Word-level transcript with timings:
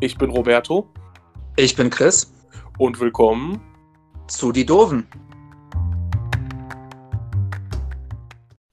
Ich 0.00 0.18
bin 0.18 0.30
Roberto 0.30 0.92
Ich 1.56 1.74
bin 1.76 1.90
Chris. 1.90 2.32
und 2.78 3.00
willkommen. 3.00 3.60
Zu 4.28 4.52
die 4.52 4.66
Doofen. 4.66 5.06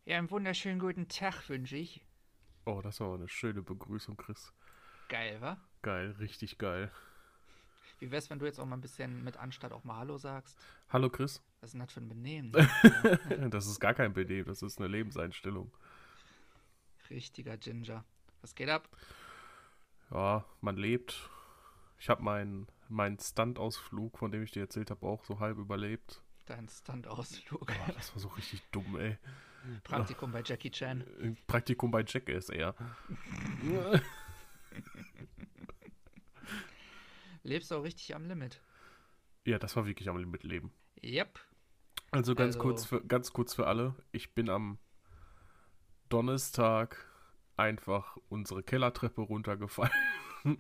Ja, 0.06 0.18
einen 0.18 0.30
wunderschönen 0.30 0.80
guten 0.80 1.08
Tag 1.08 1.48
wünsche 1.50 1.78
ich. 1.78 2.02
Oh, 2.66 2.82
das 2.82 3.00
war 3.00 3.14
eine 3.14 3.28
schöne 3.28 3.62
Begrüßung, 3.62 4.18
Chris. 4.18 4.54
Geil, 5.10 5.40
wa? 5.42 5.58
Geil, 5.82 6.16
richtig 6.20 6.58
geil. 6.58 6.92
Wie 8.00 8.12
wär's, 8.12 8.30
wenn 8.30 8.40
du 8.40 8.46
jetzt 8.46 8.60
auch 8.60 8.66
mal 8.66 8.76
ein 8.78 8.82
bisschen 8.82 9.24
mit 9.24 9.38
Anstatt 9.38 9.72
auch 9.72 9.84
mal 9.84 9.98
Hallo 9.98 10.18
sagst? 10.18 10.58
Hallo, 10.90 11.10
Chris. 11.10 11.42
Was 11.62 11.70
ist 11.70 11.74
denn 11.74 11.82
das 11.82 11.94
für 11.94 12.02
ein 12.02 12.10
Benehmen? 12.10 12.52
Das 13.50 13.68
ist 13.68 13.80
gar 13.80 13.94
kein 13.94 14.14
Benehmen, 14.14 14.46
das 14.46 14.62
ist 14.62 14.80
eine 14.80 14.88
Lebenseinstellung. 14.88 15.72
Richtiger 17.10 17.58
Ginger. 17.58 18.04
Was 18.42 18.56
geht 18.56 18.70
ab? 18.70 18.90
Ja, 20.14 20.46
man 20.62 20.78
lebt. 20.78 21.30
Ich 22.00 22.08
habe 22.10 22.22
meinen 22.24 22.68
meinen 22.90 23.18
Stunt-Ausflug, 23.18 24.18
von 24.20 24.32
dem 24.32 24.44
ich 24.44 24.52
dir 24.52 24.62
erzählt 24.62 24.92
habe, 24.92 25.06
auch 25.08 25.24
so 25.26 25.40
halb 25.40 25.58
überlebt. 25.58 26.22
Dein 26.46 26.68
Stunt-Ausflug. 26.70 27.62
Oh, 27.72 27.92
das 27.96 28.14
war 28.14 28.20
so 28.20 28.28
richtig 28.30 28.62
dumm, 28.72 28.98
ey. 29.00 29.18
Praktikum 29.84 30.32
bei 30.32 30.44
Jackie 30.46 30.70
Chan. 30.70 31.02
Äh, 31.20 31.34
Praktikum 31.48 31.90
bei 31.90 32.04
Jackass 32.06 32.50
eher. 32.50 32.76
Lebst 37.44 37.72
auch 37.74 37.84
richtig 37.84 38.14
am 38.16 38.26
Limit? 38.26 38.62
Ja, 39.46 39.58
das 39.60 39.76
war 39.76 39.86
wirklich 39.86 40.10
am 40.10 40.18
Limit 40.18 40.44
leben. 40.44 40.72
Yep. 41.04 41.40
Also 42.12 42.36
ganz 42.36 42.56
Also- 42.56 42.60
kurz 42.60 42.86
für 42.86 43.04
ganz 43.04 43.34
kurz 43.34 43.54
für 43.54 43.68
alle. 43.68 43.96
Ich 44.12 44.34
bin 44.36 44.50
am 44.50 44.78
Donnerstag 46.10 47.10
einfach 47.58 48.18
unsere 48.30 48.64
Kellertreppe 48.64 49.22
runtergefallen. 49.22 49.92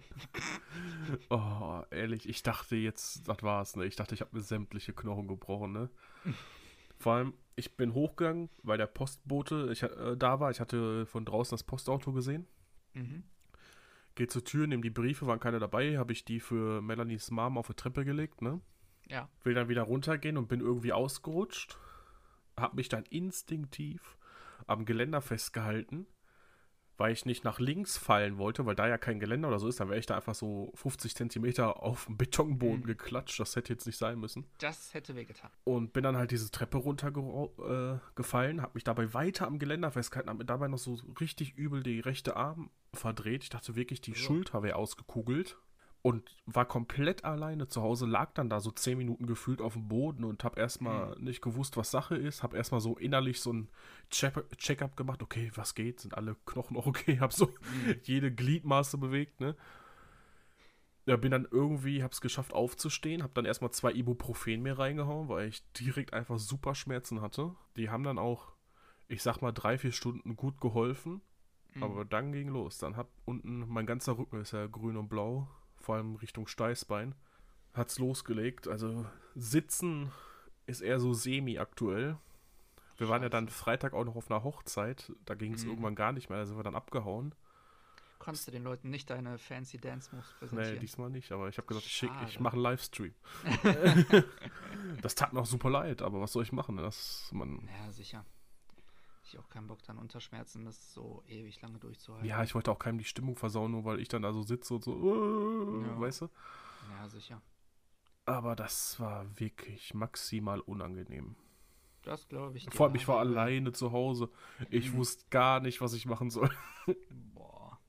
oh, 1.29 1.81
ehrlich, 1.91 2.29
ich 2.29 2.43
dachte 2.43 2.75
jetzt, 2.75 3.27
das 3.27 3.43
war's, 3.43 3.75
ne? 3.75 3.85
Ich 3.85 3.95
dachte, 3.95 4.15
ich 4.15 4.21
habe 4.21 4.35
mir 4.35 4.41
sämtliche 4.41 4.93
Knochen 4.93 5.27
gebrochen, 5.27 5.73
ne? 5.73 5.89
Vor 6.99 7.13
allem, 7.13 7.33
ich 7.55 7.75
bin 7.75 7.93
hochgegangen, 7.93 8.49
weil 8.63 8.77
der 8.77 8.87
Postbote 8.87 9.69
ich, 9.71 9.83
äh, 9.83 10.15
da 10.17 10.39
war. 10.39 10.51
Ich 10.51 10.59
hatte 10.59 11.05
von 11.05 11.25
draußen 11.25 11.55
das 11.55 11.63
Postauto 11.63 12.13
gesehen. 12.13 12.47
Mhm. 12.93 13.23
Geh 14.15 14.27
zur 14.27 14.43
Tür, 14.43 14.67
nehme 14.67 14.83
die 14.83 14.89
Briefe, 14.89 15.25
waren 15.25 15.39
keine 15.39 15.59
dabei, 15.59 15.97
habe 15.97 16.13
ich 16.13 16.23
die 16.23 16.39
für 16.39 16.81
Melanies 16.81 17.31
Mom 17.31 17.57
auf 17.57 17.67
die 17.67 17.73
Treppe 17.73 18.05
gelegt, 18.05 18.41
ne? 18.41 18.61
Ja. 19.09 19.27
will 19.43 19.53
dann 19.53 19.67
wieder 19.67 19.83
runtergehen 19.83 20.37
und 20.37 20.47
bin 20.47 20.61
irgendwie 20.61 20.93
ausgerutscht. 20.93 21.77
Hab 22.55 22.75
mich 22.75 22.87
dann 22.87 23.03
instinktiv 23.09 24.17
am 24.65 24.85
Geländer 24.85 25.21
festgehalten, 25.21 26.07
weil 26.97 27.11
ich 27.13 27.25
nicht 27.25 27.43
nach 27.43 27.59
links 27.59 27.97
fallen 27.97 28.37
wollte, 28.37 28.65
weil 28.65 28.75
da 28.75 28.87
ja 28.87 28.97
kein 28.97 29.19
Geländer 29.19 29.47
oder 29.47 29.59
so 29.59 29.67
ist. 29.67 29.79
Dann 29.79 29.89
wäre 29.89 29.99
ich 29.99 30.05
da 30.05 30.15
einfach 30.15 30.35
so 30.35 30.71
50 30.75 31.15
Zentimeter 31.15 31.81
auf 31.81 32.05
den 32.05 32.17
Betonboden 32.17 32.81
Mhm. 32.81 32.85
geklatscht. 32.85 33.39
Das 33.39 33.55
hätte 33.55 33.73
jetzt 33.73 33.85
nicht 33.85 33.97
sein 33.97 34.19
müssen. 34.19 34.45
Das 34.59 34.93
hätte 34.93 35.15
wehgetan. 35.15 35.49
Und 35.63 35.93
bin 35.93 36.03
dann 36.03 36.17
halt 36.17 36.31
diese 36.31 36.51
Treppe 36.51 36.77
runtergefallen, 36.77 37.95
äh, 37.97 37.99
gefallen, 38.15 38.61
hab 38.61 38.75
mich 38.75 38.83
dabei 38.83 39.13
weiter 39.13 39.47
am 39.47 39.59
Geländer 39.59 39.91
festgehalten, 39.91 40.29
hab 40.29 40.37
mir 40.37 40.45
dabei 40.45 40.67
noch 40.67 40.77
so 40.77 40.99
richtig 41.19 41.55
übel 41.57 41.81
die 41.83 41.99
rechte 41.99 42.35
Arm 42.35 42.69
verdreht. 42.93 43.43
Ich 43.43 43.49
dachte 43.49 43.75
wirklich, 43.75 44.01
die 44.01 44.11
So. 44.13 44.17
Schulter 44.17 44.61
wäre 44.63 44.75
ausgekugelt. 44.75 45.57
Und 46.05 46.35
war 46.45 46.65
komplett 46.65 47.23
alleine 47.23 47.69
zu 47.69 47.81
Hause, 47.81 48.05
lag 48.05 48.33
dann 48.33 48.49
da 48.49 48.59
so 48.59 48.71
10 48.71 48.97
Minuten 48.97 49.25
gefühlt 49.25 49.61
auf 49.61 49.73
dem 49.73 49.87
Boden 49.87 50.25
und 50.25 50.43
hab 50.43 50.57
erstmal 50.57 51.17
nicht 51.17 51.41
gewusst, 51.41 51.77
was 51.77 51.91
Sache 51.91 52.17
ist. 52.17 52.43
Hab 52.43 52.53
erstmal 52.53 52.81
so 52.81 52.97
innerlich 52.97 53.39
so 53.39 53.53
ein 53.53 53.69
Check- 54.11 54.57
Check-up 54.57 54.97
gemacht. 54.97 55.23
Okay, 55.23 55.49
was 55.55 55.75
geht? 55.75 56.01
Sind 56.01 56.15
alle 56.17 56.35
Knochen 56.45 56.75
noch 56.75 56.87
okay? 56.87 57.17
Hab 57.21 57.31
so 57.31 57.49
jede 58.03 58.33
Gliedmaße 58.33 58.97
bewegt, 58.97 59.39
ne? 59.39 59.55
Ja, 61.05 61.15
bin 61.15 61.31
dann 61.31 61.47
irgendwie, 61.49 62.03
hab's 62.03 62.19
geschafft 62.21 62.53
aufzustehen, 62.53 63.23
hab 63.23 63.33
dann 63.33 63.45
erstmal 63.45 63.71
zwei 63.71 63.91
Ibuprofen 63.93 64.61
mir 64.61 64.77
reingehauen, 64.79 65.29
weil 65.29 65.49
ich 65.49 65.63
direkt 65.73 66.13
einfach 66.13 66.37
super 66.37 66.75
Schmerzen 66.75 67.21
hatte. 67.21 67.55
Die 67.77 67.89
haben 67.89 68.03
dann 68.03 68.17
auch, 68.17 68.53
ich 69.07 69.21
sag 69.23 69.41
mal, 69.41 69.51
drei, 69.53 69.77
vier 69.77 69.93
Stunden 69.93 70.35
gut 70.35 70.59
geholfen. 70.59 71.21
Mhm. 71.75 71.83
Aber 71.83 72.05
dann 72.05 72.33
ging 72.33 72.49
los. 72.49 72.77
Dann 72.77 72.97
hat 72.97 73.07
unten, 73.25 73.67
mein 73.69 73.85
ganzer 73.85 74.17
Rücken 74.17 74.41
ist 74.41 74.51
ja 74.51 74.67
grün 74.67 74.97
und 74.97 75.07
blau, 75.09 75.47
vor 75.83 75.95
allem 75.95 76.15
Richtung 76.15 76.47
Steißbein, 76.47 77.13
hat's 77.73 77.99
losgelegt. 77.99 78.67
Also 78.67 79.05
sitzen 79.35 80.11
ist 80.65 80.79
eher 80.81 80.99
so 80.99 81.13
semi-aktuell. 81.13 82.17
Wir 82.97 83.09
waren 83.09 83.21
ja 83.21 83.27
dann 83.29 83.49
Freitag 83.49 83.93
auch 83.93 84.05
noch 84.05 84.15
auf 84.15 84.31
einer 84.31 84.43
Hochzeit. 84.43 85.11
Da 85.25 85.35
ging 85.35 85.53
es 85.53 85.63
Mhm. 85.65 85.71
irgendwann 85.71 85.95
gar 85.95 86.13
nicht 86.13 86.29
mehr, 86.29 86.39
da 86.39 86.45
sind 86.45 86.55
wir 86.57 86.63
dann 86.63 86.75
abgehauen. 86.75 87.35
Konntest 88.19 88.47
du 88.47 88.51
den 88.51 88.63
Leuten 88.63 88.89
nicht 88.89 89.09
deine 89.09 89.37
fancy 89.37 89.77
Dance 89.77 90.15
Moves 90.15 90.25
Nee, 90.31 90.37
präsentieren? 90.39 90.79
diesmal 90.79 91.09
nicht, 91.09 91.31
aber 91.33 91.49
ich 91.49 91.57
habe 91.57 91.67
gesagt, 91.67 91.85
ich, 91.85 91.91
schick- 91.91 92.11
ich 92.23 92.31
Schade. 92.33 92.43
mache 92.43 92.53
einen 92.53 92.63
Livestream. 92.63 93.13
das 95.01 95.15
tat 95.15 95.33
mir 95.33 95.41
auch 95.41 95.45
super 95.45 95.69
leid, 95.69 96.01
aber 96.01 96.21
was 96.21 96.31
soll 96.31 96.43
ich 96.43 96.53
machen? 96.53 96.77
Das, 96.77 97.29
man, 97.33 97.67
ja, 97.83 97.91
sicher. 97.91 98.25
Ich 99.33 99.39
auch 99.39 99.49
keinen 99.49 99.65
Bock 99.65 99.81
dann 99.81 99.97
unter 99.97 100.21
Schmerzen, 100.21 100.63
das 100.63 100.93
so 100.93 101.23
ewig 101.27 101.59
lange 101.61 101.79
durchzuhalten. 101.79 102.29
ja, 102.29 102.43
ich 102.43 102.53
wollte 102.53 102.71
auch 102.71 102.77
keinem 102.77 102.99
die 102.99 103.03
Stimmung 103.03 103.35
versauen, 103.35 103.71
nur 103.71 103.83
weil 103.83 103.99
ich 103.99 104.07
dann 104.07 104.21
da 104.21 104.31
so 104.31 104.43
sitze 104.43 104.75
und 104.75 104.83
so, 104.83 104.93
äh, 104.93 105.87
Ja. 105.87 105.99
weißt 105.99 106.21
du? 106.21 106.29
Ja, 106.91 107.09
sicher. 107.09 107.41
Aber 108.25 108.55
das 108.55 108.99
war 108.99 109.25
wirklich 109.39 109.95
maximal 109.95 110.59
unangenehm. 110.59 111.35
Das 112.03 112.27
glaube 112.27 112.57
ich. 112.57 112.67
Vor 112.69 112.85
allem, 112.85 112.95
ich 112.95 113.07
war 113.07 113.17
alleine 113.19 113.71
zu 113.71 113.91
Hause. 113.91 114.29
Ich 114.69 114.91
Mhm. 114.91 114.97
wusste 114.97 115.25
gar 115.31 115.61
nicht, 115.61 115.81
was 115.81 115.93
ich 115.93 116.05
machen 116.05 116.29
soll. 116.29 116.51
Boah. 117.09 117.79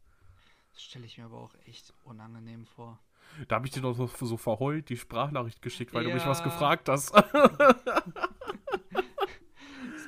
Das 0.72 0.82
stelle 0.82 1.04
ich 1.04 1.18
mir 1.18 1.26
aber 1.26 1.38
auch 1.42 1.54
echt 1.66 1.92
unangenehm 2.04 2.64
vor. 2.64 2.98
Da 3.48 3.56
habe 3.56 3.66
ich 3.66 3.72
dir 3.72 3.82
noch 3.82 3.92
so, 3.94 4.06
so 4.06 4.36
verheult 4.38 4.88
die 4.88 4.96
Sprachnachricht 4.96 5.60
geschickt, 5.60 5.92
weil 5.92 6.04
du 6.04 6.10
mich 6.10 6.24
was 6.24 6.38
Ja. 6.38 6.44
gefragt 6.44 6.88
hast. 6.88 7.12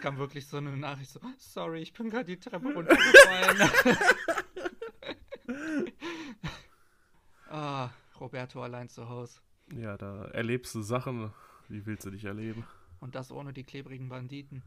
Kam 0.07 0.19
wirklich 0.19 0.47
so 0.47 0.59
eine 0.59 0.77
Nachricht 0.77 1.11
so, 1.11 1.19
sorry, 1.37 1.83
ich 1.83 1.93
bin 1.93 2.11
gerade 2.11 2.27
die 2.27 2.39
Treppe 2.39 2.73
runtergefallen. 2.73 3.71
ah, 7.51 7.91
Roberto 8.21 8.63
allein 8.63 8.89
zu 8.89 9.09
Hause. 9.09 9.41
ja, 9.73 9.97
da 9.97 10.27
erlebst 10.27 10.77
du 10.77 10.83
Sachen, 10.83 11.33
die 11.69 11.85
willst 11.87 12.07
du 12.07 12.11
nicht 12.13 12.25
erleben. 12.25 12.65
Und 13.01 13.17
das 13.17 13.33
ohne 13.33 13.53
die 13.53 13.65
klebrigen 13.65 14.09
Banditen. 14.09 14.63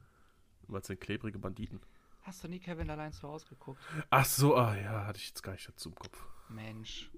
Was 0.68 0.88
sind 0.88 1.00
klebrige 1.00 1.40
Banditen? 1.40 1.80
Hast 2.24 2.44
du 2.44 2.50
nie 2.50 2.60
Kevin 2.60 2.90
allein 2.90 3.14
zu 3.14 3.26
Hause 3.26 3.48
geguckt? 3.48 3.82
Ach 4.10 4.26
so, 4.26 4.58
ah 4.58 4.76
ja, 4.76 5.06
hatte 5.06 5.20
ich 5.20 5.30
jetzt 5.30 5.42
gar 5.42 5.54
nicht 5.54 5.70
dazu 5.70 5.88
im 5.88 5.96
Kopf. 5.96 6.22
Mensch, 6.50 7.10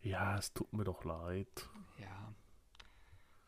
Ja, 0.00 0.38
es 0.38 0.50
tut 0.54 0.72
mir 0.72 0.84
doch 0.84 1.04
leid. 1.04 1.68
ja. 1.98 2.34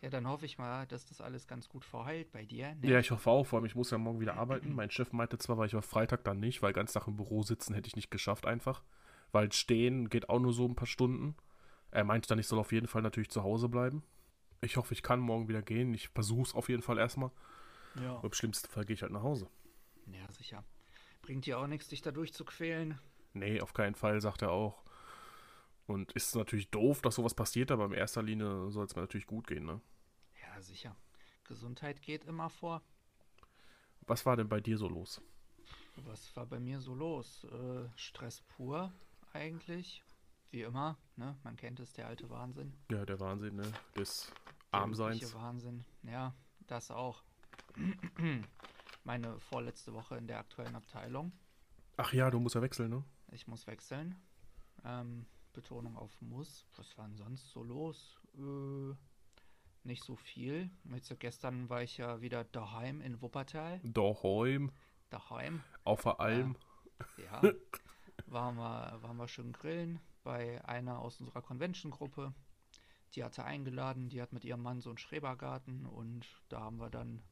Ja, 0.02 0.10
dann 0.10 0.26
hoffe 0.26 0.44
ich 0.46 0.58
mal, 0.58 0.86
dass 0.88 1.06
das 1.06 1.20
alles 1.20 1.46
ganz 1.46 1.68
gut 1.68 1.84
verheilt 1.84 2.32
bei 2.32 2.44
dir. 2.44 2.74
ne? 2.74 2.90
Ja, 2.90 2.98
ich 2.98 3.12
hoffe 3.12 3.30
auch, 3.30 3.46
vor 3.46 3.58
allem 3.58 3.66
ich 3.66 3.76
muss 3.76 3.90
ja 3.92 3.98
morgen 3.98 4.20
wieder 4.20 4.34
arbeiten. 4.36 4.74
Mein 4.74 4.90
Chef 4.90 5.12
meinte 5.12 5.38
zwar, 5.38 5.56
weil 5.58 5.68
ich 5.68 5.74
war 5.74 5.82
Freitag 5.82 6.24
dann 6.24 6.40
nicht, 6.40 6.60
weil 6.60 6.72
ganz 6.72 6.92
Tag 6.92 7.06
im 7.06 7.16
Büro 7.16 7.42
sitzen 7.42 7.72
hätte 7.74 7.86
ich 7.86 7.96
nicht 7.96 8.10
geschafft 8.10 8.44
einfach. 8.46 8.82
Weil 9.30 9.52
stehen 9.52 10.10
geht 10.10 10.28
auch 10.28 10.40
nur 10.40 10.52
so 10.52 10.66
ein 10.66 10.74
paar 10.74 10.86
Stunden. 10.86 11.36
Er 11.92 12.04
meinte 12.04 12.28
dann, 12.28 12.38
ich 12.38 12.48
soll 12.48 12.58
auf 12.58 12.72
jeden 12.72 12.88
Fall 12.88 13.02
natürlich 13.02 13.30
zu 13.30 13.42
Hause 13.44 13.68
bleiben. 13.68 14.02
Ich 14.60 14.76
hoffe, 14.76 14.92
ich 14.92 15.02
kann 15.02 15.20
morgen 15.20 15.48
wieder 15.48 15.62
gehen. 15.62 15.94
Ich 15.94 16.08
versuche 16.08 16.42
es 16.42 16.54
auf 16.54 16.68
jeden 16.68 16.82
Fall 16.82 16.98
erstmal. 16.98 17.30
Ja. 18.02 18.16
Aber 18.16 18.24
Im 18.24 18.32
schlimmsten 18.32 18.70
Fall 18.70 18.84
gehe 18.84 18.94
ich 18.94 19.02
halt 19.02 19.12
nach 19.12 19.22
Hause. 19.22 19.48
ja, 20.06 20.30
sicher. 20.32 20.64
Bringt 21.22 21.46
dir 21.46 21.58
auch 21.58 21.66
nichts, 21.68 21.88
dich 21.88 22.02
da 22.02 22.10
durchzuquälen. 22.10 22.98
Nee, 23.34 23.60
auf 23.60 23.72
keinen 23.72 23.94
Fall, 23.94 24.20
sagt 24.20 24.42
er 24.42 24.50
auch. 24.50 24.82
Und 25.86 26.12
ist 26.12 26.34
natürlich 26.36 26.70
doof, 26.70 27.02
dass 27.02 27.16
sowas 27.16 27.34
passiert, 27.34 27.70
aber 27.70 27.86
in 27.86 27.92
erster 27.92 28.22
Linie 28.22 28.70
soll 28.70 28.86
es 28.86 28.94
mir 28.94 29.02
natürlich 29.02 29.26
gut 29.26 29.46
gehen, 29.46 29.64
ne? 29.64 29.80
Ja, 30.40 30.60
sicher. 30.60 30.96
Gesundheit 31.44 32.00
geht 32.02 32.24
immer 32.24 32.48
vor. 32.50 32.82
Was 34.06 34.24
war 34.24 34.36
denn 34.36 34.48
bei 34.48 34.60
dir 34.60 34.78
so 34.78 34.88
los? 34.88 35.20
Was 35.96 36.34
war 36.36 36.46
bei 36.46 36.58
mir 36.60 36.80
so 36.80 36.94
los? 36.94 37.44
Äh, 37.44 37.88
Stress 37.96 38.40
pur 38.42 38.92
eigentlich. 39.32 40.02
Wie 40.50 40.62
immer, 40.62 40.98
ne? 41.16 41.36
Man 41.42 41.56
kennt 41.56 41.80
es, 41.80 41.92
der 41.92 42.06
alte 42.06 42.28
Wahnsinn. 42.30 42.74
Ja, 42.90 43.04
der 43.04 43.18
Wahnsinn, 43.20 43.56
ne? 43.56 43.72
Des 43.96 44.32
Der 44.72 44.80
Armseins. 44.80 45.34
Wahnsinn. 45.34 45.84
Ja, 46.02 46.34
das 46.66 46.90
auch. 46.90 47.22
Meine 49.04 49.38
vorletzte 49.40 49.92
Woche 49.94 50.16
in 50.16 50.26
der 50.26 50.38
aktuellen 50.38 50.76
Abteilung. 50.76 51.32
Ach 51.96 52.12
ja, 52.12 52.30
du 52.30 52.38
musst 52.38 52.54
ja 52.54 52.62
wechseln, 52.62 52.90
ne? 52.90 53.04
Ich 53.30 53.46
muss 53.46 53.66
wechseln. 53.66 54.14
Ähm, 54.84 55.26
Betonung 55.52 55.96
auf 55.96 56.20
muss. 56.20 56.66
Was 56.76 56.96
war 56.98 57.06
denn 57.06 57.16
sonst 57.16 57.50
so 57.50 57.62
los? 57.62 58.20
Äh, 58.36 58.94
nicht 59.84 60.04
so 60.04 60.16
viel. 60.16 60.70
Jetzt, 60.92 61.18
gestern 61.18 61.68
war 61.68 61.82
ich 61.82 61.98
ja 61.98 62.20
wieder 62.20 62.44
daheim 62.44 63.00
in 63.00 63.20
Wuppertal. 63.20 63.80
Daheim, 63.84 64.70
Daheim. 65.10 65.62
auf 65.84 66.02
der 66.02 66.20
Alm. 66.20 66.56
Ja. 67.16 67.42
waren, 68.26 68.56
wir, 68.56 68.98
waren 69.02 69.16
wir 69.16 69.28
schön 69.28 69.52
grillen 69.52 70.00
bei 70.22 70.64
einer 70.64 71.00
aus 71.00 71.20
unserer 71.20 71.42
Convention-Gruppe. 71.42 72.32
Die 73.14 73.24
hatte 73.24 73.44
eingeladen, 73.44 74.08
die 74.08 74.22
hat 74.22 74.32
mit 74.32 74.44
ihrem 74.44 74.62
Mann 74.62 74.80
so 74.80 74.90
einen 74.90 74.98
Schrebergarten 74.98 75.86
und 75.86 76.26
da 76.48 76.60
haben 76.60 76.78
wir 76.78 76.88
dann 76.88 77.22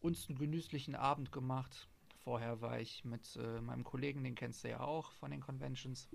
uns 0.00 0.28
einen 0.28 0.38
genüsslichen 0.38 0.96
Abend 0.96 1.30
gemacht. 1.30 1.88
Vorher 2.16 2.60
war 2.60 2.80
ich 2.80 3.04
mit 3.04 3.36
äh, 3.36 3.60
meinem 3.60 3.84
Kollegen, 3.84 4.24
den 4.24 4.34
kennst 4.34 4.64
du 4.64 4.70
ja 4.70 4.80
auch 4.80 5.12
von 5.12 5.30
den 5.30 5.40
Conventions, 5.40 6.08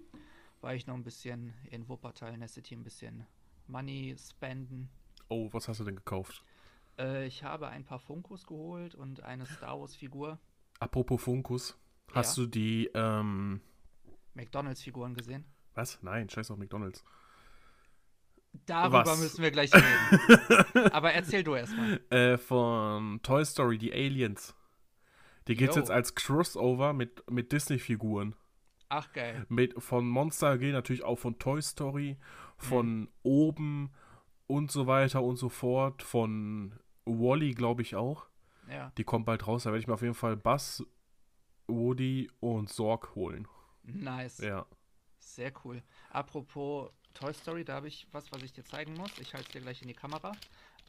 war 0.63 0.73
ich 0.73 0.87
noch 0.87 0.95
ein 0.95 1.03
bisschen 1.03 1.53
in 1.69 1.87
Wuppertal 1.89 2.33
in 2.33 2.39
der 2.39 2.49
City 2.49 2.75
ein 2.75 2.83
bisschen 2.83 3.25
Money 3.67 4.15
spenden. 4.17 4.89
Oh, 5.29 5.49
was 5.51 5.67
hast 5.67 5.79
du 5.79 5.83
denn 5.83 5.95
gekauft? 5.95 6.43
Äh, 6.97 7.25
ich 7.27 7.43
habe 7.43 7.67
ein 7.67 7.83
paar 7.85 7.99
Funkos 7.99 8.45
geholt 8.45 8.95
und 8.95 9.23
eine 9.23 9.45
Star 9.45 9.79
Wars 9.79 9.95
Figur. 9.95 10.39
Apropos 10.79 11.21
Funkus, 11.23 11.77
hast 12.13 12.37
Ja. 12.37 12.43
du 12.43 12.49
die, 12.49 12.89
ähm, 12.93 13.61
McDonalds 14.33 14.81
Figuren 14.81 15.13
gesehen. 15.13 15.45
was? 15.75 16.01
Nein, 16.01 16.29
scheiß 16.29 16.49
auf 16.51 16.57
McDonalds. 16.57 17.03
Darüber 18.67 19.03
Was? 19.05 19.19
müssen 19.19 19.41
wir 19.41 19.49
gleich 19.49 19.71
reden. 19.73 20.91
Aber 20.91 21.11
erzähl 21.11 21.43
du 21.43 21.55
erstmal. 21.55 21.99
Äh, 22.11 22.37
von 22.37 23.19
Toy 23.23 23.43
Story, 23.45 23.79
die 23.79 23.91
Aliens. 23.91 24.55
Die 25.47 25.55
gibt's 25.55 25.75
Yo. 25.75 25.81
jetzt 25.81 25.89
als 25.89 26.13
Crossover 26.13 26.93
mit, 26.93 27.29
mit 27.31 27.51
Disney-Figuren. 27.51 28.35
Ach 28.95 29.11
geil. 29.11 29.45
Mit, 29.49 29.81
von 29.81 30.07
Monster 30.07 30.49
AG 30.51 30.61
natürlich 30.71 31.03
auch 31.03 31.15
von 31.17 31.39
Toy 31.39 31.61
Story, 31.61 32.17
von 32.57 33.01
Mhm. 33.01 33.09
oben 33.23 33.91
und 34.45 34.71
so 34.71 34.85
weiter 34.85 35.23
und 35.23 35.37
so 35.37 35.49
fort. 35.49 36.03
Von 36.03 36.77
Wally, 37.05 37.53
glaube 37.55 37.81
ich 37.81 37.95
auch. 37.95 38.27
Ja, 38.69 38.91
Die 38.97 39.03
kommt 39.03 39.25
bald 39.25 39.47
raus. 39.47 39.63
Da 39.63 39.71
werde 39.71 39.79
ich 39.79 39.87
mir 39.87 39.95
auf 39.95 40.03
jeden 40.03 40.13
Fall 40.13 40.37
Buzz, 40.37 40.83
Woody 41.67 42.29
und 42.39 42.69
Sorg 42.69 43.15
holen. 43.15 43.47
nice. 43.83 44.37
Ja. 44.39 44.65
Sehr 45.19 45.51
cool. 45.63 45.81
Apropos 46.11 46.91
Toy 47.13 47.33
Story, 47.33 47.65
da 47.65 47.75
habe 47.75 47.87
ich 47.87 48.07
was, 48.11 48.31
was 48.31 48.43
ich 48.43 48.53
dir 48.53 48.63
zeigen 48.63 48.93
muss. 48.93 49.17
Ich 49.19 49.33
halte 49.33 49.47
es 49.47 49.51
dir 49.53 49.61
gleich 49.61 49.81
in 49.81 49.87
die 49.87 49.93
Kamera. 49.93 50.33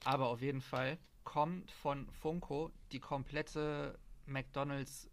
Aber 0.04 0.28
auf 0.28 0.42
jeden 0.42 0.60
Fall 0.60 0.98
kommt 1.22 1.70
von 1.70 2.06
Funko 2.10 2.70
die 2.92 3.00
komplette 3.00 3.98
McDonalds 4.26 5.08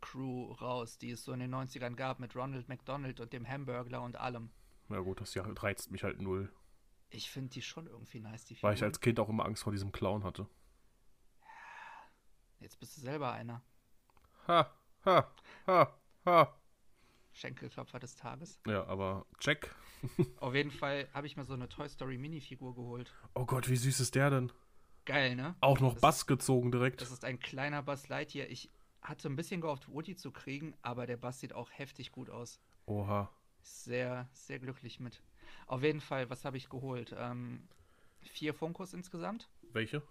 Crew 0.00 0.52
raus, 0.52 0.98
die 0.98 1.10
es 1.10 1.24
so 1.24 1.32
in 1.32 1.40
den 1.40 1.54
90ern 1.54 1.94
gab 1.94 2.20
mit 2.20 2.34
Ronald 2.36 2.68
McDonald 2.68 3.20
und 3.20 3.32
dem 3.32 3.46
Hamburglar 3.46 4.02
und 4.02 4.16
allem. 4.16 4.50
Ja 4.88 5.00
gut, 5.00 5.20
das 5.20 5.36
reizt 5.36 5.90
mich 5.90 6.02
halt 6.02 6.20
null. 6.20 6.52
Ich 7.10 7.30
finde 7.30 7.50
die 7.50 7.62
schon 7.62 7.86
irgendwie 7.86 8.20
nice, 8.20 8.44
die 8.44 8.60
Weil 8.62 8.74
ich 8.74 8.82
als 8.82 9.00
Kind 9.00 9.18
auch 9.18 9.28
immer 9.28 9.44
Angst 9.44 9.64
vor 9.64 9.72
diesem 9.72 9.92
Clown 9.92 10.24
hatte. 10.24 10.46
Jetzt 12.60 12.78
bist 12.78 12.96
du 12.96 13.00
selber 13.00 13.32
einer. 13.32 13.62
Ha, 14.46 14.70
ha, 15.04 15.32
ha, 15.66 15.98
ha. 16.24 16.60
Schenkelklopfer 17.32 17.98
des 17.98 18.16
Tages. 18.16 18.60
Ja, 18.66 18.86
aber 18.86 19.26
check. 19.38 19.74
Auf 20.38 20.54
jeden 20.54 20.70
Fall 20.70 21.08
habe 21.14 21.26
ich 21.26 21.36
mir 21.36 21.44
so 21.44 21.54
eine 21.54 21.68
Toy 21.68 21.88
Story 21.88 22.18
Minifigur 22.18 22.74
geholt. 22.74 23.12
Oh 23.34 23.46
Gott, 23.46 23.68
wie 23.68 23.76
süß 23.76 24.00
ist 24.00 24.14
der 24.14 24.30
denn? 24.30 24.52
Geil, 25.04 25.36
ne? 25.36 25.56
Auch 25.60 25.80
noch 25.80 25.94
Das 25.94 26.02
Bass 26.02 26.26
gezogen 26.26 26.70
direkt. 26.70 27.00
Das 27.00 27.10
ist 27.10 27.24
ein 27.24 27.38
kleiner 27.38 27.82
Buzz 27.82 28.08
Lightyear. 28.08 28.48
Ich 28.48 28.70
hatte 29.02 29.28
ein 29.28 29.36
bisschen 29.36 29.60
gehofft, 29.60 29.88
Woody 29.88 30.16
zu 30.16 30.30
kriegen, 30.30 30.74
aber 30.82 31.06
der 31.06 31.16
Bass 31.16 31.40
sieht 31.40 31.52
auch 31.52 31.70
heftig 31.72 32.12
gut 32.12 32.30
aus. 32.30 32.60
Oha. 32.86 33.30
Sehr, 33.62 34.28
sehr 34.32 34.58
glücklich 34.58 35.00
mit. 35.00 35.22
Auf 35.66 35.82
jeden 35.82 36.00
Fall, 36.00 36.30
was 36.30 36.44
habe 36.44 36.56
ich 36.56 36.68
geholt? 36.68 37.14
Ähm, 37.18 37.68
vier 38.20 38.54
Funkos 38.54 38.94
insgesamt. 38.94 39.48
Welche? 39.72 40.02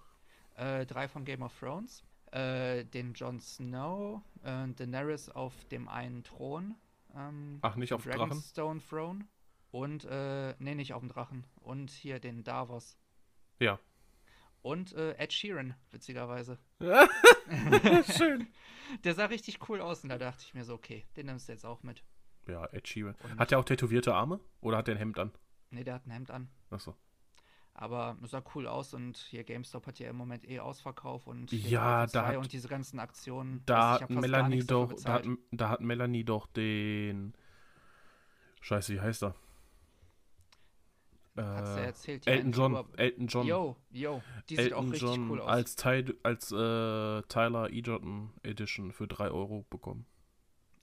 Äh, 0.55 0.85
drei 0.85 1.07
von 1.07 1.25
Game 1.25 1.41
of 1.41 1.57
Thrones. 1.57 2.03
Äh, 2.31 2.85
den 2.85 3.13
Jon 3.13 3.39
Snow, 3.39 4.21
äh, 4.43 4.67
Daenerys 4.67 5.29
auf 5.29 5.65
dem 5.65 5.87
einen 5.87 6.23
Thron. 6.23 6.75
Ähm, 7.15 7.59
Ach, 7.61 7.75
nicht 7.75 7.91
auf 7.93 8.03
dem 8.03 8.11
Drachen? 8.11 8.29
Dragonstone 8.29 8.81
Throne. 8.87 9.25
Und, 9.71 10.05
äh, 10.05 10.55
nee, 10.59 10.75
nicht 10.75 10.93
auf 10.93 11.01
dem 11.01 11.09
Drachen. 11.09 11.45
Und 11.61 11.89
hier 11.91 12.19
den 12.19 12.43
Davos. 12.43 12.97
Ja. 13.59 13.79
Und 14.61 14.93
äh, 14.93 15.13
Ed 15.17 15.31
Sheeran, 15.33 15.73
witzigerweise. 15.91 16.57
Schön. 18.17 18.47
Der 19.03 19.13
sah 19.13 19.25
richtig 19.25 19.69
cool 19.69 19.81
aus 19.81 20.03
und 20.03 20.09
da 20.09 20.17
dachte 20.17 20.43
ich 20.45 20.53
mir 20.53 20.63
so, 20.65 20.73
okay, 20.73 21.05
den 21.15 21.27
nimmst 21.27 21.47
du 21.47 21.51
jetzt 21.53 21.65
auch 21.65 21.83
mit. 21.83 22.03
Ja, 22.47 22.65
Ed 22.67 22.87
Sheeran. 22.87 23.15
Und- 23.23 23.39
Hat 23.39 23.51
der 23.51 23.59
auch 23.59 23.63
tätowierte 23.65 24.13
Arme? 24.15 24.39
Oder 24.61 24.77
hat 24.77 24.87
der 24.87 24.95
ein 24.95 24.99
Hemd 24.99 25.19
an? 25.19 25.31
Ne, 25.69 25.83
der 25.83 25.93
hat 25.95 26.07
ein 26.07 26.11
Hemd 26.11 26.31
an. 26.31 26.49
Achso. 26.71 26.95
Aber 27.75 28.17
sah 28.23 28.43
cool 28.55 28.67
aus 28.67 28.93
und 28.93 29.15
hier 29.15 29.43
GameStop 29.45 29.85
hat 29.87 29.99
ja 29.99 30.09
im 30.09 30.15
Moment 30.17 30.49
eh 30.49 30.59
Ausverkauf 30.59 31.27
und 31.27 31.51
Ja, 31.53 32.07
da 32.07 32.23
2 32.23 32.27
hat- 32.27 32.37
und 32.37 32.51
diese 32.51 32.67
ganzen 32.67 32.99
Aktionen. 32.99 33.61
Da 33.65 34.01
hat 34.01 34.09
Melanie 34.09 34.65
doch, 34.65 34.91
da 35.01 35.13
hat, 35.13 35.25
da 35.51 35.69
hat 35.69 35.79
Melanie 35.81 36.25
doch 36.25 36.47
den. 36.47 37.33
Scheiße, 38.61 38.95
wie 38.95 38.99
heißt 38.99 39.23
er? 39.23 39.35
Hat's 41.45 41.69
ja 41.75 41.77
Äh, 41.77 41.85
erzählt, 41.85 42.25
die 42.25 42.29
Elton 42.29 42.51
John. 42.51 42.85
Elton 42.97 43.27
John. 43.27 43.47
Yo, 43.47 43.75
yo, 43.91 44.21
die 44.49 44.55
sieht 44.55 44.73
auch 44.73 44.77
Elton 44.79 44.89
richtig 44.91 45.09
John 45.09 45.29
cool 45.29 45.41
aus. 45.41 45.47
als, 45.49 45.75
Ty, 45.75 46.15
als 46.23 46.51
äh, 46.51 47.21
Tyler 47.23 47.69
Egerton 47.71 48.31
Edition 48.43 48.91
für 48.91 49.07
3 49.07 49.29
Euro 49.31 49.65
bekommen. 49.69 50.05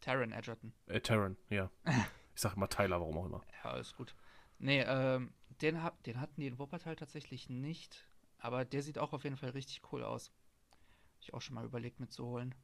Taron 0.00 0.32
Edgerton. 0.32 0.72
Äh, 0.86 1.00
Taron, 1.00 1.36
ja. 1.50 1.70
Ich 2.34 2.42
sag 2.42 2.54
immer 2.54 2.68
Tyler, 2.68 3.00
warum 3.00 3.16
auch 3.16 3.24
immer. 3.26 3.42
Ja, 3.64 3.76
ist 3.78 3.96
gut. 3.96 4.14
Nee, 4.58 4.82
ähm, 4.86 5.32
den, 5.62 5.82
hab, 5.82 6.02
den 6.02 6.20
hatten 6.20 6.38
die 6.38 6.46
in 6.46 6.58
Wuppertal 6.58 6.94
tatsächlich 6.94 7.48
nicht. 7.48 8.06
Aber 8.38 8.66
der 8.66 8.82
sieht 8.82 8.98
auch 8.98 9.14
auf 9.14 9.24
jeden 9.24 9.38
Fall 9.38 9.50
richtig 9.50 9.80
cool 9.90 10.04
aus. 10.04 10.30
Hab 10.70 11.22
ich 11.22 11.32
auch 11.32 11.40
schon 11.40 11.54
mal 11.54 11.64
überlegt 11.64 11.98
mitzuholen. 11.98 12.54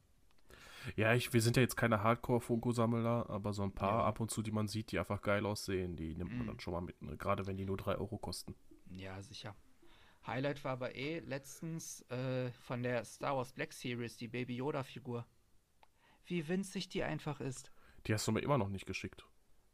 Ja, 0.95 1.13
ich, 1.13 1.33
wir 1.33 1.41
sind 1.41 1.55
ja 1.57 1.61
jetzt 1.61 1.75
keine 1.75 2.03
Hardcore-Funko-Sammler, 2.03 3.29
aber 3.29 3.53
so 3.53 3.63
ein 3.63 3.73
paar 3.73 3.99
Ja. 3.99 4.05
ab 4.05 4.19
und 4.19 4.31
zu, 4.31 4.41
die 4.41 4.51
man 4.51 4.67
sieht, 4.67 4.91
die 4.91 4.99
einfach 4.99 5.21
geil 5.21 5.45
aussehen, 5.45 5.95
die 5.95 6.15
nimmt 6.15 6.31
man 6.31 6.41
Mhm. 6.43 6.47
dann 6.47 6.59
schon 6.59 6.73
mal 6.73 6.81
mit. 6.81 7.01
Ne? 7.01 7.17
Gerade 7.17 7.45
wenn 7.47 7.57
die 7.57 7.65
nur 7.65 7.77
3 7.77 7.95
Euro 7.97 8.17
kosten. 8.17 8.55
Ja, 8.89 9.21
sicher. 9.21 9.55
Highlight 10.25 10.63
war 10.63 10.71
aber 10.73 10.95
eh 10.95 11.19
letztens 11.19 12.01
äh, 12.09 12.51
von 12.51 12.81
der 12.83 13.03
Star 13.05 13.35
Wars 13.35 13.51
Black 13.53 13.73
Series, 13.73 14.15
die 14.17 14.27
Baby 14.29 14.55
Yoda-Figur. 14.57 15.25
Wie 16.25 16.47
winzig 16.47 16.87
die 16.89 17.03
einfach 17.03 17.41
ist. 17.41 17.71
Die 18.07 18.13
hast 18.13 18.25
du 18.27 18.31
mir 18.31 18.39
immer 18.39 18.57
noch 18.57 18.69
nicht 18.69 18.85
geschickt. 18.85 19.25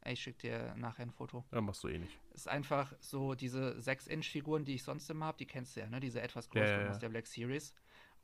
Ich 0.04 0.20
schick 0.22 0.38
dir 0.38 0.74
nachher 0.76 1.02
ein 1.02 1.10
Foto. 1.10 1.44
Ja, 1.52 1.60
machst 1.60 1.84
du 1.84 1.88
eh 1.88 1.98
nicht. 1.98 2.18
Ist 2.32 2.48
einfach 2.48 2.92
so 3.00 3.34
diese 3.34 3.78
6-Inch-Figuren, 3.78 4.64
die 4.64 4.74
ich 4.76 4.82
sonst 4.82 5.08
immer 5.10 5.26
habe, 5.26 5.38
die 5.38 5.46
kennst 5.46 5.76
du 5.76 5.80
ja, 5.80 5.88
ne? 5.88 6.00
Diese 6.00 6.20
etwas 6.22 6.46
Ja, 6.46 6.52
größeren 6.52 6.80
ja, 6.80 6.84
ja. 6.86 6.90
aus 6.90 6.98
der 6.98 7.08
Black 7.10 7.26
Series. 7.26 7.74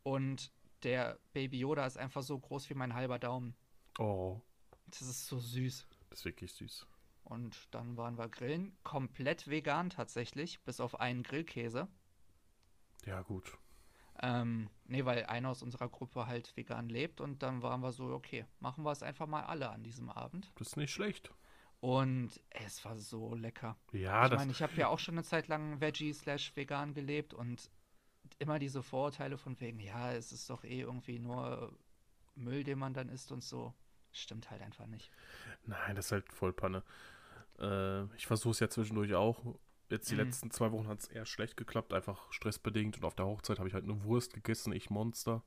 Und 0.02 0.50
der 0.82 1.18
Baby 1.32 1.58
Yoda 1.60 1.86
ist 1.86 1.96
einfach 1.98 2.22
so 2.22 2.38
groß 2.38 2.68
wie 2.70 2.74
mein 2.74 2.94
halber 2.94 3.18
Daumen. 3.18 3.54
Oh, 3.98 4.40
Das 4.86 5.02
ist 5.02 5.26
so 5.26 5.38
süß. 5.38 5.86
das 6.10 6.20
ist 6.20 6.24
wirklich 6.24 6.52
süß. 6.52 6.86
Und 7.24 7.74
dann 7.74 7.96
waren 7.96 8.18
wir 8.18 8.28
grillen. 8.28 8.76
Komplett 8.84 9.48
vegan 9.48 9.90
tatsächlich, 9.90 10.60
bis 10.60 10.80
auf 10.80 11.00
einen 11.00 11.22
Grillkäse. 11.24 11.88
Ja, 13.04 13.22
gut. 13.22 13.58
Ähm, 14.22 14.70
nee, 14.84 15.04
weil 15.04 15.26
einer 15.26 15.50
aus 15.50 15.62
unserer 15.62 15.88
Gruppe 15.88 16.26
halt 16.26 16.56
vegan 16.56 16.88
lebt 16.88 17.20
und 17.20 17.42
dann 17.42 17.62
waren 17.62 17.80
wir 17.82 17.92
so, 17.92 18.06
okay, 18.06 18.46
machen 18.60 18.84
wir 18.84 18.92
es 18.92 19.02
einfach 19.02 19.26
mal 19.26 19.44
alle 19.44 19.70
an 19.70 19.82
diesem 19.82 20.08
Abend. 20.08 20.50
Das 20.56 20.68
ist 20.68 20.76
nicht 20.76 20.92
schlecht. 20.92 21.32
Und 21.80 22.30
es 22.50 22.82
war 22.84 22.96
so 22.96 23.34
lecker. 23.34 23.76
Ja, 23.92 24.24
ich 24.24 24.30
das. 24.30 24.38
meine, 24.38 24.52
ich 24.52 24.62
habe 24.62 24.72
ja 24.76 24.88
auch 24.88 24.98
schon 24.98 25.14
eine 25.16 25.24
Zeit 25.24 25.48
lang 25.48 25.80
Veggie 25.80 26.12
slash 26.14 26.56
vegan 26.56 26.94
gelebt 26.94 27.34
und 27.34 27.70
immer 28.38 28.58
diese 28.58 28.82
Vorurteile 28.82 29.38
von 29.38 29.58
wegen, 29.60 29.80
ja, 29.80 30.12
es 30.12 30.32
ist 30.32 30.48
doch 30.50 30.64
eh 30.64 30.80
irgendwie 30.80 31.18
nur 31.18 31.76
Müll, 32.34 32.64
den 32.64 32.78
man 32.78 32.92
dann 32.94 33.08
isst 33.08 33.32
und 33.32 33.42
so. 33.42 33.72
Stimmt 34.12 34.50
halt 34.50 34.62
einfach 34.62 34.86
nicht. 34.86 35.10
Nein, 35.64 35.94
das 35.96 36.06
ist 36.06 36.12
halt 36.12 36.32
voll 36.32 36.52
Panne. 36.52 36.82
Äh, 37.58 38.04
ich 38.16 38.26
versuche 38.26 38.52
es 38.52 38.60
ja 38.60 38.68
zwischendurch 38.68 39.14
auch. 39.14 39.56
Jetzt 39.88 40.10
die 40.10 40.14
Mhm. 40.14 40.20
letzten 40.22 40.50
zwei 40.50 40.72
Wochen 40.72 40.88
hat 40.88 41.00
es 41.00 41.08
eher 41.08 41.26
schlecht 41.26 41.56
geklappt, 41.56 41.92
einfach 41.92 42.32
stressbedingt. 42.32 42.96
Und 42.98 43.04
auf 43.04 43.14
der 43.14 43.26
Hochzeit 43.26 43.58
habe 43.58 43.68
ich 43.68 43.74
halt 43.74 43.84
eine 43.84 44.02
Wurst 44.04 44.34
gegessen, 44.34 44.72
ich 44.72 44.90
Monster. 44.90 45.42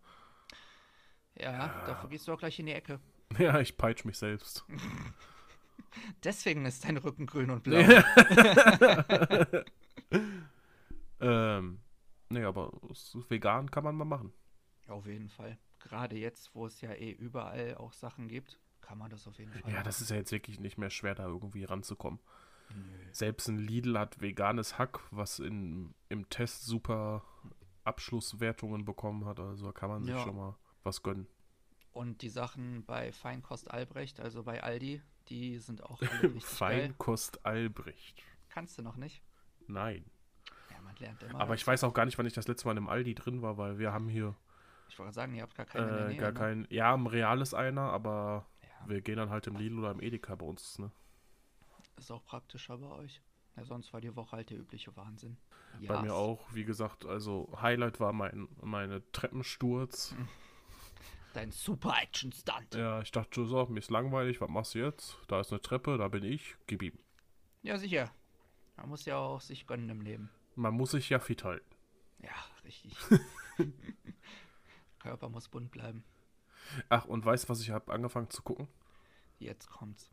Ja, 1.36 1.52
Ja. 1.52 1.86
dafür 1.86 2.10
gehst 2.10 2.28
du 2.28 2.34
auch 2.34 2.40
gleich 2.40 2.58
in 2.60 2.66
die 2.68 2.74
Ecke. 2.74 3.00
Ja, 3.38 3.60
ich 3.60 3.78
peitsch 3.78 4.06
mich 4.06 4.18
selbst. 4.18 4.66
Deswegen 6.24 6.66
ist 6.66 6.84
dein 6.84 6.98
Rücken 6.98 7.26
grün 7.28 7.50
und 7.52 7.64
blau. 7.64 7.80
ähm, 11.22 11.80
nee, 12.30 12.44
aber 12.44 12.72
vegan 13.30 13.70
kann 13.72 13.84
man 13.84 13.96
mal 13.96 14.06
machen. 14.06 14.34
Auf 14.88 15.06
jeden 15.06 15.30
Fall. 15.30 15.58
Gerade 15.80 16.18
jetzt, 16.18 16.54
wo 16.56 16.66
es 16.66 16.82
ja 16.82 16.92
eh 16.94 17.12
überall 17.12 17.76
auch 17.76 17.94
Sachen 17.94 18.28
gibt, 18.28 18.60
kann 18.82 18.98
man 18.98 19.10
das 19.10 19.28
auf 19.28 19.38
jeden 19.38 19.52
Fall. 19.54 19.72
Ja, 19.72 19.84
das 19.84 20.02
ist 20.02 20.10
ja 20.10 20.16
jetzt 20.18 20.32
wirklich 20.32 20.60
nicht 20.60 20.78
mehr 20.78 20.90
schwer, 20.90 21.16
da 21.16 21.26
irgendwie 21.28 21.64
ranzukommen. 21.64 22.20
Nö. 22.74 22.84
Selbst 23.12 23.48
ein 23.48 23.58
Lidl 23.60 23.98
hat 23.98 24.20
veganes 24.22 24.78
Hack, 24.78 25.00
was 25.12 25.40
in, 25.40 25.94
im 26.10 26.30
Test 26.30 26.66
super 26.66 27.24
Abschlusswertungen 27.84 28.86
bekommen 28.86 29.26
hat. 29.26 29.40
Also 29.40 29.68
da 29.68 29.72
kann 29.72 29.90
man 29.90 30.04
sich 30.04 30.14
Ja. 30.14 30.24
schon 30.24 30.36
mal 30.36 30.56
was 30.84 31.02
gönnen. 31.04 31.28
Und 31.92 32.22
die 32.22 32.30
Sachen 32.30 32.86
bei 32.86 33.12
Feinkost 33.12 33.72
Albrecht, 33.72 34.20
also 34.20 34.44
bei 34.44 34.62
Aldi, 34.64 35.02
die 35.30 35.58
sind 35.60 35.84
auch 35.84 36.02
alle 36.02 36.24
richtig 36.36 36.60
geil. 36.60 36.82
Feinkost 36.90 37.46
Albrecht. 37.46 38.22
Kannst 38.50 38.78
du 38.78 38.84
noch 38.84 38.96
nicht? 38.96 39.24
Nein. 39.68 40.06
Ja, 41.00 41.08
man 41.08 41.18
lernt 41.20 41.24
immer. 41.24 41.40
Aber 41.42 41.54
ich 41.56 41.66
weiß 41.66 41.84
auch 41.84 41.94
gar 41.94 42.06
nicht, 42.06 42.18
wann 42.18 42.26
ich 42.26 42.34
das 42.34 42.48
letzte 42.48 42.68
Mal 42.68 42.78
im 42.78 42.90
Aldi 42.90 43.16
drin 43.16 43.42
war, 43.42 43.58
weil 43.58 43.78
wir 43.80 43.92
haben 43.94 44.08
hier 44.10 44.36
Ich 44.90 44.98
wollte 45.00 45.14
sagen, 45.14 45.34
ihr 45.36 45.44
habt 45.44 45.56
gar 45.56 45.66
keine 45.66 45.88
in 45.88 45.96
der 45.98 46.10
äh, 46.10 46.16
gar 46.16 46.32
ne? 46.32 46.40
kein. 46.40 46.68
Ja, 46.70 46.94
im 46.94 47.08
Real 47.08 47.42
ist 47.42 47.54
einer, 47.54 47.82
aber 47.92 48.46
Ja, 48.62 48.90
wir 48.90 49.02
gehen 49.02 49.18
dann 49.18 49.30
halt 49.30 49.48
im 49.48 49.56
Lidl 49.56 49.80
oder 49.80 49.92
im 49.92 50.02
Edeka 50.02 50.36
bei 50.36 50.46
uns, 50.46 50.80
ne? 50.80 50.92
ist 51.98 52.12
auch 52.12 52.24
praktischer 52.24 52.78
bei 52.78 52.88
euch. 52.88 53.22
Ja, 53.58 53.66
sonst 53.66 53.92
war 53.92 54.00
die 54.00 54.16
Woche 54.16 54.38
halt 54.38 54.50
der 54.52 54.58
übliche 54.58 54.96
Wahnsinn. 54.96 55.38
Bei 55.86 55.98
mir 56.02 56.08
Yes. 56.08 56.14
auch, 56.14 56.48
wie 56.54 56.64
gesagt, 56.64 57.06
also 57.06 57.52
Highlight 57.62 58.00
war 58.00 58.14
mein 58.14 58.48
meine 58.62 59.04
Treppensturz. 59.12 60.16
Dein 61.34 61.52
Super-Action-Stunt. 61.52 62.74
Ja. 62.74 62.80
Ja, 62.80 63.02
ich 63.02 63.12
dachte 63.12 63.36
schon 63.36 63.48
so, 63.48 63.66
mir 63.68 63.80
ist 63.80 63.92
langweilig, 63.92 64.42
was 64.42 64.50
machst 64.50 64.74
du 64.76 64.80
jetzt? 64.80 65.18
Da 65.28 65.42
ist 65.42 65.52
eine 65.52 65.62
Treppe, 65.62 65.98
da 65.98 66.08
bin 66.08 66.24
ich, 66.24 66.56
gib 66.68 66.82
ihm. 66.82 66.98
sicher. 67.78 68.12
Man 68.78 68.90
muss 68.90 69.06
ja 69.06 69.18
auch 69.18 69.42
sich 69.42 69.68
gönnen 69.68 69.90
im 69.90 70.02
Leben. 70.02 70.30
Man 70.56 70.74
muss 70.74 70.92
sich 70.92 71.10
ja 71.10 71.20
fit 71.20 71.44
halten. 71.44 71.76
Ja, 72.22 72.32
richtig. 72.64 72.96
Körper 75.00 75.30
muss 75.30 75.48
bunt 75.48 75.72
bleiben. 75.72 76.04
Ach, 76.90 77.06
und 77.06 77.26
weißt 77.26 77.46
du, 77.46 77.50
was 77.50 77.62
ich 77.62 77.70
habe 77.72 77.92
angefangen 77.92 78.30
zu 78.30 78.42
gucken? 78.44 78.68
Jetzt 79.40 79.70
kommt's. 79.70 80.12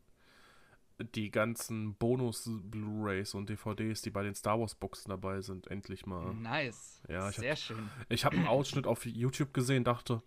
Die 1.15 1.31
ganzen 1.31 1.95
Bonus-Blu-Rays 1.97 3.35
und 3.35 3.51
DVDs, 3.51 4.01
die 4.01 4.11
bei 4.11 4.23
den 4.23 4.35
Star 4.35 4.59
Wars-Boxen 4.59 5.11
dabei 5.11 5.43
sind, 5.43 5.67
endlich 5.67 6.07
mal. 6.07 6.33
Nice. 6.33 7.03
Ja, 7.09 7.29
ich 7.29 7.37
hab- 7.37 7.43
Sehr 7.43 7.57
schön. 7.57 7.91
Ich 8.09 8.25
habe 8.25 8.37
einen 8.37 8.47
Ausschnitt 8.47 8.87
auf 8.87 9.05
YouTube 9.05 9.53
gesehen, 9.53 9.85
dachte, 9.85 10.23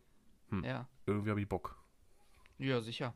Hm. 0.49 0.63
Ja. 0.63 0.87
irgendwie 1.07 1.31
habe 1.31 1.41
ich 1.41 1.49
Bock. 1.49 1.75
Ja, 2.59 2.81
sicher. 2.81 3.15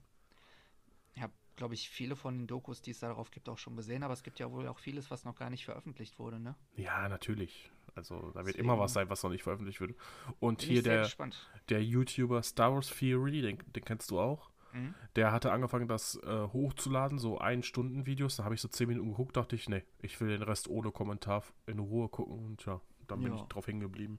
Glaube 1.56 1.76
ich, 1.76 1.90
viele 1.90 2.16
von 2.16 2.38
den 2.38 2.48
Dokus, 2.48 2.82
die 2.82 2.92
es 2.92 3.00
darauf 3.00 3.30
gibt, 3.30 3.48
auch 3.48 3.58
schon 3.60 3.76
gesehen, 3.76 4.02
aber 4.04 4.14
es 4.14 4.24
gibt 4.24 4.40
ja 4.40 4.50
wohl 4.52 4.68
auch 4.68 4.80
vieles, 4.80 5.12
was 5.12 5.24
noch 5.24 5.36
gar 5.36 5.50
nicht 5.52 5.66
veröffentlicht 5.66 6.18
wurde, 6.18 6.40
ne? 6.40 6.56
Ja, 6.76 7.08
natürlich. 7.08 7.72
Also, 7.96 8.16
da 8.32 8.38
wird 8.40 8.48
Deswegen- 8.56 8.64
immer 8.66 8.80
was 8.80 8.94
sein, 8.94 9.08
was 9.10 9.22
noch 9.22 9.30
nicht 9.30 9.44
veröffentlicht 9.44 9.80
wird. 9.80 9.96
Und 10.40 10.60
Bin 10.60 10.70
hier 10.70 10.82
der, 10.84 11.04
gespannt. 11.04 11.48
der 11.70 11.84
YouTuber 11.84 12.42
Star 12.42 12.74
Wars 12.74 12.90
Theory, 12.90 13.42
den, 13.42 13.60
den 13.76 13.86
kennst 13.86 14.10
du 14.10 14.20
auch. 14.20 14.50
Mhm. 14.74 14.96
Der 15.16 15.32
hatte 15.32 15.52
angefangen, 15.52 15.88
das 15.88 16.16
äh, 16.24 16.48
hochzuladen, 16.52 17.20
so 17.20 17.38
ein 17.38 17.62
Stunden 17.62 18.08
Videos. 18.08 18.38
Da 18.38 18.46
habe 18.46 18.56
ich 18.56 18.62
so 18.62 18.68
10 18.68 18.88
Minuten 18.88 19.10
geguckt, 19.12 19.38
dachte 19.38 19.56
ich, 19.56 19.70
nee, 19.70 19.84
ich 20.02 20.20
will 20.20 20.30
den 20.30 20.42
Rest 20.42 20.68
ohne 20.68 20.92
Kommentar 20.92 21.44
in 21.68 21.78
Ruhe 21.78 22.10
gucken. 22.10 22.40
Und 22.44 22.66
ja, 22.66 22.82
dann 23.08 23.22
bin 23.22 23.32
Ja. 23.36 23.42
ich 23.44 23.48
drauf 23.50 23.68
hängen 23.68 23.82
geblieben. 23.82 24.18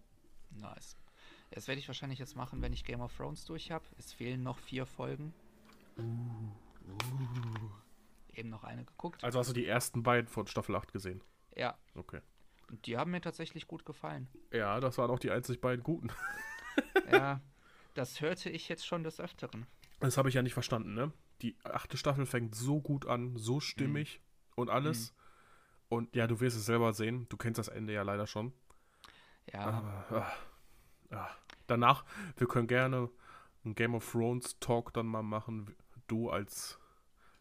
Nice. 0.53 0.97
Das 1.51 1.67
werde 1.67 1.81
ich 1.81 1.89
wahrscheinlich 1.89 2.21
jetzt 2.21 2.37
machen, 2.37 2.63
wenn 2.63 2.73
ich 2.73 2.85
Game 2.85 3.01
of 3.01 3.17
Thrones 3.17 3.45
durch 3.45 3.73
habe. 3.73 3.85
Es 3.99 4.13
fehlen 4.13 4.45
noch 4.45 4.59
vier 4.59 4.87
Folgen. 4.87 5.35
Eben 8.45 8.51
noch 8.51 8.65
eine 8.65 8.85
geguckt. 8.85 9.25
Also 9.25 9.39
hast 9.39 9.49
du 9.49 9.55
die 9.55 9.65
ersten 9.67 10.03
beiden 10.03 10.29
von 10.29 10.47
Staffel 10.47 10.77
8 10.77 10.93
gesehen? 10.93 11.23
Ja, 11.57 11.79
Okay. 11.95 12.21
und 12.69 12.85
die 12.85 12.99
haben 12.99 13.11
mir 13.11 13.23
tatsächlich 13.23 13.67
gut 13.67 13.87
gefallen. 13.87 14.29
Ja, 14.53 14.81
das 14.81 14.99
waren 14.99 15.11
auch 15.11 15.19
die 15.19 15.31
einzig 15.31 15.61
beiden 15.63 15.83
guten. 15.83 16.09
Ja, 17.11 17.41
das 17.95 18.21
hörte 18.21 18.51
ich 18.51 18.69
jetzt 18.69 18.85
schon 18.87 19.05
des 19.05 19.21
Öfteren. 19.21 19.67
Das 20.01 20.17
habe 20.19 20.29
ich 20.29 20.35
ja 20.35 20.43
nicht 20.43 20.53
verstanden, 20.55 20.93
ne? 20.95 21.13
Die 21.43 21.57
achte 21.63 21.97
Staffel 21.97 22.27
fängt 22.27 22.55
so 22.57 22.81
gut 22.81 23.07
an, 23.07 23.37
so 23.37 23.61
stimmig 23.61 24.21
und 24.57 24.69
alles. 24.71 25.15
Und 25.89 26.15
ja, 26.17 26.27
du 26.27 26.41
wirst 26.41 26.57
es 26.57 26.67
selber 26.67 26.93
sehen. 26.93 27.27
Du 27.29 27.37
kennst 27.37 27.59
das 27.59 27.69
Ende 27.69 27.93
ja 27.93 28.03
leider 28.03 28.27
schon. 28.27 28.53
Ja, 29.53 29.61
Aber, 30.11 30.35
ah, 31.11 31.17
ah. 31.17 31.31
Danach, 31.69 32.05
wir 32.37 32.49
können 32.49 32.67
gerne 32.67 33.09
einen 33.65 33.75
Game 33.77 33.95
of 33.95 34.11
Thrones 34.11 34.59
Talk 34.59 34.93
dann 34.93 35.07
mal 35.07 35.23
machen. 35.23 35.77
Du 36.09 36.31
als 36.31 36.81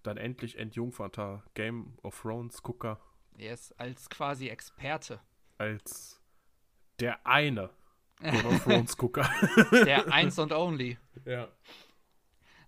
dann 0.04 0.18
endlich 0.18 0.58
entjungferter 0.58 1.44
Game 1.54 1.98
of 2.04 2.22
Thrones 2.22 2.62
Gucker, 2.62 3.00
er 3.38 3.54
ist 3.54 3.72
als 3.80 4.10
quasi 4.10 4.48
Experte. 4.50 5.20
als 5.58 6.22
der 7.00 7.26
eine 7.26 7.70
Game 8.20 8.46
of 8.46 8.64
Thrones 8.64 8.96
Gucker. 8.96 9.30
Der 9.72 10.12
Eins 10.14 10.40
und 10.40 10.52
Only. 10.52 10.98
ja. 11.26 11.50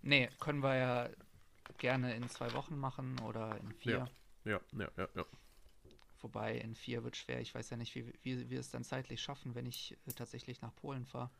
Nee, 0.02 0.28
können 0.38 0.62
wir 0.62 0.74
ja 0.76 1.08
gerne 1.78 2.14
in 2.14 2.28
zwei 2.28 2.52
Wochen 2.52 2.76
machen 2.76 3.18
oder 3.20 3.56
in 3.58 3.72
vier. 3.72 4.08
Ja, 4.44 4.60
ja, 4.72 4.88
ja, 4.96 5.08
ja. 5.14 5.24
Wobei 6.20 6.56
in 6.58 6.74
vier 6.74 7.04
wird 7.04 7.16
schwer. 7.16 7.40
Ich 7.40 7.54
weiß 7.54 7.70
ja 7.70 7.76
nicht, 7.76 7.94
wie, 7.94 8.12
wie 8.22 8.50
wir 8.50 8.60
es 8.60 8.70
dann 8.70 8.84
zeitlich 8.84 9.20
schaffen, 9.22 9.54
wenn 9.54 9.66
ich 9.66 9.96
äh, 10.06 10.12
tatsächlich 10.12 10.60
nach 10.60 10.74
Polen 10.74 11.06
fahre. 11.06 11.30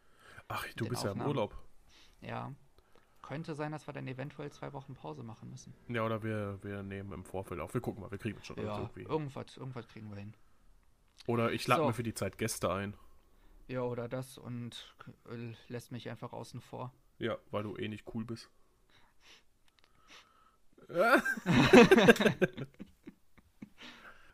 Ach, 0.48 0.66
du 0.74 0.88
bist 0.88 1.02
ja 1.04 1.10
im 1.10 1.20
Aufnahmen. 1.20 1.28
Urlaub. 1.28 1.68
Ja. 2.20 2.54
Könnte 3.26 3.54
sein, 3.56 3.73
dass 3.73 3.87
wir 3.88 3.92
dann 3.95 4.06
eventuell 4.06 4.52
zwei 4.52 4.73
Wochen 4.73 4.95
Pause 4.95 5.25
machen 5.25 5.50
müssen. 5.50 5.75
Ja, 5.88 6.04
oder 6.04 6.23
wir, 6.23 6.59
wir 6.62 6.83
nehmen 6.85 7.12
im 7.12 7.25
Vorfeld 7.25 7.61
auf. 7.61 7.75
Wir 7.75 7.80
gucken 7.80 8.02
mal, 8.02 8.11
wir 8.11 8.18
kriegen 8.18 8.38
es 8.38 8.47
schon 8.47 8.56
Ja, 8.56 8.78
irgendwie. 8.78 9.02
irgendwas, 9.02 9.56
irgendwas 9.56 9.88
kriegen 9.88 10.09
wir 10.11 10.16
hin. 10.18 10.33
Oder 11.26 11.50
ich 11.52 11.66
lade 11.66 11.83
So. 11.83 11.88
mir 11.88 11.92
für 11.95 12.04
die 12.04 12.14
Zeit 12.14 12.38
Gäste 12.38 12.71
ein. 12.73 12.95
Ja, 13.66 13.83
oder 13.83 14.09
das 14.09 14.38
und 14.38 14.95
äh, 15.28 15.54
lässt 15.66 15.90
mich 15.90 16.09
einfach 16.09 16.33
außen 16.33 16.61
vor. 16.61 16.92
Ja, 17.18 17.37
weil 17.50 17.64
du 17.64 17.76
eh 17.76 17.88
nicht 17.88 18.04
cool 18.14 18.25
bist. 18.25 18.49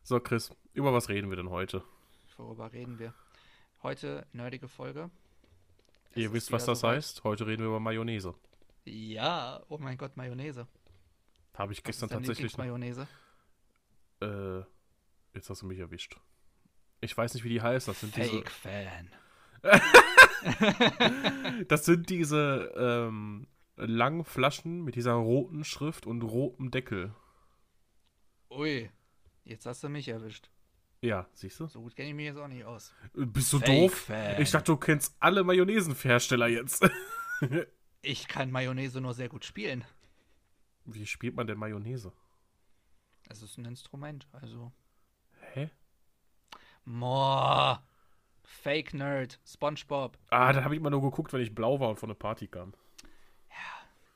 so, 0.02 0.20
Chris, 0.20 0.50
über 0.74 0.92
was 0.92 1.08
reden 1.08 1.30
wir 1.30 1.36
denn 1.36 1.50
heute? 1.50 1.82
Worüber 2.36 2.72
reden 2.72 2.98
wir? 2.98 3.14
Heute 3.82 4.26
nerdige 4.32 4.68
Folge. 4.68 5.10
Es 6.10 6.16
Ihr 6.18 6.32
wisst, 6.32 6.52
was 6.52 6.66
das 6.66 6.80
soweit. 6.80 6.96
heißt? 6.96 7.24
Heute 7.24 7.46
reden 7.46 7.62
wir 7.62 7.68
über 7.68 7.80
Mayonnaise. 7.80 8.34
Ja, 8.84 9.62
oh 9.68 9.78
mein 9.78 9.96
Gott, 9.96 10.16
Mayonnaise. 10.16 10.66
Habe 11.54 11.72
ich 11.72 11.82
gestern 11.82 12.08
tatsächlich. 12.08 12.56
Mayonnaise. 12.56 13.06
Äh, 14.20 14.60
jetzt 15.34 15.50
hast 15.50 15.62
du 15.62 15.66
mich 15.66 15.78
erwischt. 15.78 16.18
Ich 17.00 17.16
weiß 17.16 17.34
nicht, 17.34 17.44
wie 17.44 17.48
die 17.48 17.62
heißt. 17.62 17.88
Das 17.88 18.00
sind 18.00 18.16
diese. 18.16 18.30
Fake-Fan. 18.30 19.10
Das 21.68 21.84
sind 21.84 22.10
diese 22.10 22.72
ähm, 22.76 23.46
langen 23.76 24.24
Flaschen 24.24 24.82
mit 24.82 24.96
dieser 24.96 25.12
roten 25.12 25.62
Schrift 25.64 26.04
und 26.04 26.22
rotem 26.22 26.72
Deckel. 26.72 27.14
Ui, 28.50 28.90
jetzt 29.44 29.66
hast 29.66 29.84
du 29.84 29.88
mich 29.88 30.08
erwischt. 30.08 30.50
Ja, 31.00 31.28
siehst 31.32 31.60
du? 31.60 31.68
So 31.68 31.82
gut 31.82 31.94
kenne 31.94 32.08
ich 32.08 32.14
mich 32.14 32.26
jetzt 32.26 32.38
auch 32.38 32.48
nicht 32.48 32.64
aus. 32.64 32.92
Bist 33.12 33.52
du 33.52 33.60
doof? 33.60 33.94
Fake-Fan. 33.94 34.42
Ich 34.42 34.50
dachte, 34.50 34.72
du 34.72 34.76
kennst 34.76 35.14
alle 35.20 35.44
Mayonnaisenhersteller 35.44 36.48
jetzt. 36.48 36.88
Ich 38.02 38.26
kann 38.28 38.50
Mayonnaise 38.50 39.00
nur 39.00 39.14
sehr 39.14 39.28
gut 39.28 39.44
spielen. 39.44 39.84
Wie 40.84 41.06
spielt 41.06 41.36
man 41.36 41.46
denn 41.46 41.58
Mayonnaise? 41.58 42.12
Es 43.28 43.42
ist 43.42 43.56
ein 43.58 43.64
Instrument, 43.64 44.26
also. 44.32 44.72
Hä? 45.52 45.70
Moa. 46.84 47.82
Fake 48.42 48.92
Nerd. 48.92 49.40
SpongeBob. 49.46 50.18
Ah, 50.30 50.52
dann 50.52 50.64
habe 50.64 50.74
ich 50.74 50.80
immer 50.80 50.90
nur 50.90 51.00
geguckt, 51.02 51.32
wenn 51.32 51.40
ich 51.40 51.54
blau 51.54 51.78
war 51.78 51.90
und 51.90 51.98
von 52.00 52.08
der 52.08 52.16
Party 52.16 52.48
kam. 52.48 52.74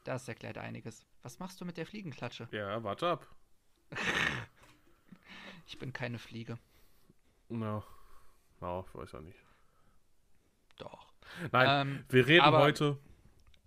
Das 0.04 0.28
erklärt 0.28 0.56
einiges. 0.58 1.04
Was 1.22 1.40
machst 1.40 1.60
du 1.60 1.64
mit 1.64 1.76
der 1.76 1.86
Fliegenklatsche? 1.86 2.48
Ja, 2.52 2.82
warte 2.82 3.08
ab. 3.08 3.26
Ich 5.68 5.80
bin 5.80 5.92
keine 5.92 6.20
Fliege. 6.20 6.58
Na, 7.48 7.82
ja, 8.60 8.84
ich 8.86 8.94
weiß 8.94 9.10
ja 9.10 9.20
nicht. 9.20 9.38
Doch. 10.76 11.12
Nein, 11.50 11.88
Ähm, 11.88 12.04
wir 12.08 12.24
reden 12.28 12.52
heute. 12.52 12.98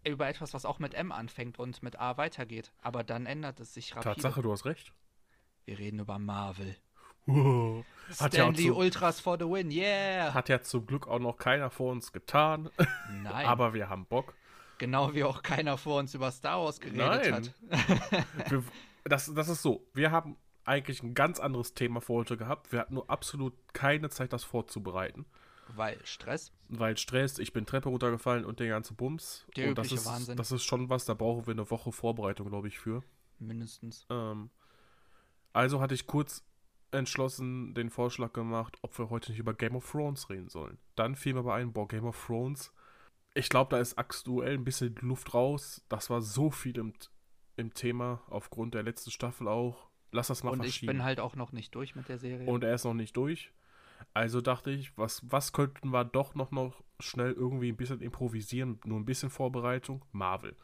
Über 0.03 0.27
etwas, 0.27 0.53
was 0.53 0.65
auch 0.65 0.79
mit 0.79 0.93
M 0.93 1.11
anfängt 1.11 1.59
und 1.59 1.83
mit 1.83 1.99
A 1.99 2.17
weitergeht. 2.17 2.71
Aber 2.81 3.03
dann 3.03 3.25
ändert 3.25 3.59
es 3.59 3.73
sich 3.73 3.95
rapide. 3.95 4.15
Tatsache, 4.15 4.41
du 4.41 4.51
hast 4.51 4.65
recht. 4.65 4.93
Wir 5.65 5.77
reden 5.79 5.99
über 5.99 6.19
Marvel. 6.19 6.75
Hat 7.27 8.33
ja, 8.33 8.45
auch 8.45 8.53
Stanley 8.53 8.67
zu, 8.67 8.75
Ultras 8.75 9.19
for 9.19 9.37
the 9.37 9.45
win, 9.45 9.69
yeah! 9.69 10.33
hat 10.33 10.49
ja 10.49 10.61
zum 10.61 10.87
Glück 10.87 11.07
auch 11.07 11.19
noch 11.19 11.37
keiner 11.37 11.69
vor 11.69 11.91
uns 11.91 12.11
getan. 12.11 12.69
Nein, 13.23 13.45
Aber 13.45 13.73
wir 13.73 13.87
haben 13.87 14.05
Bock. 14.07 14.33
genau 14.79 15.13
wie 15.13 15.23
auch 15.23 15.43
keiner 15.43 15.77
vor 15.77 15.99
uns 15.99 16.15
über 16.15 16.31
Star 16.31 16.63
Wars 16.63 16.79
geredet 16.79 17.29
Nein. 17.29 17.33
hat. 17.33 18.49
Wir, 18.49 18.63
das, 19.03 19.31
das 19.33 19.47
ist 19.47 19.61
so. 19.61 19.87
Wir 19.93 20.11
haben 20.11 20.37
eigentlich 20.65 21.03
ein 21.03 21.13
ganz 21.13 21.39
anderes 21.39 21.73
Thema 21.73 22.01
für 22.01 22.13
heute 22.13 22.37
gehabt. 22.37 22.71
Wir 22.71 22.79
hatten 22.79 22.95
nur 22.95 23.09
absolut 23.09 23.53
keine 23.73 24.09
Zeit, 24.09 24.33
das 24.33 24.43
vorzubereiten. 24.43 25.25
Weil 25.75 26.03
Stress, 26.05 26.51
Weil 26.67 26.97
Stress, 26.97 27.39
ich 27.39 27.53
bin 27.53 27.65
Treppe 27.65 27.89
runtergefallen 27.89 28.45
und 28.45 28.59
der 28.59 28.67
ganze 28.69 28.93
Bums. 28.93 29.45
Der 29.55 29.69
und 29.69 29.77
das 29.77 29.91
ist, 29.91 30.05
Wahnsinn. 30.05 30.37
das 30.37 30.51
ist 30.51 30.63
schon 30.63 30.89
was, 30.89 31.05
da 31.05 31.13
brauchen 31.13 31.45
wir 31.47 31.51
eine 31.51 31.69
Woche 31.69 31.91
Vorbereitung, 31.91 32.49
glaube 32.49 32.67
ich, 32.67 32.79
für. 32.79 33.03
mindestens. 33.39 34.05
Ähm, 34.09 34.49
also 35.53 35.79
hatte 35.81 35.93
ich 35.95 36.07
kurz 36.07 36.43
entschlossen 36.91 37.73
den 37.75 37.89
Vorschlag 37.89 38.33
gemacht, 38.33 38.77
ob 38.81 38.97
wir 38.97 39.09
heute 39.09 39.31
nicht 39.31 39.39
über 39.39 39.53
Game 39.53 39.75
of 39.75 39.89
Thrones 39.89 40.29
reden 40.29 40.49
sollen. 40.49 40.77
Dann 40.95 41.15
fiel 41.15 41.33
mir 41.33 41.41
aber 41.41 41.53
ein, 41.53 41.71
boah, 41.71 41.87
Game 41.87 42.05
of 42.05 42.25
Thrones. 42.25 42.73
Ich 43.35 43.49
glaube, 43.49 43.69
da 43.69 43.79
ist 43.79 43.97
aktuell 43.97 44.55
ein 44.55 44.63
bisschen 44.63 44.95
Luft 45.01 45.33
raus. 45.33 45.85
Das 45.87 46.09
war 46.09 46.21
so 46.21 46.49
viel 46.49 46.77
im, 46.77 46.93
im 47.57 47.73
Thema, 47.73 48.23
aufgrund 48.27 48.73
der 48.73 48.83
letzten 48.83 49.11
Staffel 49.11 49.47
auch. 49.47 49.87
Lass 50.11 50.27
das 50.27 50.43
mal 50.43 50.49
Und 50.49 50.61
ich 50.61 50.71
verschieben. 50.79 50.93
bin 50.93 51.03
halt 51.03 51.19
auch 51.19 51.35
noch 51.35 51.51
nicht 51.51 51.75
durch 51.75 51.95
mit 51.95 52.09
der 52.09 52.17
Serie. 52.17 52.47
Und 52.49 52.63
er 52.63 52.73
ist 52.73 52.83
noch 52.85 52.95
nicht 52.95 53.15
durch. 53.15 53.51
Also 54.13 54.41
dachte 54.41 54.71
ich, 54.71 54.97
was, 54.97 55.21
was 55.31 55.53
könnten 55.53 55.89
wir 55.91 56.03
doch 56.05 56.35
noch, 56.35 56.51
noch 56.51 56.81
schnell 56.99 57.31
irgendwie 57.33 57.69
ein 57.71 57.77
bisschen 57.77 58.01
improvisieren, 58.01 58.79
nur 58.85 58.99
ein 58.99 59.05
bisschen 59.05 59.29
Vorbereitung? 59.29 60.03
Marvel. 60.11 60.55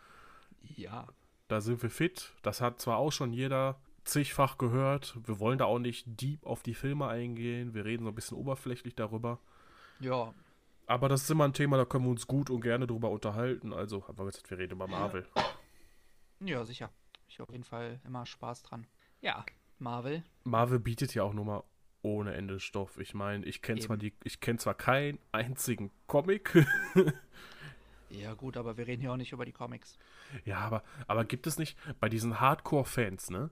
ja, 0.62 1.08
Da 1.48 1.62
sind 1.62 1.82
wir 1.84 1.90
fit. 1.90 2.34
Das 2.42 2.62
hat 2.62 2.80
zwar 2.82 2.98
auch 2.98 3.12
schon 3.12 3.32
jeder 3.34 3.80
zigfach 4.04 4.58
gehört. 4.58 5.18
Wir 5.26 5.40
wollen 5.40 5.58
da 5.58 5.66
auch 5.66 5.80
nicht 5.80 6.06
deep 6.22 6.46
auf 6.46 6.64
die 6.64 6.74
Filme 6.74 7.08
eingehen. 7.08 7.74
Wir 7.74 7.86
reden 7.86 8.04
so 8.04 8.10
ein 8.10 8.16
bisschen 8.16 8.38
oberflächlich 8.38 8.96
darüber. 8.96 9.40
ja, 10.00 10.34
Aber 10.88 11.10
das 11.10 11.24
ist 11.24 11.32
immer 11.32 11.46
ein 11.46 11.54
Thema, 11.54 11.78
da 11.78 11.86
können 11.86 12.06
wir 12.06 12.12
uns 12.12 12.28
gut 12.28 12.50
und 12.50 12.62
gerne 12.62 12.86
drüber 12.88 13.10
unterhalten. 13.10 13.74
Also 13.74 14.08
haben 14.08 14.18
wir 14.18 14.26
gesagt, 14.26 14.50
wir 14.50 14.58
reden 14.58 14.74
über 14.74 14.88
Marvel. 14.88 15.26
ja, 16.40 16.64
sicher. 16.66 16.90
Ich 17.28 17.40
habe 17.40 17.50
auf 17.50 17.54
jeden 17.54 17.64
Fall 17.64 18.00
immer 18.06 18.26
Spaß 18.26 18.64
dran. 18.64 18.86
Ja, 19.22 19.44
Marvel. 19.80 20.24
Marvel 20.44 20.80
bietet 20.80 21.14
ja 21.16 21.24
auch 21.24 21.34
nur 21.34 21.46
mal 21.46 21.64
ohne 22.06 22.34
Ende 22.36 22.60
Stoff. 22.60 22.98
Ich 23.00 23.14
meine, 23.14 23.46
ich 23.46 23.62
kenne 23.62 23.82
zwar 23.82 23.98
die, 23.98 24.14
ich 24.24 24.40
kenne 24.40 24.60
zwar 24.60 24.76
keinen 24.76 25.18
einzigen 25.32 25.92
Comic, 26.08 26.54
Ja, 28.10 28.34
gut, 28.36 28.56
aber 28.56 28.78
wir 28.78 28.86
reden 28.88 29.02
hier 29.02 29.12
auch 29.12 29.18
nicht 29.18 29.32
über 29.34 29.46
die 29.46 29.52
Comics. 29.52 29.98
Ja, 30.46 30.60
aber, 30.60 30.84
aber 31.08 31.26
gibt 31.26 31.48
es 31.48 31.58
nicht 31.58 31.78
bei 32.00 32.08
diesen 32.08 32.40
Hardcore-Fans, 32.40 33.30
ne? 33.32 33.50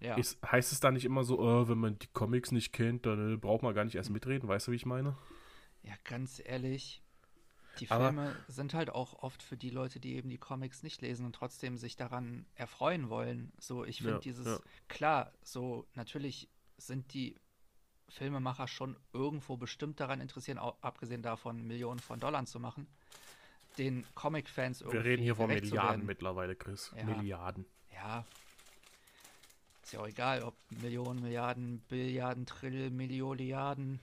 Ja. 0.00 0.16
Ist, 0.16 0.38
heißt 0.50 0.72
es 0.72 0.80
da 0.80 0.90
nicht 0.90 1.04
immer 1.04 1.24
so, 1.24 1.40
äh, 1.62 1.68
wenn 1.68 1.78
man 1.78 1.98
die 1.98 2.06
Comics 2.06 2.52
nicht 2.52 2.72
kennt, 2.72 3.04
dann 3.04 3.34
äh, 3.34 3.36
braucht 3.36 3.62
man 3.62 3.74
gar 3.74 3.84
nicht 3.84 3.94
erst 3.96 4.10
mitreden? 4.10 4.48
Weißt 4.48 4.68
du, 4.68 4.72
wie 4.72 4.76
ich 4.76 4.86
meine? 4.86 5.16
Ja, 5.82 5.92
ganz 6.04 6.40
ehrlich, 6.42 7.02
die 7.80 7.90
Aber- 7.90 8.06
Filme 8.06 8.36
sind 8.48 8.74
halt 8.74 8.90
auch 8.90 9.22
oft 9.22 9.42
für 9.42 9.56
die 9.56 9.70
Leute, 9.70 9.98
die 10.00 10.14
eben 10.14 10.30
die 10.30 10.38
Comics 10.38 10.82
nicht 10.82 11.02
lesen 11.02 11.26
und 11.26 11.34
trotzdem 11.34 11.76
sich 11.76 11.96
daran 11.96 12.46
erfreuen 12.54 13.08
wollen. 13.10 13.52
So, 13.58 13.84
ich 13.84 13.98
finde 13.98 14.12
Ja, 14.14 14.18
dieses, 14.20 14.46
ja. 14.46 14.58
klar, 14.88 15.32
so 15.42 15.86
natürlich 15.94 16.48
sind 16.78 17.12
die 17.12 17.36
Filmemacher 18.08 18.68
schon 18.68 18.96
irgendwo 19.12 19.56
bestimmt 19.56 20.00
daran 20.00 20.20
interessiert, 20.20 20.58
au- 20.58 20.76
abgesehen 20.80 21.22
davon 21.22 21.66
Millionen 21.66 21.98
von 22.00 22.20
Dollar 22.20 22.44
zu 22.46 22.60
machen, 22.60 22.86
den 23.78 24.06
Comic-Fans 24.14 24.80
irgendwie 24.80 24.98
Wir 24.98 25.04
reden 25.04 25.22
hier 25.22 25.36
von 25.36 25.48
Milliarden 25.48 26.06
mittlerweile, 26.06 26.56
Chris. 26.56 26.92
Ja. 26.96 27.04
Milliarden. 27.04 27.66
Ja. 27.92 28.24
Ist 29.82 29.92
ja 29.92 30.00
auch 30.00 30.08
egal, 30.08 30.42
ob 30.42 30.56
Millionen, 30.82 31.20
Milliarden, 31.22 31.80
Billiarden, 31.88 32.46
Trill, 32.46 32.90
Milliarden. 32.90 34.00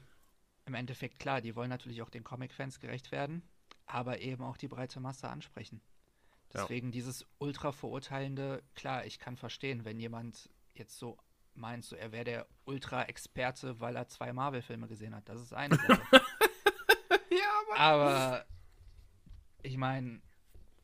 Im 0.66 0.74
Endeffekt, 0.76 1.20
klar, 1.20 1.42
die 1.42 1.56
wollen 1.56 1.70
natürlich 1.70 2.02
auch 2.02 2.10
den 2.10 2.24
Comic-Fans 2.24 2.80
gerecht 2.80 3.12
werden, 3.12 3.42
aber 3.86 4.20
eben 4.22 4.44
auch 4.44 4.56
die 4.58 4.70
breite 4.70 5.00
Masse 5.00 5.28
ansprechen. 5.28 5.82
Ja. 6.54 6.62
Deswegen 6.62 6.92
dieses 6.92 7.26
ultra 7.40 7.72
verurteilende, 7.72 8.64
klar, 8.76 9.06
ich 9.06 9.20
kann 9.20 9.36
verstehen, 9.36 9.84
wenn 9.86 10.00
jemand 10.00 10.50
jetzt 10.74 10.98
so 10.98 11.18
meint, 11.56 11.86
so 11.86 11.96
er 11.96 12.12
wäre 12.12 12.24
der 12.24 12.48
Ultra-Experte, 12.66 13.80
weil 13.80 13.96
er 13.96 14.08
zwei 14.08 14.34
Marvel-Filme 14.34 14.88
gesehen 14.88 15.16
hat. 15.16 15.28
Das 15.30 15.42
ist 15.42 15.54
eine 15.54 15.76
Sache. 15.76 16.02
Ja, 17.30 17.76
Aber 17.78 18.46
ich 19.64 19.78
meine, 19.78 20.22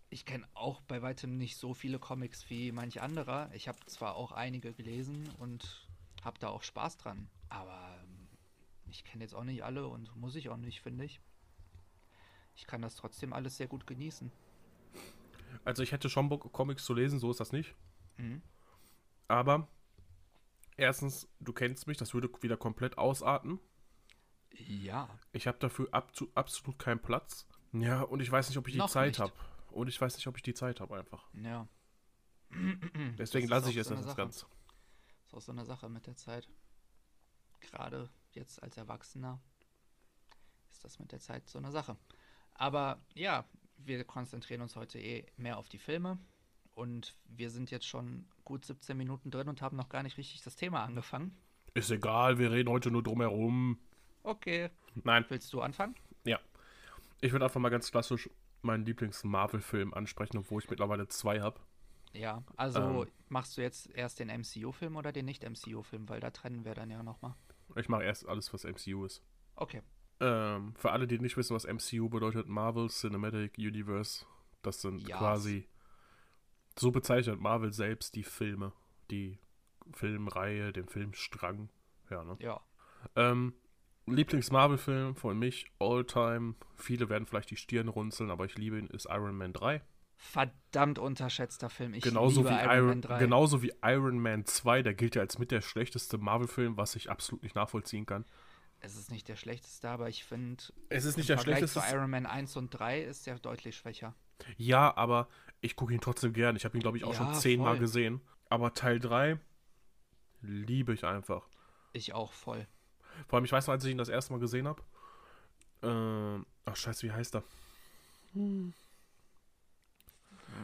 ich 0.09 0.25
kenne 0.25 0.47
auch 0.53 0.81
bei 0.81 1.01
weitem 1.01 1.37
nicht 1.37 1.57
so 1.57 1.73
viele 1.73 1.99
Comics 1.99 2.49
wie 2.49 2.71
manch 2.71 3.01
anderer. 3.01 3.49
Ich 3.53 3.67
habe 3.67 3.77
zwar 3.85 4.15
auch 4.15 4.31
einige 4.31 4.73
gelesen 4.73 5.29
und 5.37 5.87
habe 6.23 6.39
da 6.39 6.49
auch 6.49 6.63
Spaß 6.63 6.97
dran, 6.97 7.29
aber 7.49 7.95
ähm, 8.03 8.27
ich 8.87 9.03
kenne 9.03 9.23
jetzt 9.23 9.35
auch 9.35 9.43
nicht 9.43 9.63
alle 9.63 9.87
und 9.87 10.15
muss 10.15 10.35
ich 10.35 10.49
auch 10.49 10.57
nicht, 10.57 10.81
finde 10.81 11.05
ich. 11.05 11.21
Ich 12.55 12.65
kann 12.65 12.81
das 12.81 12.95
trotzdem 12.95 13.31
alles 13.31 13.57
sehr 13.57 13.67
gut 13.67 13.85
genießen. 13.85 14.31
Also 15.63 15.83
ich 15.83 15.91
hätte 15.91 16.09
schon 16.09 16.29
Bock, 16.29 16.51
Comics 16.51 16.83
zu 16.83 16.93
lesen, 16.93 17.19
so 17.19 17.29
ist 17.31 17.39
das 17.39 17.51
nicht. 17.51 17.75
Mhm. 18.17 18.41
Aber 19.27 19.67
erstens, 20.79 21.27
du 21.39 21.53
kennst 21.53 21.87
mich, 21.87 21.97
das 21.97 22.13
würde 22.13 22.29
wieder 22.41 22.57
komplett 22.57 22.97
ausarten. 22.97 23.59
Ja. 24.51 25.09
Ich 25.31 25.47
habe 25.47 25.57
dafür 25.59 25.87
abzu 25.91 26.29
absolut 26.35 26.79
keinen 26.79 27.01
Platz. 27.01 27.47
Ja, 27.71 28.01
und 28.01 28.19
ich 28.21 28.31
weiß 28.31 28.49
nicht, 28.49 28.57
ob 28.57 28.67
ich 28.67 28.73
die 28.73 28.79
Noch 28.79 28.89
Zeit 28.89 29.19
habe. 29.19 29.33
Und 29.71 29.87
ich 29.87 29.99
weiß 29.99 30.15
nicht, 30.15 30.27
ob 30.27 30.35
ich 30.35 30.43
die 30.43 30.53
Zeit 30.53 30.79
habe 30.79 30.97
einfach. 30.97 31.29
Ja. 31.33 31.67
Deswegen 33.17 33.47
Das 33.47 33.59
lasse 33.61 33.69
ich 33.69 33.77
es 33.77 33.87
so 33.87 33.95
jetzt 33.95 34.15
ganz. 34.17 34.47
Ist 35.25 35.33
auch 35.33 35.41
so 35.41 35.51
eine 35.51 35.65
Sache 35.65 35.89
mit 35.89 36.07
der 36.07 36.15
Zeit. 36.15 36.49
Gerade 37.59 38.09
jetzt 38.31 38.63
als 38.63 38.77
Erwachsener 38.77 39.39
ist 40.71 40.83
das 40.83 40.99
mit 40.99 41.11
der 41.11 41.19
Zeit 41.19 41.47
so 41.47 41.59
eine 41.59 41.71
Sache. 41.71 41.97
Aber 42.53 43.01
ja, 43.13 43.45
wir 43.77 44.03
konzentrieren 44.03 44.61
uns 44.61 44.75
heute 44.75 44.99
eh 44.99 45.25
mehr 45.37 45.57
auf 45.57 45.69
die 45.69 45.77
Filme. 45.77 46.17
Und 46.79 47.13
wir 47.25 47.49
sind 47.49 47.71
jetzt 47.71 47.85
schon 47.87 48.25
gut 48.45 48.63
17 48.63 48.95
Minuten 48.97 49.31
drin 49.31 49.49
und 49.49 49.61
haben 49.61 49.75
noch 49.75 49.89
gar 49.89 50.01
nicht 50.01 50.17
richtig 50.17 50.41
das 50.43 50.55
Thema 50.55 50.83
angefangen. 50.85 51.35
Ist 51.73 51.91
egal, 51.91 52.39
wir 52.39 52.51
reden 52.51 52.69
heute 52.69 52.89
nur 52.89 53.03
drum 53.03 53.19
herum. 53.19 53.77
Okay. 54.23 54.69
Nein, 55.03 55.25
Willst 55.27 55.51
du 55.51 55.59
anfangen? 55.61 55.95
ja. 56.23 56.39
Ich 57.21 57.33
würde 57.33 57.43
einfach 57.43 57.59
mal 57.59 57.67
ganz 57.67 57.91
klassisch 57.91 58.29
meinen 58.61 58.85
Lieblings-Marvel-Film 58.85 59.93
ansprechen, 59.93 60.37
obwohl 60.37 60.61
ich 60.63 60.69
mittlerweile 60.69 61.09
zwei 61.09 61.41
habe. 61.41 61.59
Ja, 62.13 62.43
also 62.55 63.03
Ähm. 63.03 63.11
machst 63.27 63.57
du 63.57 63.61
jetzt 63.61 63.89
erst 63.91 64.19
den 64.19 64.29
MCU-Film 64.29 64.95
oder 64.95 65.11
den 65.11 65.25
Nicht-MCU-Film? 65.25 66.07
Weil 66.07 66.21
da 66.21 66.31
trennen 66.31 66.63
wir 66.63 66.75
dann 66.75 66.89
ja 66.89 67.03
nochmal. 67.03 67.35
Ich 67.75 67.89
mache 67.89 68.03
erst 68.05 68.25
alles, 68.25 68.53
was 68.53 68.63
MCU 68.63 69.03
ist. 69.03 69.21
Okay. 69.57 69.81
Ähm, 70.21 70.73
für 70.75 70.91
alle, 70.91 71.07
die 71.07 71.19
nicht 71.19 71.35
wissen, 71.35 71.53
was 71.55 71.65
MCU 71.65 72.07
bedeutet, 72.07 72.47
Marvel 72.47 72.87
Cinematic 72.89 73.57
Universe, 73.57 74.25
das 74.61 74.81
sind 74.81 75.05
Ja. 75.07 75.17
quasi, 75.17 75.67
so 76.79 76.91
bezeichnet 76.91 77.39
Marvel 77.39 77.73
selbst 77.73 78.15
die 78.15 78.23
Filme, 78.23 78.73
die 79.11 79.39
Filmreihe, 79.93 80.71
den 80.71 80.87
Filmstrang. 80.87 81.69
Ja, 82.09 82.23
ne? 82.23 82.37
Ja. 82.39 82.61
Ähm, 83.15 83.53
Lieblings-Marvel-Film 84.07 85.15
von 85.15 85.37
mich, 85.37 85.71
All-Time. 85.79 86.55
Viele 86.75 87.09
werden 87.09 87.25
vielleicht 87.25 87.51
die 87.51 87.57
Stirn 87.57 87.87
runzeln, 87.87 88.31
aber 88.31 88.45
ich 88.45 88.57
liebe 88.57 88.77
ihn, 88.77 88.87
ist 88.87 89.07
Iron 89.09 89.35
Man 89.35 89.53
3. 89.53 89.81
Verdammt 90.15 90.99
unterschätzter 90.99 91.69
Film. 91.69 91.93
Ich 91.93 92.03
genauso, 92.03 92.41
liebe 92.41 92.49
wie 92.49 92.59
Iron, 92.59 92.75
Iron, 92.75 92.87
Man 92.87 93.01
3. 93.01 93.19
genauso 93.19 93.61
wie 93.61 93.71
Iron 93.81 94.19
Man 94.19 94.45
2, 94.45 94.83
der 94.83 94.93
gilt 94.93 95.15
ja 95.15 95.21
als 95.21 95.39
mit 95.39 95.51
der 95.51 95.61
schlechteste 95.61 96.17
Marvel-Film, 96.17 96.77
was 96.77 96.95
ich 96.95 97.09
absolut 97.09 97.43
nicht 97.43 97.55
nachvollziehen 97.55 98.05
kann. 98.05 98.25
Es 98.81 98.95
ist 98.95 99.11
nicht 99.11 99.27
der 99.27 99.35
schlechteste, 99.35 99.89
aber 99.89 100.07
ich 100.09 100.23
finde, 100.23 100.63
Es 100.89 101.03
ist 101.05 101.17
nicht 101.17 101.27
der 101.29 101.37
Vergleich 101.37 101.57
schlechteste. 101.59 101.81
zu 101.89 101.95
Iron 101.95 102.09
Man 102.09 102.25
1 102.25 102.55
und 102.55 102.69
3 102.69 103.01
ist 103.01 103.27
der 103.27 103.37
deutlich 103.39 103.75
schwächer. 103.75 104.15
Ja, 104.57 104.95
aber 104.95 105.27
ich 105.59 105.75
gucke 105.75 105.93
ihn 105.93 105.99
trotzdem 105.99 106.31
gern. 106.31 106.55
Ich 106.55 106.63
habe 106.63 106.77
ihn, 106.77 106.81
glaube 106.81 106.97
ich, 106.97 107.03
auch 107.03 107.13
schon 107.13 107.27
Ja, 107.27 107.33
zehnmal 107.33 107.73
voll. 107.73 107.79
gesehen. 107.79 108.21
Aber 108.49 108.73
Teil 108.73 108.99
3 108.99 109.37
liebe 110.41 110.93
ich 110.93 111.03
einfach. 111.03 111.47
Ich 111.91 112.13
auch 112.13 112.31
voll. 112.31 112.65
Vor 113.27 113.37
allem, 113.37 113.45
ich 113.45 113.51
weiß 113.51 113.67
noch, 113.67 113.73
als 113.73 113.83
ich 113.83 113.91
ihn 113.91 113.97
das 113.97 114.07
erste 114.07 114.31
Mal 114.31 114.39
gesehen 114.39 114.65
habe. 114.67 114.81
Ähm, 115.83 116.45
ach, 116.65 116.75
scheiße, 116.77 117.05
wie 117.05 117.11
heißt 117.11 117.35
er? 117.35 117.43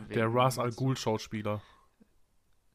Der 0.10 0.30
Wen 0.32 0.38
Ras 0.38 0.58
Al? 0.60 0.72
Ghul 0.72 0.96
Schauspieler. 0.98 1.62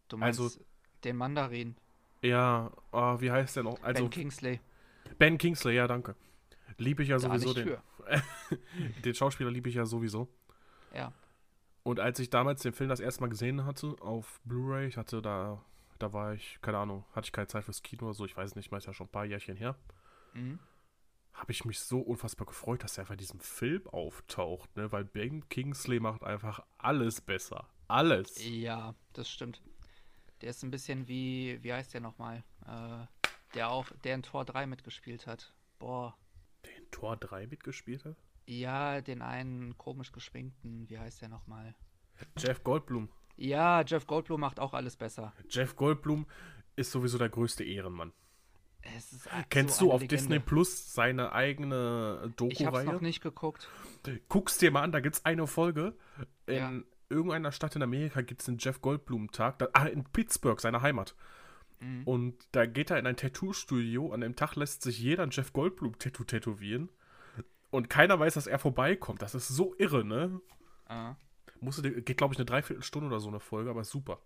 Du 0.09 0.17
meinst 0.17 0.41
also- 0.41 0.61
den 1.05 1.17
Mandarin, 1.17 1.77
Ja, 2.23 2.71
ah, 2.93 3.19
wie 3.21 3.31
heißt 3.31 3.57
der 3.57 3.63
noch? 3.63 3.83
Also 3.83 4.03
Ben 4.03 4.11
Kingsley. 4.11 4.61
Ben 5.19 5.39
Kingsley, 5.39 5.75
ja, 5.77 5.87
danke. 5.87 6.15
Liebe 6.79 7.03
ich 7.03 7.09
ja 7.11 7.17
Da 7.19 7.39
sowieso 7.39 7.53
den. 7.55 7.77
Den 9.05 9.15
Schauspieler 9.15 9.51
liebe 9.51 9.69
ich 9.69 9.75
ja 9.75 9.85
sowieso. 9.85 10.29
Ja. 10.95 11.13
Und 11.83 12.01
als 12.01 12.19
ich 12.19 12.31
damals 12.31 12.63
den 12.63 12.73
Film 12.73 12.89
das 12.91 13.01
erste 13.01 13.21
Mal 13.21 13.29
gesehen 13.29 13.65
hatte 13.65 13.97
auf 14.01 14.41
Blu-ray, 14.45 14.87
ich 14.89 14.97
hatte 14.97 15.23
da, 15.23 15.63
da 15.99 16.13
war 16.13 16.35
ich, 16.35 16.59
keine 16.63 16.79
Ahnung, 16.79 17.05
hatte 17.13 17.27
ich 17.27 17.33
keine 17.33 17.47
Zeit 17.47 17.65
fürs 17.65 17.83
Kino 17.83 18.05
oder 18.07 18.15
so, 18.15 18.25
ich 18.25 18.37
weiß 18.37 18.55
nicht, 18.57 18.71
mal 18.71 18.79
ist 18.79 18.87
ja 18.87 18.93
schon 18.95 19.07
ein 19.07 19.11
paar 19.13 19.25
Jährchen 19.25 19.57
her, 19.57 19.77
Mhm. 20.35 20.59
habe 21.35 21.53
ich 21.53 21.65
mich 21.65 21.81
so 21.81 22.01
unfassbar 22.01 22.47
gefreut, 22.47 22.83
dass 22.83 22.97
er 22.99 23.03
einfach 23.03 23.15
in 23.15 23.19
diesem 23.19 23.41
Film 23.41 23.87
auftaucht, 23.89 24.75
ne? 24.77 24.91
Weil 24.93 25.05
Ben 25.05 25.49
Kingsley 25.49 26.01
macht 26.01 26.23
einfach 26.25 26.61
alles 26.79 27.21
besser. 27.21 27.69
Alles. 27.89 28.35
Ja, 28.45 28.95
das 29.13 29.29
stimmt. 29.31 29.61
Der 30.43 30.51
ist 30.51 30.63
ein 30.63 30.71
bisschen 30.71 31.07
wie, 31.09 31.59
wie 31.63 31.73
heißt 31.73 31.93
der 31.95 32.01
nochmal? 32.01 32.43
Äh, 32.67 33.07
der 33.55 33.71
auch, 33.71 33.87
der 34.05 34.15
in 34.15 34.23
Tor 34.23 34.45
3 34.45 34.67
mitgespielt 34.67 35.27
hat. 35.27 35.53
Boah. 35.79 36.17
Der 36.65 36.77
in 36.77 36.91
Tor 36.91 37.17
3 37.17 37.47
mitgespielt 37.47 38.05
hat? 38.05 38.17
Ja, 38.47 39.01
den 39.01 39.23
einen 39.23 39.77
komisch 39.79 40.13
geschminkten, 40.13 40.89
wie 40.89 40.99
heißt 40.99 41.23
der 41.23 41.29
nochmal? 41.29 41.75
Jeff 42.37 42.63
Goldblum. 42.65 43.09
Ja, 43.37 43.83
Jeff 43.83 44.07
Goldblum 44.07 44.41
macht 44.41 44.61
auch 44.61 44.75
alles 44.75 44.97
besser. 44.97 45.33
Jeff 45.49 45.77
Goldblum 45.77 46.27
ist 46.77 46.91
sowieso 46.91 47.17
der 47.19 47.29
größte 47.31 47.65
Ehrenmann. 47.65 48.13
Es 48.83 49.13
ist 49.13 49.29
Kennst 49.51 49.79
so 49.79 49.87
du 49.87 49.93
auf 49.93 50.01
Legende. 50.01 50.23
Disney 50.23 50.39
Plus 50.41 50.93
seine 50.95 51.33
eigene 51.33 52.33
Ich 52.49 52.65
hab's 52.65 52.85
noch 52.85 52.93
Doku-Reihe? 52.93 53.03
nicht 53.03 53.21
geguckt. 53.23 53.69
Guck's 54.29 54.59
dir 54.59 54.71
mal 54.71 54.83
an, 54.83 54.93
da 54.93 55.01
gibt's 55.01 55.25
eine 55.25 55.47
Folge. 55.47 55.97
In 56.47 56.55
Ja. 56.57 56.73
irgendeiner 57.11 57.53
Stadt 57.53 57.77
in 57.77 57.83
Amerika 57.83 58.23
gibt's 58.23 58.47
den 58.47 58.57
Jeff 58.59 58.81
Goldblum-Tag. 58.81 59.69
Ah, 59.75 59.85
in 59.87 60.05
Pittsburgh, 60.05 60.61
seine 60.61 60.81
Heimat. 60.83 61.15
Mhm. 61.81 62.03
Und 62.05 62.49
da 62.53 62.67
geht 62.67 62.91
er 62.91 62.99
in 62.99 63.07
ein 63.07 63.17
Tattoo-Studio. 63.17 64.13
An 64.13 64.21
dem 64.21 64.37
Tag 64.37 64.55
lässt 64.57 64.83
sich 64.83 64.99
jeder 64.99 65.23
ein 65.25 65.31
Jeff 65.31 65.53
Goldblum-Tattoo 65.53 66.25
tätowieren. 66.25 66.89
Und 67.71 67.89
keiner 67.91 68.19
weiß, 68.19 68.35
dass 68.35 68.47
er 68.47 68.59
vorbeikommt. 68.59 69.23
Das 69.23 69.35
ist 69.35 69.49
so 69.49 69.75
irre, 69.79 70.05
ne? 70.05 70.41
Ah, 70.87 71.15
Musste, 71.61 72.03
geht, 72.03 72.17
glaube 72.17 72.35
ich, 72.35 72.39
eine 72.39 72.47
Dreiviertelstunde 72.47 73.07
oder 73.09 73.21
so 73.21 73.29
eine 73.29 73.39
Folge, 73.41 73.71
aber 73.71 73.83
ist 73.83 73.91
super. 73.91 74.19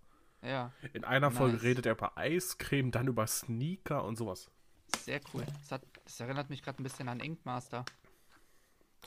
ja, 0.42 0.72
In 0.92 1.04
einer 1.04 1.30
Folge 1.30 1.54
Nice. 1.54 1.62
redet 1.64 1.86
er 1.86 1.92
über 1.92 2.16
Eiscreme, 2.16 2.90
dann 2.90 3.08
über 3.08 3.26
Sneaker 3.26 4.04
und 4.04 4.16
sowas. 4.16 4.50
sehr 4.98 5.20
cool. 5.34 5.44
Das, 5.62 5.72
hat, 5.72 5.82
das 6.04 6.20
erinnert 6.20 6.48
mich 6.48 6.62
gerade 6.62 6.80
ein 6.80 6.84
bisschen 6.84 7.08
an 7.08 7.20
Ink 7.20 7.44
Master. 7.44 7.84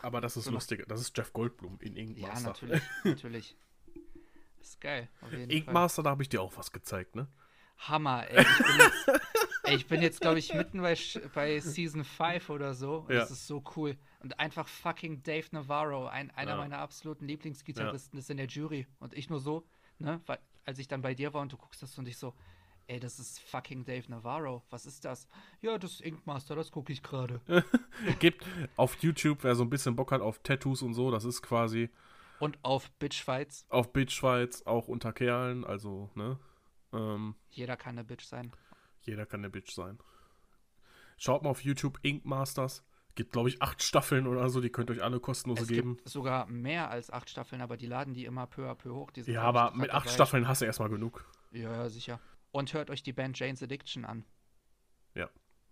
Aber 0.02 0.22
das 0.22 0.38
ist 0.38 0.46
So 0.46 0.52
lustig. 0.52 0.84
Das 0.88 1.02
ist 1.02 1.18
Jeff 1.18 1.34
Goldblum 1.34 1.80
in 1.82 1.96
Ink 1.96 2.18
Ja, 2.18 2.28
Master. 2.28 2.48
natürlich, 2.50 2.82
natürlich. 3.04 3.56
Das 4.60 4.68
ist 4.70 4.82
geil. 4.82 5.08
Auf 5.22 5.32
jeden 5.32 5.50
Ink 5.50 5.66
Fall. 5.66 5.74
Master, 5.74 6.04
da 6.04 6.10
habe 6.12 6.22
ich 6.22 6.30
dir 6.30 6.42
auch 6.42 6.56
was 6.58 6.72
gezeigt, 6.72 7.16
ne? 7.16 7.28
Hammer, 7.80 8.26
ey. 8.30 8.44
Ich 8.44 8.58
bin 8.66 8.78
jetzt, 8.80 9.08
ey, 9.64 9.76
ich 9.76 9.88
bin 9.88 10.02
jetzt 10.02 10.22
glaube 10.22 10.40
ich, 10.40 10.54
mitten 10.54 10.82
bei, 10.82 10.98
bei 11.34 11.60
Season 11.60 12.04
5 12.04 12.50
oder 12.50 12.74
so. 12.74 13.00
Und 13.08 13.14
Ja. 13.14 13.20
Das 13.22 13.32
ist 13.32 13.48
so 13.48 13.64
cool. 13.76 13.96
Und 14.22 14.40
einfach 14.40 14.68
fucking 14.68 15.22
Dave 15.24 15.48
Navarro, 15.52 16.08
ein, 16.08 16.32
einer 16.32 16.52
Ja. 16.52 16.58
meiner 16.58 16.80
absoluten 16.80 17.26
Lieblingsgitarristen, 17.28 18.18
ist 18.20 18.30
in 18.30 18.38
der 18.38 18.48
Jury. 18.48 18.88
Und 19.00 19.14
ich 19.14 19.30
nur 19.30 19.40
so, 19.40 19.66
ne? 20.00 20.22
Weil, 20.26 20.40
als 20.66 20.80
ich 20.80 20.88
dann 20.88 21.02
bei 21.02 21.14
dir 21.14 21.34
war 21.34 21.42
und 21.42 21.54
du 21.54 21.58
guckst 21.58 21.82
das 21.82 21.98
und 21.98 22.08
ich 22.08 22.18
so, 22.18 22.34
ey, 22.88 23.00
das 23.00 23.20
ist 23.20 23.40
fucking 23.42 23.86
Dave 23.86 24.10
Navarro. 24.10 24.64
Was 24.70 24.86
ist 24.86 25.06
das? 25.06 25.28
Ja, 25.62 25.78
das 25.78 25.94
ist 25.94 26.02
Ink 26.02 26.26
Master, 26.26 26.56
das 26.56 26.72
gucke 26.72 26.92
ich 26.92 27.04
gerade. 27.04 27.42
Gibt 28.20 28.46
auf 28.76 28.96
YouTube, 29.02 29.40
wer 29.44 29.56
so 29.56 29.64
ein 29.64 29.70
bisschen 29.70 29.96
Bock 29.96 30.12
hat 30.12 30.22
auf 30.22 30.40
Tattoos 30.40 30.82
und 30.82 30.94
so, 30.94 31.12
das 31.12 31.26
ist 31.26 31.42
quasi 31.42 31.90
Und 32.40 32.58
auf 32.64 32.90
Bitchfights. 32.92 33.66
Auf 33.70 33.94
Bitchfights, 33.94 34.66
auch 34.66 34.88
unter 34.88 35.14
Kerlen, 35.14 35.64
also, 35.64 36.10
ne? 36.16 36.40
Ähm, 36.94 37.36
Jeder 37.50 37.78
kann 37.78 37.98
eine 37.98 38.04
Bitch 38.04 38.26
sein. 38.26 38.52
jeder 39.02 39.26
kann 39.26 39.42
eine 39.42 39.50
Bitch 39.50 39.72
sein. 39.74 40.00
Schaut 41.18 41.44
mal 41.44 41.50
auf 41.50 41.62
YouTube 41.62 42.00
Ink 42.04 42.26
Masters. 42.26 42.84
Gibt, 43.16 43.32
glaube 43.32 43.50
ich, 43.50 43.62
acht 43.64 43.82
Staffeln 43.82 44.28
oder 44.28 44.48
so, 44.50 44.62
die 44.62 44.70
könnt 44.70 44.92
ihr 44.92 44.94
euch 44.98 45.04
alle 45.04 45.20
kostenlos 45.20 45.62
Es 45.62 45.68
geben. 45.68 45.96
gibt 45.98 46.08
sogar 46.10 46.46
mehr 46.46 46.92
als 46.92 47.10
acht 47.10 47.30
Staffeln, 47.30 47.62
aber 47.62 47.76
die 47.76 47.88
laden 47.88 48.14
die 48.14 48.26
immer 48.26 48.46
peu 48.46 48.70
à 48.70 48.76
peu 48.76 48.92
hoch. 48.92 49.12
Ja, 49.26 49.42
aber 49.42 49.72
mit 49.72 49.90
acht 49.90 50.06
dabei. 50.06 50.14
Staffeln 50.14 50.48
hast 50.48 50.62
du 50.62 50.66
erstmal 50.66 50.90
genug. 50.90 51.26
Ja, 51.52 51.72
ja, 51.72 51.90
sicher. 51.90 52.20
Und 52.52 52.74
hört 52.74 52.92
euch 52.92 53.02
die 53.02 53.14
Band 53.14 53.38
Jane's 53.40 53.64
Addiction 53.64 54.06
an. 54.06 54.24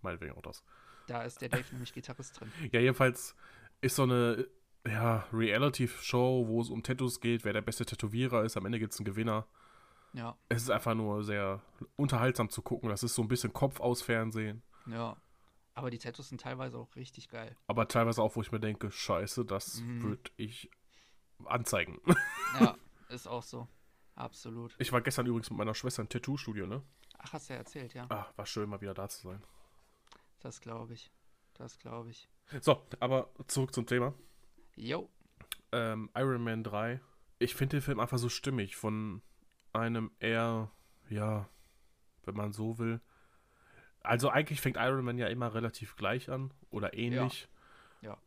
Meinetwegen 0.02 0.34
auch 0.36 0.42
das. 0.44 0.64
Da 1.08 1.24
ist 1.24 1.42
der 1.42 1.50
Dave 1.50 1.66
nämlich 1.72 1.92
Gitarrist 1.92 2.40
drin. 2.40 2.52
Ja, 2.72 2.80
jedenfalls 2.80 3.36
ist 3.82 3.96
so 3.96 4.04
eine 4.04 4.48
ja, 4.88 5.26
Reality-Show, 5.34 6.46
wo 6.48 6.62
es 6.62 6.70
um 6.70 6.84
Tattoos 6.84 7.20
geht, 7.20 7.44
wer 7.44 7.54
der 7.54 7.62
beste 7.64 7.86
Tätowierer 7.86 8.44
ist. 8.44 8.56
Am 8.56 8.66
Ende 8.68 8.78
gibt 8.78 8.94
es 8.94 9.00
einen 9.00 9.06
Gewinner. 9.06 9.48
Ja, 10.16 10.38
Es 10.50 10.64
ist 10.64 10.70
einfach 10.70 10.96
nur 10.96 11.24
sehr 11.24 11.62
unterhaltsam 11.98 12.50
zu 12.50 12.62
gucken. 12.62 12.90
Das 12.90 13.04
ist 13.04 13.16
so 13.16 13.22
ein 13.22 13.28
bisschen 13.28 13.52
Kopf 13.54 13.80
aus 13.80 14.02
Fernsehen. 14.02 14.64
ja. 14.88 15.16
Aber 15.78 15.90
die 15.92 15.98
Tattoos 16.00 16.30
sind 16.30 16.40
teilweise 16.40 16.78
auch 16.78 16.96
richtig 16.96 17.28
geil. 17.28 17.54
Aber 17.68 17.90
teilweise 17.90 18.22
auch, 18.24 18.38
wo 18.38 18.42
ich 18.42 18.50
mir 18.54 18.62
denke, 18.62 18.90
scheiße, 18.92 19.44
das 19.44 19.82
Mhm. 19.82 20.04
würde 20.04 20.32
ich 20.38 20.72
anzeigen. 21.44 22.00
Ja, 22.62 22.78
ist 23.10 23.28
auch 23.28 23.44
so. 23.44 23.68
Absolut. 24.16 24.74
Ich 24.80 24.94
war 24.94 25.02
gestern 25.02 25.26
übrigens 25.26 25.50
mit 25.50 25.58
meiner 25.58 25.76
Schwester 25.76 26.02
im 26.02 26.08
Tattoo-Studio, 26.08 26.66
ne? 26.66 26.82
Ach, 27.18 27.34
hast 27.34 27.50
du 27.50 27.54
ja 27.56 27.60
erzählt, 27.60 27.94
ja. 27.94 28.06
Ah, 28.10 28.26
war 28.38 28.46
schön, 28.46 28.70
mal 28.70 28.80
wieder 28.80 28.94
da 28.94 29.10
zu 29.10 29.28
sein. 29.28 29.44
Das 30.40 30.62
glaube 30.62 30.94
ich. 30.94 31.12
Das 31.56 31.78
glaube 31.78 32.10
ich. 32.12 32.30
So, 32.62 32.82
aber 33.02 33.30
zurück 33.48 33.74
zum 33.74 33.86
Thema. 33.86 34.14
Jo. 34.78 35.10
Ähm, 35.74 36.10
Iron 36.16 36.42
Man 36.42 36.64
3. 36.64 37.02
Ich 37.40 37.54
finde 37.54 37.76
den 37.78 37.82
Film 37.82 38.00
einfach 38.00 38.18
so 38.18 38.30
stimmig. 38.30 38.78
Von 38.78 39.22
einem 39.76 40.12
eher, 40.20 40.72
ja, 41.10 41.48
wenn 42.24 42.36
man 42.36 42.54
so 42.54 42.78
will. 42.78 43.02
Also 44.02 44.30
eigentlich 44.30 44.62
fängt 44.62 44.78
Iron 44.78 45.04
Man 45.04 45.18
ja 45.18 45.28
immer 45.28 45.54
relativ 45.54 45.96
gleich 45.96 46.30
an 46.30 46.54
oder 46.70 46.94
ähnlich. 46.94 47.48
Ja. 48.02 48.18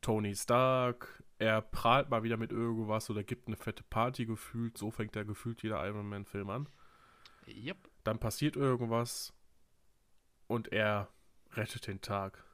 Tony 0.00 0.34
Stark, 0.34 1.22
er 1.38 1.60
prahlt 1.62 2.10
mal 2.10 2.22
wieder 2.22 2.36
mit 2.36 2.52
irgendwas 2.52 3.10
oder 3.10 3.24
gibt 3.24 3.48
eine 3.48 3.56
fette 3.56 3.82
Party 3.82 4.26
gefühlt. 4.26 4.78
So 4.78 4.90
fängt 4.90 5.14
der 5.14 5.24
gefühlt 5.24 5.62
jeder 5.62 5.84
Iron 5.86 6.08
Man-Film 6.08 6.50
an. 6.50 6.68
Yep. 7.46 7.76
Dann 8.04 8.18
passiert 8.18 8.56
irgendwas 8.56 9.32
und 10.46 10.72
er 10.72 11.08
rettet 11.52 11.86
den 11.86 12.00
Tag. 12.00 12.44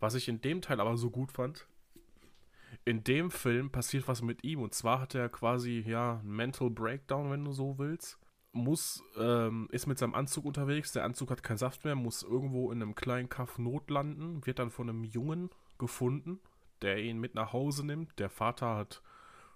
Was 0.00 0.14
ich 0.14 0.28
in 0.28 0.40
dem 0.40 0.60
Teil 0.60 0.80
aber 0.80 0.96
so 0.96 1.10
gut 1.10 1.32
fand, 1.32 1.66
in 2.84 3.04
dem 3.04 3.30
Film 3.30 3.70
passiert 3.70 4.08
was 4.08 4.22
mit 4.22 4.44
ihm 4.44 4.62
und 4.62 4.74
zwar 4.74 5.00
hat 5.00 5.14
er 5.14 5.28
quasi 5.28 5.84
ja 5.86 6.18
einen 6.18 6.34
Mental 6.34 6.70
Breakdown, 6.70 7.30
wenn 7.30 7.44
du 7.44 7.52
so 7.52 7.78
willst. 7.78 8.18
Muss, 8.52 9.02
ähm, 9.18 9.68
ist 9.72 9.88
mit 9.88 9.98
seinem 9.98 10.14
Anzug 10.14 10.44
unterwegs, 10.44 10.92
der 10.92 11.04
Anzug 11.04 11.30
hat 11.30 11.42
keinen 11.42 11.58
Saft 11.58 11.84
mehr, 11.84 11.96
muss 11.96 12.22
irgendwo 12.22 12.70
in 12.70 12.80
einem 12.80 12.94
kleinen 12.94 13.28
Kaff 13.28 13.58
notlanden, 13.58 14.46
wird 14.46 14.60
dann 14.60 14.70
von 14.70 14.88
einem 14.88 15.02
Jungen 15.02 15.50
gefunden, 15.78 16.38
der 16.80 17.02
ihn 17.02 17.18
mit 17.18 17.34
nach 17.34 17.52
Hause 17.52 17.84
nimmt. 17.84 18.16
Der 18.20 18.30
Vater 18.30 18.76
hat 18.76 19.02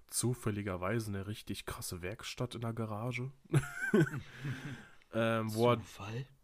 zufälligerweise 0.08 1.10
eine 1.10 1.26
richtig 1.26 1.66
krasse 1.66 2.02
Werkstatt 2.02 2.54
in 2.54 2.62
der 2.62 2.72
Garage. 2.72 3.30
ähm, 5.14 5.54
wo, 5.54 5.72
er, 5.72 5.80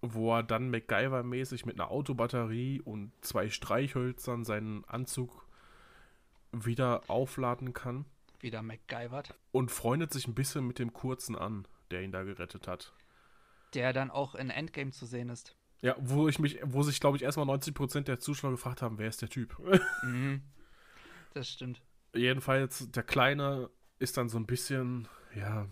wo 0.01 0.37
er 0.37 0.43
dann 0.43 0.71
MacGyver-mäßig 0.71 1.67
mit 1.67 1.81
einer 1.81 1.91
Autobatterie 1.91 2.81
und 2.81 3.13
zwei 3.21 3.51
Streichhölzern 3.51 4.45
seinen 4.45 4.85
Anzug 4.85 5.44
wieder 6.55 7.03
aufladen 7.09 7.73
kann 7.73 8.05
Wieder 8.41 8.63
MacGyvert. 8.63 9.35
und 9.53 9.71
freundet 9.71 10.13
sich 10.13 10.27
ein 10.29 10.35
bisschen 10.35 10.67
mit 10.67 10.79
dem 10.79 10.93
Kurzen 10.93 11.37
an, 11.37 11.67
der 11.91 12.03
ihn 12.03 12.13
da 12.13 12.23
gerettet 12.23 12.69
hat. 12.69 12.93
Der 13.75 13.93
dann 13.93 14.11
auch 14.11 14.35
in 14.35 14.51
Endgame 14.51 14.93
zu 14.93 15.07
sehen 15.07 15.29
ist. 15.29 15.57
Ja, 15.83 15.97
wo 15.99 16.29
ich 16.29 16.39
mich, 16.39 16.59
wo 16.63 16.83
sich, 16.83 17.01
glaube 17.01 17.17
ich, 17.17 17.23
erstmal 17.25 17.47
90% 17.47 18.03
der 18.03 18.19
Zuschauer 18.21 18.53
gefragt 18.53 18.81
haben, 18.83 18.99
wer 18.99 19.09
ist 19.09 19.21
der 19.23 19.29
Typ? 19.29 19.57
Mhm. 20.03 20.43
Das 21.35 21.51
stimmt. 21.51 21.83
Jedenfalls, 22.15 22.91
der 22.93 23.03
Kleine 23.03 23.69
ist 23.99 24.17
dann 24.17 24.29
so 24.29 24.39
ein 24.39 24.47
bisschen, 24.47 25.09
ja, 25.35 25.67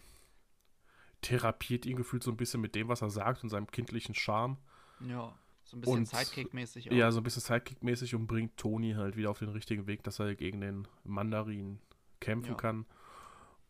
therapiert 1.21 1.87
ihn 1.87 1.97
gefühlt 1.97 2.23
so 2.25 2.31
ein 2.33 2.37
bisschen 2.37 2.61
mit 2.61 2.75
dem, 2.75 2.89
was 2.89 3.01
er 3.03 3.11
sagt 3.11 3.45
und 3.45 3.49
seinem 3.51 3.69
kindlichen 3.71 4.15
Charme. 4.15 4.59
Ja. 5.01 5.35
So 5.73 5.79
ein 5.79 5.81
bisschen 5.81 6.05
Sidekick-mäßig. 6.07 6.85
Ja, 6.93 7.11
so 7.11 7.21
ein 7.21 7.23
bisschen 7.25 7.43
Sidekick-mäßig 7.43 8.15
und 8.15 8.27
bringt 8.27 8.57
Tony 8.59 8.93
halt 8.93 9.17
wieder 9.17 9.31
auf 9.31 9.39
den 9.39 9.49
richtigen 9.49 9.87
Weg, 9.87 10.03
dass 10.03 10.19
er 10.19 10.35
gegen 10.35 10.61
den 10.61 10.87
Mandarin 11.05 11.81
kämpfen 12.21 12.51
Ja. 12.53 12.57
kann 12.57 12.87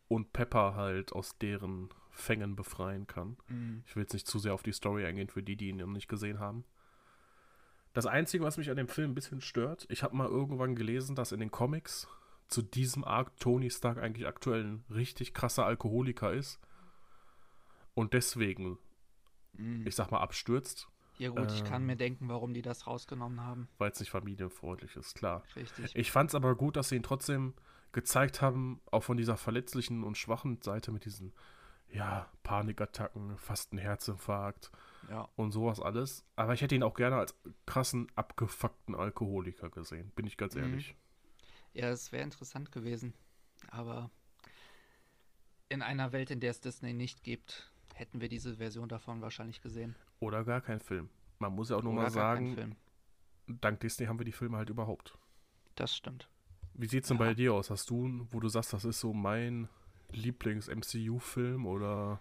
und 0.08 0.32
Pepper 0.32 0.74
halt 0.74 1.12
aus 1.12 1.38
deren 1.38 1.88
Fängen 2.10 2.56
befreien 2.56 3.06
kann. 3.06 3.36
Mhm. 3.48 3.84
Ich 3.86 3.94
will 3.96 4.02
jetzt 4.02 4.12
nicht 4.12 4.26
zu 4.26 4.38
sehr 4.38 4.52
auf 4.52 4.62
die 4.62 4.72
Story 4.72 5.06
eingehen 5.06 5.28
für 5.28 5.42
die, 5.42 5.56
die 5.56 5.68
ihn 5.68 5.76
noch 5.76 5.86
nicht 5.86 6.08
gesehen 6.08 6.40
haben. 6.40 6.64
Das 7.94 8.06
Einzige, 8.06 8.44
was 8.44 8.56
mich 8.58 8.68
an 8.70 8.76
dem 8.76 8.88
Film 8.88 9.12
ein 9.12 9.14
bisschen 9.14 9.40
stört, 9.40 9.86
ich 9.88 10.02
habe 10.02 10.16
mal 10.16 10.28
irgendwann 10.28 10.74
gelesen, 10.74 11.14
dass 11.14 11.30
in 11.32 11.40
den 11.40 11.50
Comics 11.50 12.08
zu 12.48 12.62
diesem 12.62 13.04
Arc 13.04 13.38
Tony 13.38 13.70
Stark 13.70 13.98
eigentlich 13.98 14.26
aktuell 14.26 14.64
ein 14.64 14.84
richtig 14.90 15.32
krasser 15.34 15.64
Alkoholiker 15.64 16.32
ist 16.32 16.58
und 17.94 18.12
deswegen, 18.12 18.78
Mhm. 19.54 19.86
ich 19.86 19.94
sag 19.94 20.10
mal, 20.10 20.20
abstürzt, 20.20 20.88
Ja 21.18 21.28
gut, 21.30 21.52
ich 21.52 21.64
kann 21.64 21.82
ähm, 21.82 21.86
mir 21.86 21.96
denken, 21.96 22.28
warum 22.28 22.54
die 22.54 22.62
das 22.62 22.86
rausgenommen 22.86 23.40
haben. 23.42 23.68
weil 23.78 23.90
es 23.90 24.00
nicht 24.00 24.10
familienfreundlich 24.10 24.96
ist, 24.96 25.14
klar. 25.14 25.42
Richtig. 25.56 25.94
Ich 25.94 26.10
fand 26.10 26.30
es 26.30 26.34
aber 26.34 26.54
gut, 26.56 26.76
dass 26.76 26.88
sie 26.88 26.96
ihn 26.96 27.02
trotzdem 27.02 27.54
gezeigt 27.92 28.40
haben, 28.40 28.80
auch 28.90 29.02
von 29.04 29.16
dieser 29.16 29.36
verletzlichen 29.36 30.02
und 30.02 30.16
schwachen 30.16 30.60
Seite 30.62 30.90
mit 30.92 31.04
diesen, 31.04 31.32
ja, 31.90 32.26
Panikattacken, 32.42 33.36
fast 33.36 33.72
ein 33.74 33.78
Herzinfarkt 33.78 34.70
Ja. 35.10 35.28
und 35.36 35.52
sowas 35.52 35.78
alles. 35.80 36.24
Aber 36.36 36.54
ich 36.54 36.62
hätte 36.62 36.74
ihn 36.74 36.82
auch 36.82 36.94
gerne 36.94 37.16
als 37.16 37.34
krassen, 37.66 38.10
abgefuckten 38.14 38.94
Alkoholiker 38.94 39.68
gesehen, 39.68 40.10
bin 40.16 40.26
ich 40.26 40.36
ganz 40.38 40.54
Mhm. 40.54 40.62
ehrlich. 40.62 40.96
Ja, 41.74 41.90
es 41.90 42.10
wäre 42.12 42.22
interessant 42.24 42.72
gewesen. 42.72 43.12
Aber 43.70 44.10
in 45.68 45.82
einer 45.82 46.12
Welt, 46.12 46.30
in 46.30 46.40
der 46.40 46.50
es 46.50 46.60
Disney 46.60 46.92
nicht 46.94 47.22
gibt, 47.22 47.71
hätten 48.02 48.20
wir 48.20 48.28
diese 48.28 48.56
Version 48.56 48.88
davon 48.88 49.22
wahrscheinlich 49.22 49.62
gesehen. 49.62 49.94
Oder 50.20 50.44
gar 50.44 50.60
kein 50.60 50.80
Film. 50.80 51.08
Man 51.38 51.54
muss 51.54 51.70
ja 51.70 51.76
auch 51.76 51.82
nur 51.82 51.92
Oder 51.94 52.02
mal 52.02 52.10
sagen, 52.10 52.76
dank 53.46 53.80
Disney 53.80 54.06
haben 54.06 54.18
wir 54.18 54.24
die 54.26 54.32
Filme 54.32 54.56
halt 54.58 54.70
überhaupt. 54.70 55.16
Das 55.76 55.96
stimmt. 55.96 56.28
Wie 56.74 56.86
sieht's 56.86 57.08
denn 57.08 57.18
Ja. 57.18 57.24
bei 57.24 57.34
dir 57.34 57.54
aus? 57.54 57.70
Hast 57.70 57.88
du, 57.90 58.26
wo 58.30 58.40
du 58.40 58.48
sagst, 58.48 58.72
das 58.72 58.84
ist 58.84 59.00
so 59.00 59.12
mein 59.12 59.68
Lieblings-MCU-Film 60.10 61.66
oder 61.66 62.20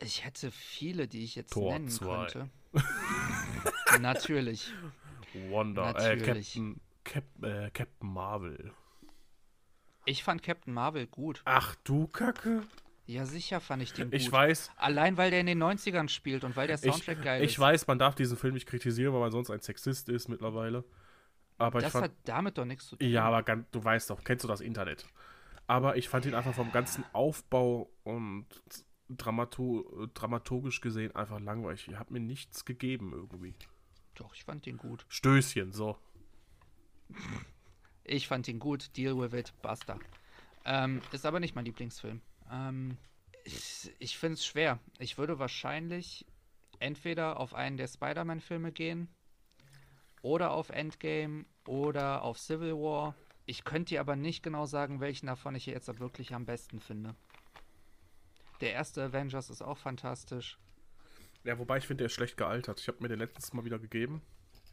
Ich 0.00 0.24
hätte 0.24 0.50
viele, 0.50 1.08
die 1.08 1.24
ich 1.24 1.34
jetzt 1.34 1.52
Tor 1.52 1.72
nennen 1.72 1.88
2. 1.88 2.26
könnte. 2.26 2.50
Natürlich. 4.00 4.72
Wonder, 5.48 5.90
äh, 5.90 6.16
Natürlich. 6.16 6.54
Captain, 6.54 6.80
Cap, 7.04 7.24
äh, 7.42 7.70
Captain 7.70 8.08
Marvel? 8.12 8.72
Ich 10.04 10.22
fand 10.22 10.42
Captain 10.42 10.72
Marvel 10.72 11.06
gut. 11.06 11.42
Ach 11.44 11.74
du 11.84 12.06
Kacke. 12.06 12.62
Ja, 13.06 13.24
sicher 13.24 13.60
fand 13.60 13.82
ich 13.82 13.92
den 13.92 14.10
gut. 14.10 14.14
Ich 14.20 14.30
weiß, 14.30 14.70
Allein 14.76 15.16
weil 15.16 15.30
der 15.30 15.40
in 15.40 15.46
den 15.46 15.62
90ern 15.62 16.08
spielt 16.08 16.42
und 16.44 16.56
weil 16.56 16.66
der 16.66 16.76
ich, 16.76 16.82
Soundtrack 16.82 17.22
geil 17.22 17.42
ich 17.44 17.52
ist. 17.52 17.58
weiß, 17.58 17.86
man 17.86 17.98
darf 17.98 18.14
diesen 18.16 18.36
Film 18.36 18.54
nicht 18.54 18.66
kritisieren, 18.66 19.12
weil 19.14 19.20
man 19.20 19.30
sonst 19.30 19.50
ein 19.50 19.60
Sexist 19.60 20.08
ist 20.08 20.28
mittlerweile. 20.28 20.84
Aber 21.58 21.78
ich 21.78 21.84
das 21.84 21.92
fand, 21.92 22.04
hat 22.06 22.12
damit 22.24 22.58
doch 22.58 22.64
nichts 22.64 22.88
zu 22.88 22.96
tun. 22.96 23.08
ja, 23.08 23.24
aber 23.24 23.42
ganz, 23.42 23.66
du 23.70 23.82
weißt 23.82 24.10
doch, 24.10 24.24
kennst 24.24 24.44
du 24.44 24.48
das 24.48 24.60
Internet? 24.60 25.06
Aber 25.68 25.96
ich 25.96 26.08
fand 26.08 26.26
ihn 26.26 26.34
einfach 26.34 26.54
vom 26.54 26.70
ganzen 26.72 27.04
Aufbau 27.12 27.90
und 28.04 28.46
Dramato 29.08 30.08
dramaturgisch 30.14 30.80
gesehen 30.80 31.14
einfach 31.14 31.38
langweilig. 31.40 31.88
Ihr 31.88 31.98
habt 31.98 32.10
mir 32.10 32.20
nichts 32.20 32.64
gegeben 32.64 33.12
irgendwie. 33.12 33.54
Doch, 34.16 34.34
ich 34.34 34.44
fand 34.44 34.66
den 34.66 34.76
gut. 34.78 35.06
Stößchen, 35.08 35.72
so. 35.72 35.96
Ich 38.04 38.26
fand 38.28 38.48
ihn 38.48 38.58
gut. 38.58 38.96
Deal 38.96 39.16
with 39.18 39.32
it. 39.32 39.52
Basta. 39.62 39.98
Ähm, 40.64 41.00
ist 41.12 41.24
aber 41.24 41.38
nicht 41.40 41.54
mein 41.54 41.64
Lieblingsfilm. 41.64 42.20
Ähm, 42.50 42.96
ich 43.44 43.92
ich 43.98 44.18
finde 44.18 44.34
es 44.34 44.46
schwer. 44.46 44.78
Ich 44.98 45.18
würde 45.18 45.38
wahrscheinlich 45.38 46.26
entweder 46.78 47.38
auf 47.40 47.54
einen 47.54 47.76
der 47.76 47.88
Spider-Man-Filme 47.88 48.72
gehen 48.72 49.08
oder 50.22 50.50
auf 50.50 50.70
Endgame 50.70 51.44
oder 51.66 52.22
auf 52.22 52.38
Civil 52.38 52.74
War. 52.74 53.14
Ich 53.46 53.64
könnte 53.64 53.90
dir 53.90 54.00
aber 54.00 54.16
nicht 54.16 54.42
genau 54.42 54.66
sagen, 54.66 55.00
welchen 55.00 55.26
davon 55.26 55.54
ich 55.54 55.66
jetzt 55.66 55.86
wirklich 56.00 56.34
am 56.34 56.44
besten 56.46 56.80
finde. 56.80 57.14
Der 58.60 58.72
erste 58.72 59.04
Avengers 59.04 59.50
ist 59.50 59.62
auch 59.62 59.78
fantastisch. 59.78 60.58
Ja, 61.44 61.58
wobei 61.58 61.78
ich 61.78 61.86
finde, 61.86 61.98
der 62.02 62.06
ist 62.06 62.14
schlecht 62.14 62.36
gealtert. 62.36 62.80
Ich 62.80 62.88
habe 62.88 62.98
mir 63.00 63.08
den 63.08 63.20
letztes 63.20 63.52
Mal 63.52 63.64
wieder 63.64 63.78
gegeben. 63.78 64.20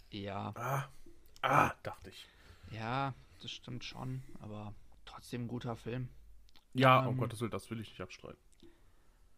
Ja, 0.10 0.54
Ah, 0.56 0.88
ah, 1.42 1.74
dachte 1.84 2.10
ich. 2.10 2.28
ja, 2.72 3.14
das 3.42 3.52
stimmt 3.52 3.84
schon, 3.84 4.24
aber 4.40 4.74
trotzdem 5.06 5.44
ein 5.44 5.48
guter 5.48 5.76
Film. 5.76 6.10
Ja, 6.74 7.00
um 7.06 7.14
Ähm. 7.14 7.18
Gottes 7.18 7.40
Willen, 7.42 7.52
das 7.52 7.70
will 7.70 7.80
ich 7.80 7.90
nicht 7.90 8.02
abstreiten. 8.02 8.40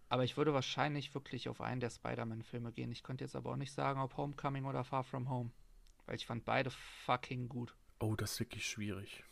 Aber 0.09 0.23
ich 0.23 0.37
würde 0.37 0.53
wahrscheinlich 0.53 1.13
wirklich 1.13 1.49
auf 1.49 1.61
einen 1.61 1.79
der 1.81 1.89
Spider-Man-Filme 1.89 2.71
gehen. 2.71 2.91
Ich 2.91 3.03
könnte 3.03 3.23
jetzt 3.23 3.35
aber 3.35 3.51
auch 3.51 3.55
nicht 3.57 3.71
sagen, 3.73 3.99
ob 3.99 4.15
Homecoming 4.17 4.65
oder 4.65 4.83
Far 4.83 5.03
From 5.03 5.29
Home. 5.29 5.51
Weil 6.05 6.15
ich 6.15 6.25
fand 6.27 6.45
beide 6.45 6.69
fucking 6.69 7.49
gut. 7.49 7.75
Oh, 7.99 8.15
das 8.15 8.33
ist 8.33 8.39
wirklich 8.41 8.65
schwierig. 8.67 9.23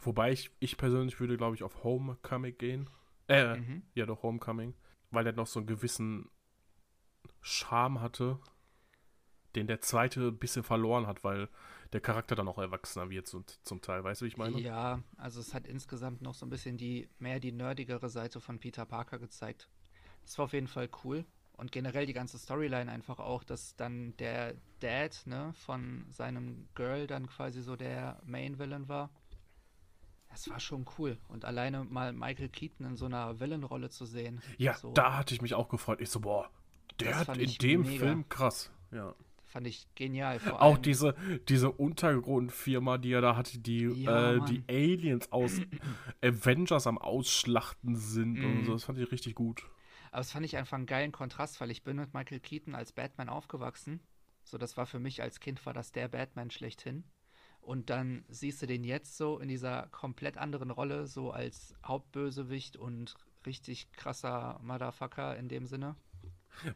Wobei 0.00 0.30
ich, 0.32 0.50
ich 0.60 0.76
persönlich 0.76 1.18
würde, 1.18 1.36
glaube 1.36 1.56
ich, 1.56 1.62
auf 1.64 1.82
Homecoming 1.82 2.56
gehen. 2.56 2.88
Äh, 3.28 3.56
Mhm. 3.56 3.82
ja 3.94 4.06
doch, 4.06 4.22
Homecoming. 4.22 4.74
Weil 5.10 5.24
der 5.24 5.32
noch 5.32 5.48
so 5.48 5.58
einen 5.58 5.66
gewissen 5.66 6.30
Charme 7.40 8.00
hatte, 8.00 8.38
den 9.56 9.66
der 9.66 9.80
zweite 9.80 10.28
ein 10.28 10.38
bisschen 10.38 10.62
verloren 10.62 11.06
hat, 11.06 11.24
weil 11.24 11.48
der 11.92 12.00
Charakter 12.00 12.34
dann 12.34 12.48
auch 12.48 12.58
erwachsener 12.58 13.10
wird 13.10 13.26
zum, 13.26 13.44
zum 13.62 13.80
Teil. 13.80 14.04
Weißt 14.04 14.20
du, 14.20 14.24
wie 14.24 14.28
ich 14.28 14.36
meine? 14.36 14.60
Ja, 14.60 15.02
also 15.16 15.40
es 15.40 15.54
hat 15.54 15.66
insgesamt 15.66 16.22
noch 16.22 16.34
so 16.34 16.46
ein 16.46 16.50
bisschen 16.50 16.76
die 16.76 17.08
mehr 17.18 17.40
die 17.40 17.52
nerdigere 17.52 18.08
Seite 18.08 18.40
von 18.40 18.58
Peter 18.58 18.84
Parker 18.84 19.18
gezeigt. 19.18 19.68
Das 20.22 20.36
war 20.38 20.46
auf 20.46 20.52
jeden 20.52 20.68
Fall 20.68 20.88
cool. 21.04 21.24
Und 21.52 21.72
generell 21.72 22.04
die 22.04 22.12
ganze 22.12 22.38
Storyline 22.38 22.90
einfach 22.90 23.18
auch, 23.18 23.42
dass 23.42 23.76
dann 23.76 24.14
der 24.18 24.54
Dad, 24.80 25.22
ne, 25.24 25.54
von 25.64 26.04
seinem 26.10 26.68
Girl 26.74 27.06
dann 27.06 27.28
quasi 27.28 27.62
so 27.62 27.76
der 27.76 28.20
Main 28.26 28.58
Villain 28.58 28.88
war. 28.88 29.10
Das 30.28 30.50
war 30.50 30.60
schon 30.60 30.84
cool. 30.98 31.16
Und 31.28 31.46
alleine 31.46 31.84
mal 31.84 32.12
Michael 32.12 32.50
Keaton 32.50 32.84
in 32.84 32.96
so 32.96 33.06
einer 33.06 33.40
Villain-Rolle 33.40 33.88
zu 33.88 34.04
sehen. 34.04 34.42
Ja, 34.58 34.74
so, 34.74 34.92
da 34.92 35.16
hatte 35.16 35.34
ich 35.34 35.40
mich 35.40 35.54
auch 35.54 35.68
gefreut. 35.68 36.02
Ich 36.02 36.10
so, 36.10 36.20
boah, 36.20 36.50
der 37.00 37.16
hat 37.16 37.38
in 37.38 37.50
dem 37.52 37.82
mega. 37.82 38.04
Film 38.04 38.28
krass. 38.28 38.70
Ja. 38.90 39.14
Fand 39.56 39.66
ich 39.66 39.86
genial. 39.94 40.38
Auch 40.58 40.60
allem, 40.60 40.82
diese, 40.82 41.14
diese 41.48 41.70
Untergrundfirma, 41.70 42.98
die 42.98 43.12
er 43.12 43.22
da 43.22 43.36
hatte, 43.36 43.58
die, 43.58 43.84
Ja, 43.84 44.32
äh, 44.32 44.40
die 44.42 44.62
Aliens 44.68 45.32
aus 45.32 45.60
Avengers 46.22 46.86
am 46.86 46.98
Ausschlachten 46.98 47.96
sind 47.96 48.44
und 48.44 48.60
Mhm. 48.60 48.64
so. 48.66 48.72
Das 48.74 48.84
fand 48.84 48.98
ich 48.98 49.10
richtig 49.10 49.34
gut. 49.34 49.62
Aber 50.10 50.18
das 50.18 50.32
fand 50.32 50.44
ich 50.46 50.56
einfach 50.56 50.76
einen 50.76 50.86
geilen 50.86 51.12
Kontrast, 51.12 51.60
weil 51.60 51.70
ich 51.70 51.82
bin 51.84 51.96
mit 51.96 52.12
Michael 52.14 52.40
Keaton 52.40 52.74
als 52.74 52.92
Batman 52.92 53.28
aufgewachsen. 53.28 54.00
So, 54.44 54.58
das 54.58 54.76
war 54.76 54.86
für 54.86 54.98
mich 54.98 55.22
als 55.22 55.40
Kind 55.40 55.64
war 55.66 55.72
das 55.72 55.92
der 55.92 56.08
Batman 56.08 56.50
schlechthin. 56.50 57.04
Und 57.60 57.90
dann 57.90 58.24
siehst 58.28 58.62
du 58.62 58.66
den 58.66 58.84
jetzt 58.84 59.16
so 59.16 59.38
in 59.40 59.48
dieser 59.48 59.88
komplett 59.88 60.36
anderen 60.38 60.70
Rolle, 60.70 61.06
so 61.06 61.32
als 61.32 61.74
Hauptbösewicht 61.84 62.76
und 62.76 63.14
richtig 63.44 63.90
krasser 63.92 64.60
Motherfucker 64.62 65.36
in 65.36 65.48
dem 65.48 65.66
Sinne. 65.66 65.96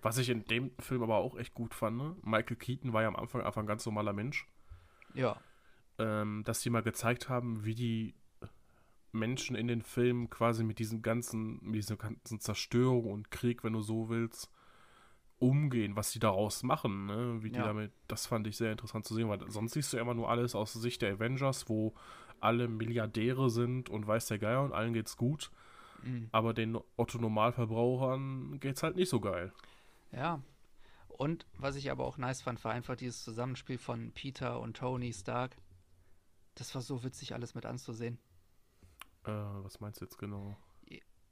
Was 0.02 0.18
ich 0.18 0.28
in 0.28 0.44
dem 0.44 0.72
Film 0.78 1.02
aber 1.02 1.16
auch 1.16 1.36
echt 1.36 1.54
gut 1.54 1.74
fand, 1.74 1.96
ne? 1.96 2.16
Michael 2.22 2.56
Keaton 2.56 2.92
war 2.92 3.02
ja 3.02 3.08
am 3.08 3.16
Anfang 3.16 3.42
einfach 3.42 3.60
ein 3.60 3.66
ganz 3.66 3.86
normaler 3.86 4.12
Mensch. 4.12 4.46
Ja, 5.14 5.40
ähm, 6.00 6.42
dass 6.44 6.60
die 6.60 6.70
mal 6.70 6.82
gezeigt 6.82 7.28
haben, 7.28 7.64
wie 7.64 7.74
die 7.74 8.14
Menschen 9.12 9.54
in 9.54 9.68
den 9.68 9.82
Filmen 9.82 10.30
quasi 10.30 10.64
mit 10.64 10.78
diesen 10.78 11.02
ganzen, 11.02 11.60
mit 11.62 11.74
dieser 11.76 11.96
ganzen 11.96 12.40
Zerstörung 12.40 13.12
und 13.12 13.30
Krieg, 13.30 13.62
wenn 13.64 13.74
du 13.74 13.82
so 13.82 14.08
willst, 14.08 14.50
umgehen, 15.38 15.96
was 15.96 16.12
die 16.12 16.18
daraus 16.18 16.62
machen, 16.62 17.06
ne? 17.06 17.42
Wie 17.42 17.50
die 17.50 17.58
Ja. 17.58 17.64
damit, 17.64 17.92
das 18.08 18.26
fand 18.26 18.46
ich 18.46 18.56
sehr 18.56 18.72
interessant 18.72 19.04
zu 19.04 19.14
sehen, 19.14 19.28
weil 19.28 19.50
sonst 19.50 19.72
siehst 19.72 19.92
du 19.92 19.98
immer 19.98 20.14
nur 20.14 20.30
alles 20.30 20.54
aus 20.54 20.72
Sicht 20.72 21.02
der 21.02 21.14
Avengers, 21.14 21.68
wo 21.68 21.94
alle 22.40 22.68
Milliardäre 22.68 23.50
sind 23.50 23.90
und 23.90 24.06
weiß 24.06 24.26
der 24.26 24.38
Geier 24.38 24.62
und 24.62 24.72
allen 24.72 24.94
geht's 24.94 25.16
gut, 25.16 25.50
mhm. 26.02 26.28
aber 26.32 26.54
den 26.54 26.78
Otto-Normalverbrauchern 26.96 28.58
geht's 28.60 28.82
halt 28.82 28.96
nicht 28.96 29.10
so 29.10 29.20
geil. 29.20 29.52
Ja. 30.12 30.42
Und 31.08 31.46
was 31.58 31.76
ich 31.76 31.90
aber 31.90 32.06
auch 32.06 32.16
nice 32.16 32.40
fand, 32.40 32.62
war 32.64 32.72
einfach 32.72 32.96
dieses 32.96 33.22
Zusammenspiel 33.24 33.78
von 33.78 34.12
Peter 34.12 34.60
und 34.60 34.76
Tony 34.76 35.12
Stark. 35.12 35.56
Das 36.54 36.74
war 36.74 36.82
so 36.82 37.04
witzig, 37.04 37.34
alles 37.34 37.54
mit 37.54 37.66
anzusehen. 37.66 38.18
Äh, 39.24 39.30
was 39.30 39.80
meinst 39.80 40.00
du 40.00 40.04
jetzt 40.06 40.18
genau? 40.18 40.56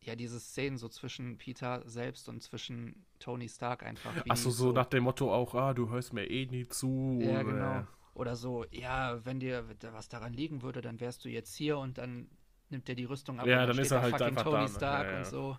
ja, 0.03 0.17
diese 0.17 0.41
Szenen 0.41 0.79
so 0.79 0.89
zwischen 0.89 1.39
Peter 1.39 1.83
selbst 1.87 2.29
und 2.29 2.43
zwischen 2.43 3.05
Tony 3.19 3.49
Stark 3.49 3.83
einfach. 3.83 4.15
Achso, 4.29 4.51
so 4.51 4.73
nach 4.73 4.87
dem 4.87 5.05
Motto 5.05 5.33
auch, 5.33 5.55
ah, 5.55 5.75
du 5.75 5.91
hörst 5.91 6.13
mir 6.13 6.25
eh 6.31 6.47
nie 6.47 6.67
zu. 6.67 7.19
Ja, 7.21 7.41
oder- 7.41 7.45
genau. 7.45 7.87
Oder 8.15 8.35
so, 8.35 8.65
ja, 8.73 9.25
wenn 9.25 9.39
dir 9.39 9.65
was 9.93 10.09
daran 10.09 10.33
liegen 10.33 10.63
würde, 10.63 10.81
dann 10.81 10.99
wärst 10.99 11.25
du 11.25 11.29
jetzt 11.29 11.55
hier 11.55 11.79
und 11.79 11.99
dann 11.99 12.29
nimmt 12.69 12.89
er 12.89 12.97
die 12.97 13.05
Rüstung 13.05 13.39
ab 13.39 13.47
Ja, 13.47 13.61
und 13.63 13.69
dann 13.69 13.79
ist 13.79 13.87
steht 13.87 13.99
er 13.99 14.03
halt 14.03 14.13
fucking 14.13 14.27
einfach 14.27 14.43
Tony 14.43 14.67
da? 14.67 14.69
Stark 14.69 15.07
Ja, 15.07 15.13
ja. 15.13 15.19
und 15.19 15.27
so. 15.27 15.59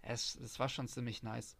Es, 0.00 0.34
es 0.36 0.58
war 0.58 0.70
schon 0.70 0.88
ziemlich 0.88 1.22
nice. 1.22 1.58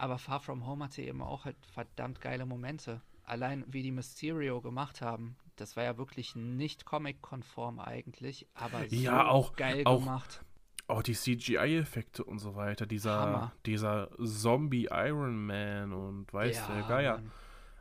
Aber 0.00 0.16
Far 0.16 0.40
From 0.40 0.66
Home 0.66 0.84
hatte 0.84 1.02
eben 1.02 1.20
auch 1.20 1.44
halt 1.44 1.56
verdammt 1.74 2.22
geile 2.22 2.46
Momente. 2.46 3.02
Allein 3.24 3.64
wie 3.68 3.82
die 3.82 3.90
Mysterio 3.92 4.62
gemacht 4.62 5.02
haben, 5.02 5.36
das 5.56 5.76
war 5.76 5.84
ja 5.84 5.98
wirklich 5.98 6.34
nicht 6.34 6.86
comic-konform 6.86 7.78
eigentlich, 7.80 8.46
aber 8.54 8.86
Ja, 8.86 9.24
so 9.24 9.28
auch- 9.28 9.56
geil 9.56 9.82
auch 9.84 9.98
gemacht. 9.98 10.42
Auch 10.86 11.02
die 11.02 11.12
CGI-Effekte 11.12 12.24
und 12.24 12.38
so 12.38 12.56
weiter. 12.56 12.86
Dieser, 12.86 13.20
Hammer. 13.20 13.52
dieser 13.66 14.08
Zombie-Iron 14.24 15.44
Man 15.46 15.92
und 15.92 16.32
weiß 16.32 16.66
der 16.66 16.82
Geier. 16.84 17.16
Mann. 17.18 17.30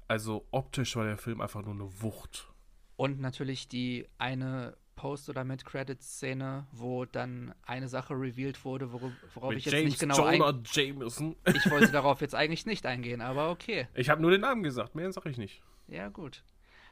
Also 0.09 0.45
optisch 0.51 0.95
war 0.97 1.05
der 1.05 1.17
Film 1.17 1.39
einfach 1.39 1.61
nur 1.63 1.73
eine 1.73 2.01
Wucht. 2.01 2.51
Und 2.97 3.19
natürlich 3.21 3.69
die 3.69 4.07
eine 4.17 4.75
Post- 4.99 5.29
oder 5.29 5.45
Mid-Credits-Szene, 5.45 6.67
wo 6.73 7.05
dann 7.05 7.55
eine 7.65 7.87
Sache 7.87 8.13
revealed 8.13 8.65
wurde, 8.65 8.91
worauf, 8.91 9.13
worauf 9.33 9.49
Mit 9.51 9.59
ich 9.59 9.65
jetzt 9.65 9.73
James 9.73 9.85
nicht 9.91 9.99
genau. 10.01 10.29
Jonah 10.29 10.61
Jameson. 10.65 11.37
Ich 11.55 11.71
wollte 11.71 11.89
darauf 11.93 12.19
jetzt 12.19 12.35
eigentlich 12.35 12.65
nicht 12.65 12.85
eingehen, 12.85 13.21
aber 13.21 13.49
okay. 13.49 13.87
Ich 13.93 14.09
habe 14.09 14.21
nur 14.21 14.31
den 14.31 14.41
Namen 14.41 14.61
gesagt, 14.61 14.95
mehr 14.95 15.09
sag 15.13 15.25
ich 15.27 15.37
nicht. 15.37 15.61
Ja, 15.87 16.09
gut. 16.09 16.43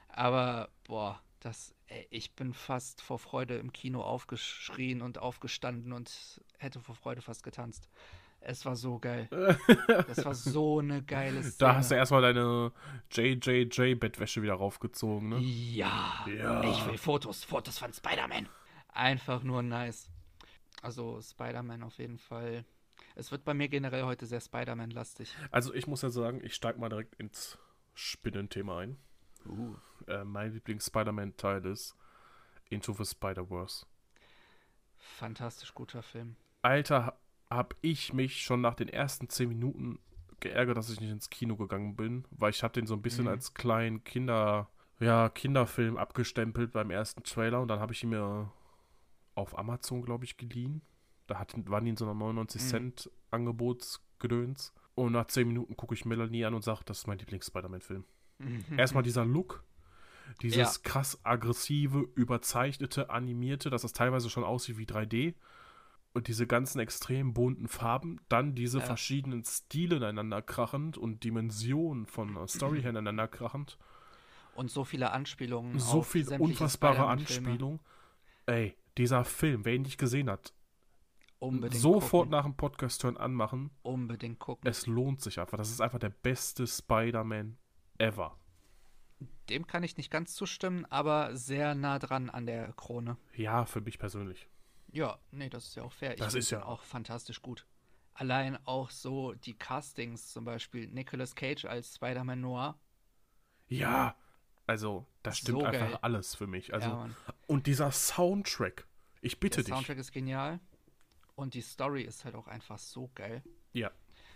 Aber, 0.08 0.70
boah, 0.86 1.22
das, 1.42 1.76
ey, 1.88 2.08
ich 2.10 2.34
bin 2.34 2.54
fast 2.54 3.02
vor 3.02 3.20
Freude 3.20 3.58
im 3.58 3.74
Kino 3.74 4.02
aufgeschrien 4.02 5.02
und 5.02 5.18
aufgestanden 5.18 5.92
und 5.92 6.42
hätte 6.60 6.80
vor 6.80 6.96
Freude 6.96 7.22
fast 7.22 7.44
getanzt. 7.44 7.90
Es 8.50 8.64
war 8.66 8.78
so 8.78 8.98
geil. 8.98 9.28
Das 10.08 10.24
war 10.24 10.34
so 10.34 10.80
eine 10.80 11.04
geile 11.04 11.42
Szene. 11.44 11.56
Da 11.60 11.76
hast 11.76 11.92
du 11.92 11.96
erstmal 11.96 12.22
deine 12.22 12.72
JJJ-Bettwäsche 13.12 14.42
wieder 14.42 14.54
raufgezogen, 14.54 15.28
ne? 15.28 15.40
Ja, 15.40 16.26
Ja. 16.34 16.64
ich 16.64 16.86
will 16.88 16.98
Fotos, 16.98 17.44
Fotos 17.44 17.78
von 17.78 17.92
Spider-Man. 17.92 18.48
Einfach 18.94 19.44
nur 19.44 19.64
nice. 19.64 20.10
Also 20.82 21.20
Spider-Man 21.22 21.84
auf 21.84 21.98
jeden 21.98 22.18
Fall. 22.18 22.64
Es 23.16 23.32
wird 23.32 23.44
bei 23.44 23.54
mir 23.54 23.68
generell 23.68 24.04
heute 24.04 24.26
sehr 24.26 24.40
Spider-Man-lastig. 24.40 25.36
Also 25.52 25.74
ich 25.74 25.86
muss 25.86 26.02
ja 26.02 26.10
sagen, 26.10 26.40
ich 26.42 26.56
steig 26.56 26.78
mal 26.78 26.88
direkt 26.88 27.16
ins 27.16 27.58
Spinnenthema 27.96 28.80
ein. 28.80 28.98
Uh. 29.46 29.76
Äh, 30.08 30.24
mein 30.24 30.54
Lieblings-Spider-Man-Teil 30.54 31.66
ist 31.66 31.98
Into 32.70 32.94
the 32.94 33.04
Spider-Verse. 33.04 33.86
Fantastisch 34.96 35.74
guter 35.74 36.02
Film. 36.02 36.38
Alter, 36.62 37.18
hab 37.50 37.76
ich 37.82 38.14
mich 38.14 38.42
schon 38.42 38.62
nach 38.62 38.76
den 38.76 38.90
ersten 38.90 39.30
10 39.30 39.48
Minuten 39.50 40.00
geärgert, 40.40 40.78
dass 40.78 40.90
ich 40.90 41.00
nicht 41.00 41.10
ins 41.12 41.30
Kino 41.30 41.56
gegangen 41.56 41.96
bin, 41.96 42.26
weil 42.32 42.52
ich 42.52 42.64
hab 42.64 42.74
den 42.74 42.86
so 42.88 42.94
ein 42.94 43.02
bisschen 43.02 43.26
Mhm. 43.26 43.32
als 43.32 43.54
kleinen 43.54 44.04
Kinder, 44.04 44.70
ja, 45.00 45.30
Kinderfilm 45.30 45.98
abgestempelt 45.98 46.72
beim 46.74 46.92
ersten 46.92 47.24
Trailer 47.24 47.62
und 47.62 47.68
dann 47.70 47.80
habe 47.80 47.94
ich 47.94 48.04
ihn 48.04 48.10
mir 48.10 48.52
auf 49.36 49.58
Amazon, 49.58 50.04
glaube 50.04 50.26
ich, 50.26 50.38
geliehen. 50.38 50.82
Da 51.28 51.40
hat, 51.40 51.54
waren 51.70 51.84
die 51.86 51.92
in 51.92 51.98
so 51.98 52.06
einer 52.06 52.14
99 52.14 52.62
Mhm. 52.62 52.66
Cent 52.68 53.12
Angebotsgedöns. 53.32 54.74
Und 54.96 55.12
nach 55.14 55.26
10 55.28 55.48
Minuten 55.48 55.76
gucke 55.78 55.94
ich 55.94 56.06
Melanie 56.06 56.46
an 56.46 56.54
und 56.56 56.64
sage, 56.64 56.82
das 56.86 57.00
ist 57.00 57.08
mein 57.08 57.20
Lieblings-Spider-Man-Film. 57.20 58.04
Erstmal 58.78 59.04
dieser 59.04 59.26
Look, 59.26 59.64
dieses 60.42 60.58
Ja. 60.58 60.72
krass 60.84 61.20
aggressive, 61.24 62.08
überzeichnete, 62.16 63.10
animierte, 63.10 63.70
dass 63.70 63.84
das 63.84 63.94
teilweise 63.94 64.30
schon 64.30 64.44
aussieht 64.44 64.78
wie 64.78 64.86
3D. 64.86 65.36
Und 66.18 66.28
diese 66.28 66.48
ganzen 66.48 66.80
extrem 66.80 67.34
bunten 67.34 67.68
Farben, 67.68 68.20
dann 68.28 68.56
diese 68.56 68.80
Ja. 68.80 68.84
verschiedenen 68.86 69.44
Stile 69.46 69.98
ineinander 69.98 70.42
krachend 70.42 70.98
und 70.98 71.24
Dimensionen 71.24 72.06
von 72.08 72.34
der 72.34 72.48
Story 72.48 72.82
her 72.82 72.90
ineinander 72.90 73.28
krachend. 73.28 73.78
Und 74.56 74.72
so 74.72 74.84
viele 74.84 75.12
Anspielungen. 75.12 75.78
So 75.80 76.02
viel 76.02 76.28
unfassbare 76.28 76.96
Spider-Man-Filme. 76.96 77.48
Anspielung. 77.50 77.80
Ey, 78.48 78.76
dieser 78.98 79.24
Film, 79.26 79.64
wer 79.66 79.76
ihn 79.76 79.84
nicht 79.84 80.00
gesehen 80.00 80.30
hat, 80.30 80.54
Unbedingt 81.40 81.80
sofort 81.80 82.24
gucken. 82.24 82.32
nach 82.32 82.44
dem 82.46 82.56
Podcast-Turn 82.56 83.16
anmachen. 83.18 83.70
Unbedingt 83.84 84.40
gucken. 84.40 84.68
Es 84.68 84.88
lohnt 84.88 85.22
sich 85.22 85.40
einfach. 85.40 85.58
Das 85.60 85.70
ist 85.70 85.82
einfach 85.82 86.00
der 86.00 86.10
beste 86.10 86.66
Spider-Man 86.66 87.58
ever. 88.00 88.36
Dem 89.50 89.68
kann 89.68 89.84
ich 89.84 89.98
nicht 89.98 90.10
ganz 90.10 90.34
zustimmen, 90.34 90.86
aber 90.86 91.36
sehr 91.36 91.76
nah 91.76 92.00
dran 92.00 92.32
an 92.32 92.48
der 92.48 92.74
Krone. 92.74 93.18
Ja, 93.36 93.66
für 93.66 93.82
mich 93.82 94.00
persönlich. 94.00 94.48
Ja, 94.98 95.20
nee, 95.32 95.50
das 95.50 95.66
ist 95.68 95.76
ja 95.76 95.84
auch 95.84 95.92
fair. 95.94 96.14
Ich 96.14 96.20
Das 96.20 96.34
find 96.34 96.44
ist 96.44 96.50
ja- 96.50 96.66
auch 96.66 96.82
fantastisch 96.84 97.42
gut. 97.42 97.68
Allein 98.14 98.58
auch 98.66 98.90
so 98.90 99.34
die 99.34 99.54
Castings, 99.54 100.32
zum 100.34 100.44
Beispiel 100.44 100.88
Nicolas 100.88 101.36
Cage 101.36 101.66
als 101.66 101.94
Spider-Man 101.96 102.42
Noir. 102.42 102.80
Ja, 103.68 104.16
also, 104.66 105.06
das 105.24 105.38
stimmt 105.38 105.60
So 105.60 105.66
einfach 105.66 105.90
geil. 105.92 106.00
alles 106.02 106.34
für 106.34 106.48
mich. 106.48 106.74
Also, 106.74 106.90
ja, 106.90 107.10
und 107.46 107.68
dieser 107.68 107.92
Soundtrack. 107.92 108.88
Ich 109.22 109.40
bitte 109.40 109.58
Der 109.58 109.66
dich. 109.66 109.74
Soundtrack 109.74 109.98
ist 110.00 110.12
genial 110.12 110.60
und 111.36 111.54
die 111.54 111.62
Story 111.62 112.02
ist 112.04 112.26
halt 112.26 112.34
auch 112.36 112.48
einfach 112.48 112.80
so 112.80 113.12
geil. 113.14 113.44
Ja. 113.74 113.92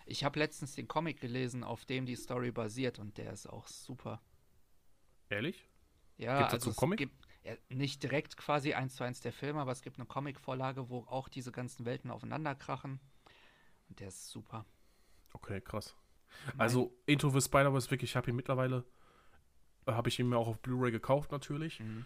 Ich 0.05 0.23
habe 0.23 0.37
letztens 0.39 0.75
den 0.75 0.87
Comic 0.87 1.19
gelesen, 1.19 1.63
auf 1.63 1.85
dem 1.85 2.05
die 2.05 2.15
Story 2.15 2.51
basiert 2.51 2.99
und 2.99 3.17
der 3.17 3.33
ist 3.33 3.47
auch 3.47 3.67
super. 3.67 4.21
Ehrlich? 5.29 5.67
Ja, 6.17 6.37
Gibt's 6.39 6.51
dazu 6.53 6.55
also 6.55 6.65
einen 6.67 6.71
es 6.71 6.77
Comic? 6.77 6.97
gibt 6.99 7.27
ja, 7.43 7.53
nicht 7.69 8.03
direkt 8.03 8.37
quasi 8.37 8.73
eins 8.73 8.95
zu 8.95 9.03
eins 9.03 9.21
der 9.21 9.33
Film, 9.33 9.57
aber 9.57 9.71
es 9.71 9.81
gibt 9.81 9.97
eine 9.97 10.05
Comic-Vorlage, 10.05 10.89
wo 10.89 10.99
auch 11.07 11.27
diese 11.27 11.51
ganzen 11.51 11.85
Welten 11.85 12.11
aufeinander 12.11 12.55
krachen. 12.55 12.99
Und 13.89 13.99
der 13.99 14.09
ist 14.09 14.29
super. 14.29 14.65
Okay, 15.33 15.61
krass. 15.61 15.95
Also, 16.57 16.95
Into 17.05 17.29
the 17.29 17.41
Spider-Verse, 17.41 17.91
wirklich, 17.91 18.11
ich 18.11 18.15
habe 18.15 18.29
ihn 18.29 18.35
mittlerweile, 18.35 18.85
habe 19.87 20.09
ich 20.09 20.19
ihn 20.19 20.29
mir 20.29 20.37
auch 20.37 20.47
auf 20.47 20.59
Blu-ray 20.59 20.91
gekauft 20.91 21.31
natürlich. 21.31 21.79
Mhm. 21.79 22.05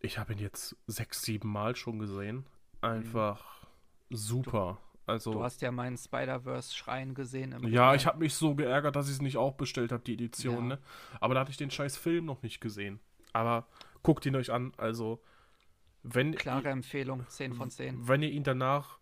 Ich 0.00 0.18
habe 0.18 0.34
ihn 0.34 0.38
jetzt 0.38 0.76
sechs, 0.86 1.22
sieben 1.22 1.50
Mal 1.50 1.74
schon 1.74 1.98
gesehen. 1.98 2.46
Einfach 2.80 3.66
super. 4.10 4.78
Also, 5.06 5.32
Du 5.32 5.42
hast 5.42 5.62
ja 5.62 5.70
meinen 5.70 5.96
Spider-Verse-Schrein 5.96 7.14
gesehen. 7.14 7.52
Ja, 7.52 7.58
Regal. 7.58 7.96
ich 7.96 8.06
habe 8.06 8.18
mich 8.18 8.34
so 8.34 8.54
geärgert, 8.54 8.96
dass 8.96 9.06
ich 9.06 9.14
es 9.14 9.22
nicht 9.22 9.36
auch 9.36 9.54
bestellt 9.54 9.92
habe, 9.92 10.02
die 10.02 10.14
Edition. 10.14 10.70
Ja. 10.70 10.76
Ne? 10.76 10.78
Aber 11.20 11.34
da 11.34 11.40
hatte 11.40 11.50
ich 11.50 11.56
den 11.56 11.70
scheiß 11.70 11.96
Film 11.96 12.24
noch 12.24 12.42
nicht 12.42 12.60
gesehen. 12.60 13.00
Aber 13.32 13.66
guckt 14.02 14.24
ihn 14.26 14.36
euch 14.36 14.52
an. 14.52 14.72
Also, 14.76 15.22
wenn, 16.02 16.34
Klare 16.34 16.68
Empfehlung, 16.68 17.26
10 17.28 17.54
von 17.54 17.70
10. 17.70 18.06
wenn 18.08 18.22
ihr 18.22 18.30
ihn 18.30 18.44
danach 18.44 18.98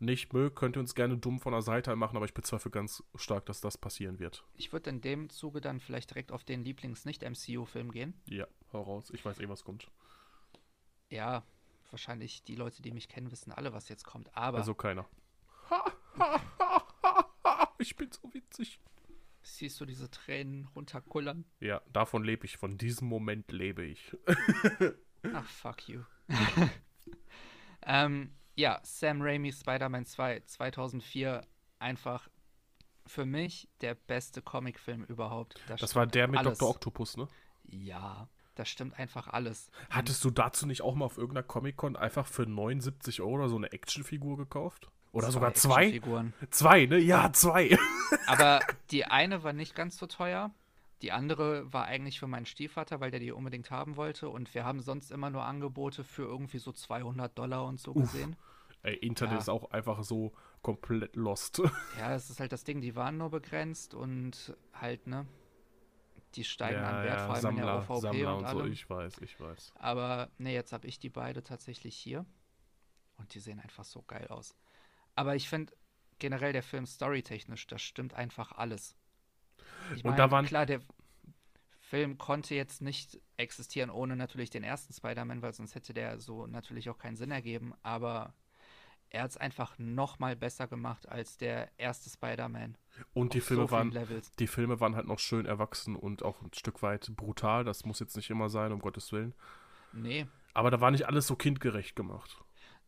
nicht 0.00 0.32
mögt, 0.32 0.56
könnt 0.56 0.76
ihr 0.76 0.80
uns 0.80 0.94
gerne 0.94 1.16
dumm 1.16 1.38
von 1.40 1.52
der 1.52 1.62
Seite 1.62 1.94
machen, 1.96 2.16
aber 2.16 2.26
ich 2.26 2.34
bezweifle 2.34 2.70
ganz 2.70 3.02
stark, 3.14 3.46
dass 3.46 3.60
das 3.60 3.78
passieren 3.78 4.18
wird. 4.18 4.44
Ich 4.54 4.72
würde 4.72 4.90
in 4.90 5.00
dem 5.00 5.30
Zuge 5.30 5.60
dann 5.60 5.80
vielleicht 5.80 6.10
direkt 6.10 6.30
auf 6.32 6.44
den 6.44 6.62
Lieblings-Nicht-MCU-Film 6.64 7.90
gehen. 7.90 8.14
Ja, 8.28 8.46
hau 8.72 8.82
raus. 8.82 9.10
Ich 9.14 9.24
weiß 9.24 9.40
eh, 9.40 9.48
was 9.48 9.64
kommt. 9.64 9.90
Ja, 11.08 11.44
wahrscheinlich 11.90 12.42
die 12.44 12.56
Leute, 12.56 12.82
die 12.82 12.90
mich 12.92 13.08
kennen, 13.08 13.30
wissen 13.30 13.52
alle, 13.52 13.72
was 13.72 13.88
jetzt 13.88 14.04
kommt. 14.04 14.36
Aber 14.36 14.58
Also 14.58 14.74
keiner. 14.74 15.06
ich 17.78 17.96
bin 17.96 18.10
so 18.12 18.32
witzig. 18.34 18.80
Siehst 19.44 19.80
du 19.80 19.84
diese 19.84 20.10
Tränen 20.10 20.66
runterkullern? 20.74 21.44
Ja, 21.60 21.80
davon 21.92 22.24
lebe 22.24 22.46
ich. 22.46 22.56
Von 22.56 22.78
diesem 22.78 23.08
Moment 23.08 23.52
lebe 23.52 23.84
ich. 23.84 24.16
Ach, 25.34 25.44
fuck 25.44 25.88
you. 25.88 26.02
ähm, 27.82 28.34
ja, 28.56 28.80
Sam 28.82 29.20
Raimi 29.20 29.52
Spider-Man 29.52 30.06
2 30.06 30.40
2004 30.40 31.46
einfach 31.78 32.28
für 33.06 33.26
mich 33.26 33.68
der 33.80 33.94
beste 33.94 34.42
Comicfilm 34.42 35.04
überhaupt. 35.04 35.60
Da 35.68 35.76
Das 35.76 35.94
war 35.94 36.06
der 36.06 36.28
mit 36.28 36.40
alles. 36.40 36.58
Dr. 36.58 36.70
Octopus, 36.70 37.16
ne? 37.16 37.28
Ja, 37.64 38.28
da 38.54 38.64
stimmt 38.64 38.98
einfach 38.98 39.28
alles. 39.28 39.70
Hattest 39.90 40.24
du 40.24 40.30
dazu 40.30 40.66
nicht 40.66 40.82
auch 40.82 40.94
mal 40.94 41.04
auf 41.04 41.18
irgendeiner 41.18 41.46
Comic-Con 41.46 41.96
einfach 41.96 42.26
für 42.26 42.46
79 42.46 43.20
Euro 43.20 43.48
so 43.48 43.56
eine 43.56 43.72
Actionfigur 43.72 44.36
gekauft? 44.36 44.90
Oder 45.14 45.30
sogar 45.30 45.54
zwei? 45.54 45.84
Actionfiguren. 45.86 46.34
Zwei, 46.50 46.86
ne? 46.86 46.98
Ja, 46.98 47.32
zwei. 47.32 47.76
Aber 48.26 48.60
die 48.90 49.04
eine 49.04 49.42
war 49.42 49.52
nicht 49.52 49.74
ganz 49.74 49.96
so 49.96 50.06
teuer. 50.06 50.50
Die 51.02 51.12
andere 51.12 51.72
war 51.72 51.84
eigentlich 51.84 52.18
für 52.18 52.26
meinen 52.26 52.46
Stiefvater, 52.46 53.00
weil 53.00 53.10
der 53.10 53.20
die 53.20 53.30
unbedingt 53.30 53.70
haben 53.70 53.96
wollte. 53.96 54.28
Und 54.28 54.54
wir 54.54 54.64
haben 54.64 54.80
sonst 54.80 55.10
immer 55.12 55.30
nur 55.30 55.44
Angebote 55.44 56.02
für 56.02 56.22
irgendwie 56.22 56.58
so 56.58 56.72
200 56.72 57.38
Dollar 57.38 57.64
und 57.64 57.80
so 57.80 57.92
Uff. 57.92 58.12
gesehen. 58.12 58.36
Ey, 58.82 58.96
Internet 58.96 59.34
Ja. 59.34 59.38
ist 59.38 59.48
auch 59.48 59.70
einfach 59.70 60.02
so 60.02 60.32
komplett 60.62 61.14
lost. 61.16 61.62
Ja, 61.98 62.08
das 62.08 62.28
ist 62.30 62.40
halt 62.40 62.52
das 62.52 62.64
Ding, 62.64 62.80
die 62.80 62.96
waren 62.96 63.16
nur 63.16 63.30
begrenzt 63.30 63.94
und 63.94 64.56
halt, 64.72 65.06
ne? 65.06 65.26
Die 66.34 66.42
steigen 66.44 66.80
an 66.82 67.04
Wert, 67.04 67.20
vor 67.20 67.34
allem 67.36 67.50
in 67.50 67.56
der 67.56 67.64
Sammler, 67.66 67.90
OVP 67.90 68.00
Sammler 68.00 68.36
und 68.36 68.44
und 68.44 68.50
so, 68.50 68.64
ich 68.64 68.90
weiß, 68.90 69.18
ich 69.18 69.38
weiß. 69.38 69.72
Aber 69.76 70.28
ne, 70.38 70.52
jetzt 70.52 70.72
habe 70.72 70.88
ich 70.88 70.98
die 70.98 71.10
beide 71.10 71.44
tatsächlich 71.44 71.94
hier. 71.96 72.26
Und 73.16 73.32
die 73.34 73.38
sehen 73.38 73.60
einfach 73.60 73.84
so 73.84 74.02
geil 74.02 74.26
aus. 74.28 74.56
Aber 75.14 75.36
ich 75.36 75.48
finde 75.48 75.72
generell 76.18 76.52
der 76.52 76.62
Film 76.62 76.86
storytechnisch, 76.86 77.66
das 77.66 77.82
stimmt 77.82 78.14
einfach 78.14 78.52
alles. 78.52 78.96
Ich 79.94 80.04
Und 80.04 80.18
da 80.18 80.30
waren- 80.30 80.46
klar, 80.46 80.66
der 80.66 80.80
Film 81.80 82.18
konnte 82.18 82.54
jetzt 82.54 82.80
nicht 82.82 83.20
existieren 83.36 83.90
ohne 83.90 84.16
natürlich 84.16 84.50
den 84.50 84.64
ersten 84.64 84.92
Spider-Man, 84.92 85.42
weil 85.42 85.52
sonst 85.52 85.74
hätte 85.74 85.92
der 85.94 86.18
so 86.20 86.46
natürlich 86.46 86.88
auch 86.90 86.98
keinen 86.98 87.16
Sinn 87.16 87.30
ergeben. 87.30 87.74
Aber 87.82 88.34
er 89.10 89.22
hat 89.24 89.30
es 89.30 89.36
einfach 89.36 89.78
noch 89.78 90.18
mal 90.18 90.34
besser 90.34 90.66
gemacht 90.66 91.08
als 91.08 91.36
der 91.36 91.70
erste 91.78 92.10
Spider-Man. 92.10 92.76
Und 93.12 93.34
die 93.34 93.40
Filme 93.40 93.64
so 93.64 93.70
waren, 93.70 93.90
Levels. 93.92 94.32
die 94.32 94.46
Filme 94.46 94.80
waren 94.80 94.96
halt 94.96 95.06
noch 95.06 95.18
schön 95.18 95.46
erwachsen 95.46 95.94
und 95.94 96.22
auch 96.24 96.40
ein 96.42 96.52
Stück 96.54 96.82
weit 96.82 97.12
brutal. 97.14 97.64
Das 97.64 97.84
muss 97.84 98.00
jetzt 98.00 98.16
nicht 98.16 98.30
immer 98.30 98.48
sein, 98.48 98.72
um 98.72 98.80
Gottes 98.80 99.12
Willen. 99.12 99.34
Nee, 99.92 100.26
Aber 100.54 100.70
da 100.70 100.80
war 100.80 100.90
nicht 100.90 101.06
alles 101.06 101.26
so 101.26 101.36
kindgerecht 101.36 101.94
gemacht. 101.94 102.42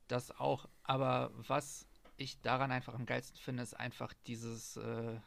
Das 0.08 0.30
auch, 0.32 0.68
aber 0.84 1.30
was 1.36 1.86
ich 2.16 2.40
daran 2.40 2.70
einfach 2.72 2.94
am 2.94 3.06
geilsten 3.06 3.36
finde, 3.38 3.62
ist 3.62 3.74
einfach 3.74 4.12
dieses, 4.26 4.76
äh, 4.76 5.18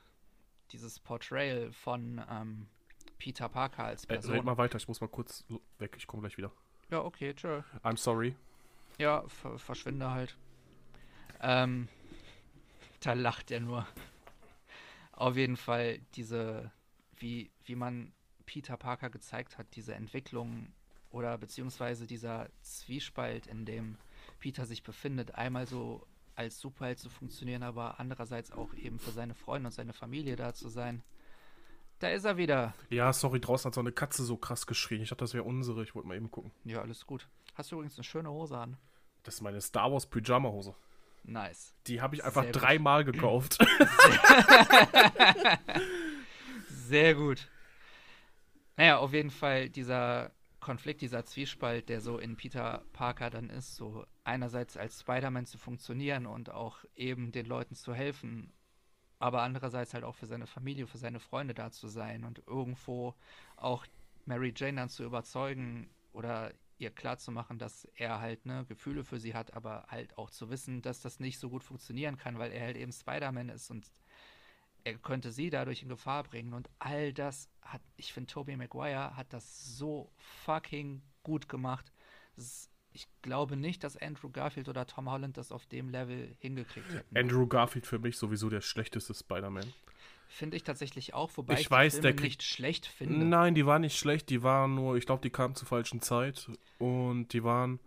dieses 0.71 0.99
Portrayal 0.99 1.71
von 1.71 2.21
ähm, 2.30 2.67
Peter 3.17 3.49
Parker 3.49 3.84
als 3.86 4.06
Äh, 4.06 4.08
Person. 4.08 4.34
red 4.36 4.43
mal 4.43 4.58
weiter, 4.58 4.78
ich 4.78 4.88
muss 4.88 5.02
mal 5.02 5.08
kurz 5.08 5.43
weg, 5.78 5.95
ich 5.97 6.08
komme 6.08 6.21
gleich 6.21 6.38
wieder. 6.38 6.52
ja, 6.89 7.02
okay, 7.04 7.34
tschö. 7.34 7.62
I'm 7.84 7.97
sorry. 7.97 8.36
Ja, 8.97 9.28
ver 9.28 9.58
verschwinde 9.60 10.10
halt. 10.12 10.36
Ähm, 11.41 11.88
da 13.02 13.13
lacht 13.13 13.49
er 13.52 13.60
nur. 13.62 13.88
Auf 15.13 15.36
jeden 15.38 15.58
Fall 15.58 15.99
diese, 16.15 16.71
wie, 17.17 17.52
wie 17.65 17.75
man 17.75 18.13
Peter 18.45 18.78
Parker 18.78 19.10
gezeigt 19.10 19.58
hat, 19.58 19.67
diese 19.75 19.93
Entwicklung 19.93 20.73
oder 21.12 21.38
beziehungsweise 21.38 22.08
dieser 22.08 22.49
Zwiespalt, 22.62 23.47
in 23.47 23.65
dem 23.65 23.97
Peter 24.39 24.65
sich 24.65 24.84
befindet, 24.84 25.36
einmal 25.36 25.65
so 25.67 26.06
als 26.39 26.60
Superheld 26.60 26.99
zu 26.99 27.10
funktionieren, 27.10 27.63
aber 27.63 27.99
andererseits 27.99 28.54
auch 28.54 28.73
eben 28.73 28.97
für 28.97 29.12
seine 29.12 29.36
Freunde 29.36 29.67
und 29.67 29.73
seine 29.73 29.91
Familie 29.91 30.38
da 30.38 30.54
zu 30.54 30.69
sein. 30.69 31.04
Da 31.99 32.08
ist 32.08 32.23
er 32.23 32.38
wieder. 32.38 32.73
Ja, 32.89 33.12
sorry, 33.12 33.41
draußen 33.41 33.67
hat 33.67 33.75
so 33.75 33.82
eine 33.82 33.91
Katze 33.91 34.23
so 34.23 34.38
krass 34.38 34.65
geschrien. 34.65 35.02
Ich 35.02 35.10
dachte, 35.10 35.25
das 35.25 35.34
wäre 35.34 35.43
unsere. 35.43 35.84
Ich 35.84 35.95
wollte 35.95 36.08
mal 36.08 36.15
eben 36.15 36.32
gucken. 36.32 36.52
Ja, 36.63 36.82
alles 36.82 37.06
gut. 37.06 37.28
Hast 37.56 37.71
du 37.71 37.75
übrigens 37.75 37.97
eine 37.97 38.06
schöne 38.06 38.32
Hose 38.32 38.58
an? 38.58 38.78
Das 39.23 39.36
ist 39.36 39.41
meine 39.41 39.60
Star 39.60 39.91
Wars 39.91 40.06
Pyjama-Hose. 40.06 40.73
Nice. 41.23 41.73
Die 41.88 41.99
habe 41.99 42.15
ich 42.15 42.23
einfach 42.23 42.43
Sehr 42.43 42.54
gut. 42.54 42.62
dreimal 42.62 43.04
gekauft. 43.04 43.58
Sehr 46.69 47.15
gut. 47.15 47.49
Naja, 48.78 48.99
auf 48.99 49.12
jeden 49.12 49.30
Fall 49.30 49.69
dieser 49.69 50.32
Konflikt, 50.60 51.02
dieser 51.02 51.26
Zwiespalt, 51.26 51.89
der 51.89 52.02
so 52.02 52.17
in 52.17 52.36
Peter 52.36 52.84
Parker 52.93 53.30
dann 53.30 53.50
ist, 53.50 53.76
so 53.76 54.06
einerseits 54.24 54.78
als 54.78 55.02
Spider-Man 55.02 55.45
zu 55.45 55.58
funktionieren 55.58 56.26
und 56.26 56.50
auch 56.50 56.84
eben 56.95 57.32
den 57.32 57.45
Leuten 57.45 57.76
zu 57.76 57.93
helfen, 57.93 58.52
aber 59.19 59.41
andererseits 59.41 59.93
halt 59.93 60.04
auch 60.04 60.15
für 60.15 60.26
seine 60.26 60.48
Familie, 60.48 60.88
für 60.88 60.98
seine 60.98 61.19
Freunde 61.19 61.54
da 61.54 61.72
zu 61.72 61.88
sein 61.88 62.24
und 62.24 62.43
irgendwo 62.48 63.15
auch 63.58 63.86
Mary 64.26 64.54
Jane 64.56 64.78
dann 64.78 64.89
zu 64.89 65.04
überzeugen 65.04 65.89
oder 66.13 66.54
ihr 66.78 66.91
klarzumachen, 66.91 67.60
dass 67.60 67.86
er 67.95 68.19
halt 68.22 68.45
ne, 68.45 68.65
Gefühle 68.67 69.04
für 69.04 69.19
sie 69.19 69.34
hat, 69.34 69.54
aber 69.54 69.86
halt 69.89 70.17
auch 70.17 70.30
zu 70.30 70.50
wissen, 70.50 70.82
dass 70.82 71.02
das 71.02 71.19
nicht 71.19 71.39
so 71.39 71.50
gut 71.50 71.63
funktionieren 71.63 72.17
kann, 72.17 72.39
weil 72.39 72.52
er 72.52 72.67
halt 72.67 72.78
eben 72.78 72.93
Spider-Man 72.93 73.50
ist 73.50 73.69
und 73.69 73.91
er 74.83 74.95
könnte 74.97 75.31
sie 75.31 75.49
dadurch 75.49 75.81
in 75.83 75.89
Gefahr 75.89 76.23
bringen. 76.23 76.53
Und 76.53 76.69
all 76.79 77.13
das 77.13 77.49
hat, 77.61 77.81
ich 77.97 78.13
finde, 78.13 78.31
Tobey 78.31 78.55
Maguire 78.55 79.15
hat 79.15 79.31
das 79.33 79.77
so 79.77 80.11
fucking 80.45 81.01
gut 81.23 81.47
gemacht. 81.49 81.91
Ist, 82.37 82.69
ich 82.93 83.07
glaube 83.21 83.55
nicht, 83.55 83.83
dass 83.83 83.97
Andrew 83.97 84.29
Garfield 84.29 84.67
oder 84.69 84.87
Tom 84.87 85.09
Holland 85.11 85.37
das 85.37 85.51
auf 85.51 85.65
dem 85.67 85.89
Level 85.89 86.35
hingekriegt 86.39 86.91
hätten. 86.93 87.17
Andrew 87.17 87.45
Garfield 87.47 87.85
für 87.85 87.99
mich 87.99 88.17
sowieso 88.17 88.49
der 88.49 88.61
schlechteste 88.61 89.13
Spider-Man. 89.13 89.71
Finde 90.31 90.57
ich 90.57 90.63
tatsächlich 90.63 91.13
auch, 91.15 91.31
wobei 91.35 91.55
Ich 91.55 91.61
ich, 91.61 91.71
weiß, 91.71 91.95
die 91.95 92.01
der 92.01 92.11
Filme 92.11 92.21
kriegt- 92.21 92.39
nicht 92.41 92.43
schlecht 92.43 92.85
finde. 92.85 93.25
Nein, 93.25 93.55
die 93.55 93.65
waren 93.65 93.81
nicht 93.81 93.97
schlecht, 93.97 94.29
die 94.29 94.43
waren 94.43 94.75
nur, 94.75 94.95
ich 94.95 95.05
glaube, 95.07 95.21
die 95.23 95.31
kamen 95.31 95.55
zur 95.55 95.67
falschen 95.67 96.01
Zeit 96.01 96.49
und 96.77 97.29
die 97.33 97.43
waren 97.43 97.79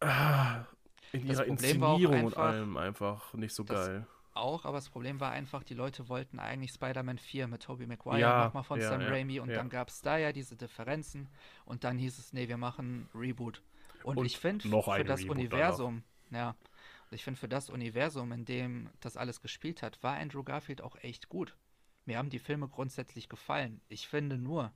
ah, 0.00 0.64
in 1.12 1.26
Das 1.26 1.38
ihrer 1.38 1.46
Problem 1.46 1.52
Inszenierung 1.52 2.14
und 2.24 2.36
einfach, 2.36 2.42
allem 2.44 2.76
einfach 2.76 3.32
nicht 3.34 3.54
so 3.54 3.64
geil. 3.64 4.06
Auch, 4.34 4.64
aber 4.64 4.78
das 4.78 4.88
Problem 4.88 5.20
war 5.20 5.30
einfach, 5.30 5.62
die 5.62 5.74
Leute 5.74 6.08
wollten 6.08 6.40
eigentlich 6.40 6.72
Spider-Man 6.72 7.18
4 7.18 7.46
mit 7.46 7.62
Tobey 7.62 7.86
Maguire 7.86 8.18
Ja, 8.18 8.44
nochmal 8.46 8.64
von 8.64 8.80
ja, 8.80 8.88
Sam 8.88 9.00
ja, 9.00 9.08
Raimi 9.08 9.38
und 9.38 9.48
ja. 9.48 9.56
dann 9.56 9.68
gab 9.68 9.88
es 9.88 10.02
da 10.02 10.18
ja 10.18 10.32
diese 10.32 10.56
Differenzen 10.56 11.28
und 11.64 11.84
dann 11.84 11.98
hieß 11.98 12.18
es, 12.18 12.32
nee, 12.32 12.48
wir 12.48 12.56
machen 12.56 13.08
Reboot. 13.14 13.62
Und, 14.02 14.16
Und 14.16 14.26
ich 14.26 14.38
finde, 14.38 14.68
für 14.68 15.04
das 15.04 15.20
Reboot 15.20 15.36
Universum, 15.36 16.02
ja, 16.30 16.50
und 16.50 17.14
ich 17.14 17.22
finde, 17.22 17.38
für 17.38 17.48
das 17.48 17.70
Universum, 17.70 18.32
in 18.32 18.44
dem 18.44 18.90
das 18.98 19.16
alles 19.16 19.40
gespielt 19.40 19.82
hat, 19.82 20.02
war 20.02 20.16
Andrew 20.16 20.42
Garfield 20.42 20.82
auch 20.82 20.96
echt 20.96 21.28
gut. 21.28 21.56
Mir 22.04 22.18
haben 22.18 22.28
die 22.28 22.40
Filme 22.40 22.68
grundsätzlich 22.68 23.28
gefallen. 23.28 23.80
Ich 23.88 24.08
finde 24.08 24.36
nur, 24.36 24.72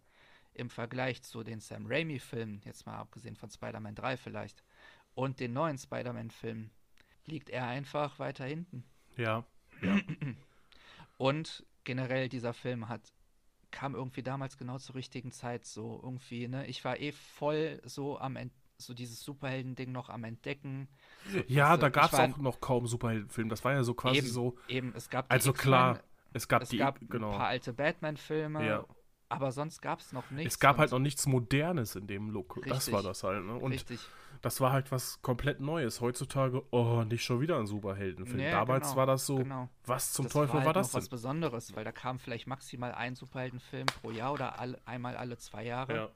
im 0.54 0.70
Vergleich 0.70 1.22
zu 1.22 1.42
den 1.42 1.60
Sam 1.60 1.86
Raimi-Filmen, 1.86 2.60
jetzt 2.64 2.86
mal 2.86 2.96
abgesehen 2.96 3.36
von 3.36 3.50
Spider-Man 3.50 3.94
3 3.94 4.16
vielleicht, 4.16 4.62
und 5.14 5.40
den 5.40 5.52
neuen 5.52 5.78
Spider-Man-Filmen, 5.78 6.70
liegt 7.26 7.50
er 7.50 7.66
einfach 7.66 8.18
weiter 8.18 8.44
hinten. 8.44 8.84
Ja, 9.16 9.44
Und 11.18 11.66
generell 11.84 12.28
dieser 12.28 12.54
Film 12.54 12.88
hat 12.88 13.12
kam 13.70 13.94
irgendwie 13.94 14.22
damals 14.22 14.56
genau 14.56 14.78
zur 14.78 14.94
richtigen 14.94 15.30
Zeit 15.30 15.66
so 15.66 16.00
irgendwie, 16.02 16.48
ne? 16.48 16.66
Ich 16.66 16.84
war 16.84 16.98
eh 16.98 17.12
voll 17.12 17.80
so 17.84 18.18
am 18.18 18.36
Ent 18.36 18.52
so 18.80 18.94
dieses 18.94 19.22
Superhelden-Ding 19.22 19.90
noch 19.90 20.08
am 20.08 20.22
Entdecken. 20.22 20.88
Ja 21.48 21.74
du, 21.74 21.82
da 21.82 21.88
gab 21.88 22.12
es 22.12 22.18
auch 22.18 22.36
noch 22.38 22.60
kaum 22.60 22.86
Superheldenfilme. 22.86 23.50
Das 23.50 23.64
war 23.64 23.72
ja 23.72 23.82
so 23.82 23.92
quasi 23.92 24.18
eben, 24.18 24.26
so, 24.28 24.56
eben, 24.68 24.94
es 24.94 25.10
gab 25.10 25.30
also 25.32 25.52
klar, 25.52 26.00
es 26.32 26.46
gab 26.46 26.62
es 26.62 26.68
die, 26.68 26.78
gab 26.78 27.00
genau. 27.10 27.32
ein 27.32 27.38
paar 27.38 27.48
alte 27.48 27.72
Batman-Filme, 27.72 28.64
Ja. 28.64 28.84
Aber 29.28 29.52
sonst 29.52 29.82
gab 29.82 30.00
es 30.00 30.12
noch 30.12 30.30
nichts. 30.30 30.54
Es 30.54 30.60
gab 30.60 30.78
halt 30.78 30.90
noch 30.90 30.98
nichts 30.98 31.26
Modernes 31.26 31.96
in 31.96 32.06
dem 32.06 32.30
Look. 32.30 32.60
Das 32.64 32.78
Richtig. 32.78 32.94
war 32.94 33.02
das 33.02 33.22
halt, 33.22 33.44
ne? 33.44 33.54
Und 33.54 33.72
richtig. 33.72 34.00
das 34.40 34.60
war 34.60 34.72
halt 34.72 34.90
was 34.90 35.20
komplett 35.22 35.60
Neues. 35.60 36.00
Heutzutage, 36.00 36.62
oh, 36.70 37.04
nicht 37.04 37.24
schon 37.24 37.40
wieder 37.40 37.58
ein 37.58 37.66
Superheldenfilm. 37.66 38.40
Ja, 38.40 38.52
Damals 38.52 38.88
genau, 38.88 38.96
war 38.96 39.06
das 39.06 39.26
so, 39.26 39.36
genau. 39.36 39.68
was 39.84 40.12
zum 40.12 40.24
das 40.26 40.32
Teufel 40.32 40.54
war, 40.54 40.60
war, 40.60 40.66
halt 40.66 40.76
das 40.76 40.92
noch 40.92 40.98
was 40.98 41.04
denn? 41.04 41.10
Besonderes, 41.10 41.76
weil 41.76 41.84
da 41.84 41.92
kam 41.92 42.18
vielleicht 42.18 42.46
maximal 42.46 42.92
ein 42.92 43.14
Superheldenfilm 43.14 43.86
pro 44.00 44.10
Jahr 44.10 44.32
oder 44.32 44.58
alle, 44.58 44.80
einmal 44.86 45.16
alle 45.16 45.36
zwei 45.36 45.64
Jahre. 45.64 45.94
Ja. 45.94 46.08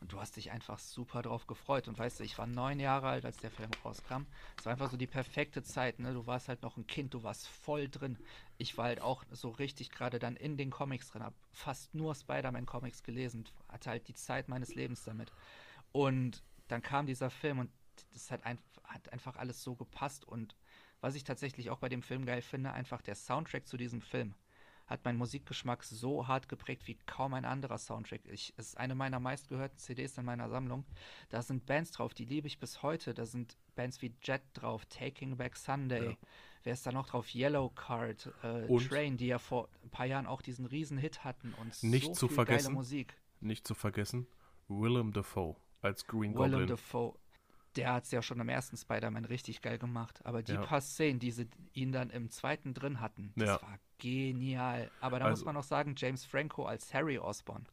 Und 0.00 0.12
du 0.12 0.20
hast 0.20 0.36
dich 0.36 0.50
einfach 0.50 0.78
super 0.78 1.22
drauf 1.22 1.46
gefreut. 1.46 1.86
Und 1.86 1.98
weißt 1.98 2.20
du, 2.20 2.24
ich 2.24 2.38
war 2.38 2.46
neun 2.46 2.80
Jahre 2.80 3.08
alt, 3.08 3.24
als 3.24 3.36
der 3.36 3.50
Film 3.50 3.70
rauskam. 3.84 4.22
Es 4.56 4.64
war 4.64 4.72
einfach 4.72 4.90
so 4.90 4.96
die 4.96 5.06
perfekte 5.06 5.62
Zeit, 5.62 5.98
ne? 5.98 6.14
Du 6.14 6.26
warst 6.26 6.48
halt 6.48 6.62
noch 6.62 6.76
ein 6.76 6.86
Kind, 6.86 7.12
du 7.12 7.22
warst 7.22 7.48
voll 7.48 7.88
drin. 7.88 8.18
Ich 8.56 8.78
war 8.78 8.86
halt 8.86 9.02
auch 9.02 9.24
so 9.30 9.50
richtig 9.50 9.90
gerade 9.90 10.18
dann 10.18 10.36
in 10.36 10.56
den 10.56 10.70
Comics 10.70 11.10
drin, 11.10 11.22
hab 11.22 11.34
fast 11.52 11.94
nur 11.94 12.14
Spider-Man-Comics 12.14 13.02
gelesen, 13.02 13.46
hatte 13.68 13.90
halt 13.90 14.08
die 14.08 14.14
Zeit 14.14 14.48
meines 14.48 14.74
Lebens 14.74 15.04
damit. 15.04 15.30
Und 15.92 16.42
dann 16.68 16.82
kam 16.82 17.06
dieser 17.06 17.30
Film 17.30 17.58
und 17.58 17.70
das 18.12 18.30
hat, 18.30 18.44
ein, 18.46 18.58
hat 18.84 19.12
einfach 19.12 19.36
alles 19.36 19.62
so 19.62 19.74
gepasst. 19.74 20.24
Und 20.24 20.56
was 21.02 21.14
ich 21.14 21.24
tatsächlich 21.24 21.68
auch 21.68 21.78
bei 21.78 21.88
dem 21.90 22.02
Film 22.02 22.24
geil 22.24 22.42
finde, 22.42 22.72
einfach 22.72 23.02
der 23.02 23.14
Soundtrack 23.14 23.66
zu 23.66 23.76
diesem 23.76 24.00
Film 24.00 24.34
hat 24.90 25.04
meinen 25.04 25.18
Musikgeschmack 25.18 25.84
so 25.84 26.26
hart 26.26 26.48
geprägt 26.48 26.86
wie 26.88 26.96
kaum 27.06 27.32
ein 27.34 27.44
anderer 27.44 27.78
Soundtrack. 27.78 28.22
Ich, 28.26 28.52
es 28.56 28.68
ist 28.70 28.76
eine 28.76 28.94
meiner 28.96 29.20
meistgehörten 29.20 29.78
CDs 29.78 30.18
in 30.18 30.24
meiner 30.24 30.48
Sammlung. 30.50 30.84
Da 31.28 31.42
sind 31.42 31.64
Bands 31.64 31.92
drauf, 31.92 32.12
die 32.12 32.24
liebe 32.24 32.48
ich 32.48 32.58
bis 32.58 32.82
heute. 32.82 33.14
Da 33.14 33.24
sind 33.24 33.56
Bands 33.76 34.02
wie 34.02 34.12
Jet 34.22 34.42
drauf, 34.54 34.84
Taking 34.86 35.36
Back 35.36 35.56
Sunday. 35.56 36.10
Ja. 36.10 36.16
Wer 36.64 36.72
ist 36.74 36.84
da 36.86 36.92
noch 36.92 37.06
drauf? 37.06 37.32
Yellow 37.34 37.70
Card, 37.70 38.32
äh, 38.42 38.66
Train, 38.88 39.16
die 39.16 39.28
ja 39.28 39.38
vor 39.38 39.68
ein 39.84 39.90
paar 39.90 40.06
Jahren 40.06 40.26
auch 40.26 40.42
diesen 40.42 40.66
riesen 40.66 40.98
Hit 40.98 41.24
hatten 41.24 41.54
und 41.54 41.82
nicht 41.82 42.06
so 42.06 42.12
zu 42.12 42.28
viel 42.28 42.34
vergessen, 42.34 42.64
geile 42.66 42.74
Musik. 42.74 43.16
Nicht 43.40 43.66
zu 43.66 43.74
vergessen, 43.74 44.26
Willem 44.68 45.12
Dafoe 45.12 45.56
als 45.80 46.06
Green 46.06 46.34
Willem 46.34 46.50
Goblin. 46.50 46.66
Dafoe 46.66 47.14
der 47.76 47.92
hat 47.92 48.04
es 48.04 48.10
ja 48.10 48.20
schon 48.20 48.40
im 48.40 48.48
ersten 48.48 48.76
Spider-Man 48.76 49.24
richtig 49.24 49.62
geil 49.62 49.78
gemacht. 49.78 50.26
Aber 50.26 50.42
die 50.42 50.54
Ja. 50.54 50.60
paar 50.60 50.80
Szenen, 50.80 51.20
die 51.20 51.30
sie 51.30 51.48
ihn 51.72 51.92
dann 51.92 52.10
im 52.10 52.28
zweiten 52.28 52.74
drin 52.74 53.00
hatten, 53.00 53.32
das 53.36 53.46
Ja. 53.46 53.62
war 53.62 53.78
genial. 54.00 54.90
Aber 55.00 55.18
da 55.20 55.26
Also- 55.26 55.40
muss 55.40 55.44
man 55.46 55.54
noch 55.54 55.62
sagen, 55.64 55.94
James 55.96 56.24
Franco 56.24 56.64
als 56.66 56.92
Harry 56.92 57.18
Osborn. 57.18 57.66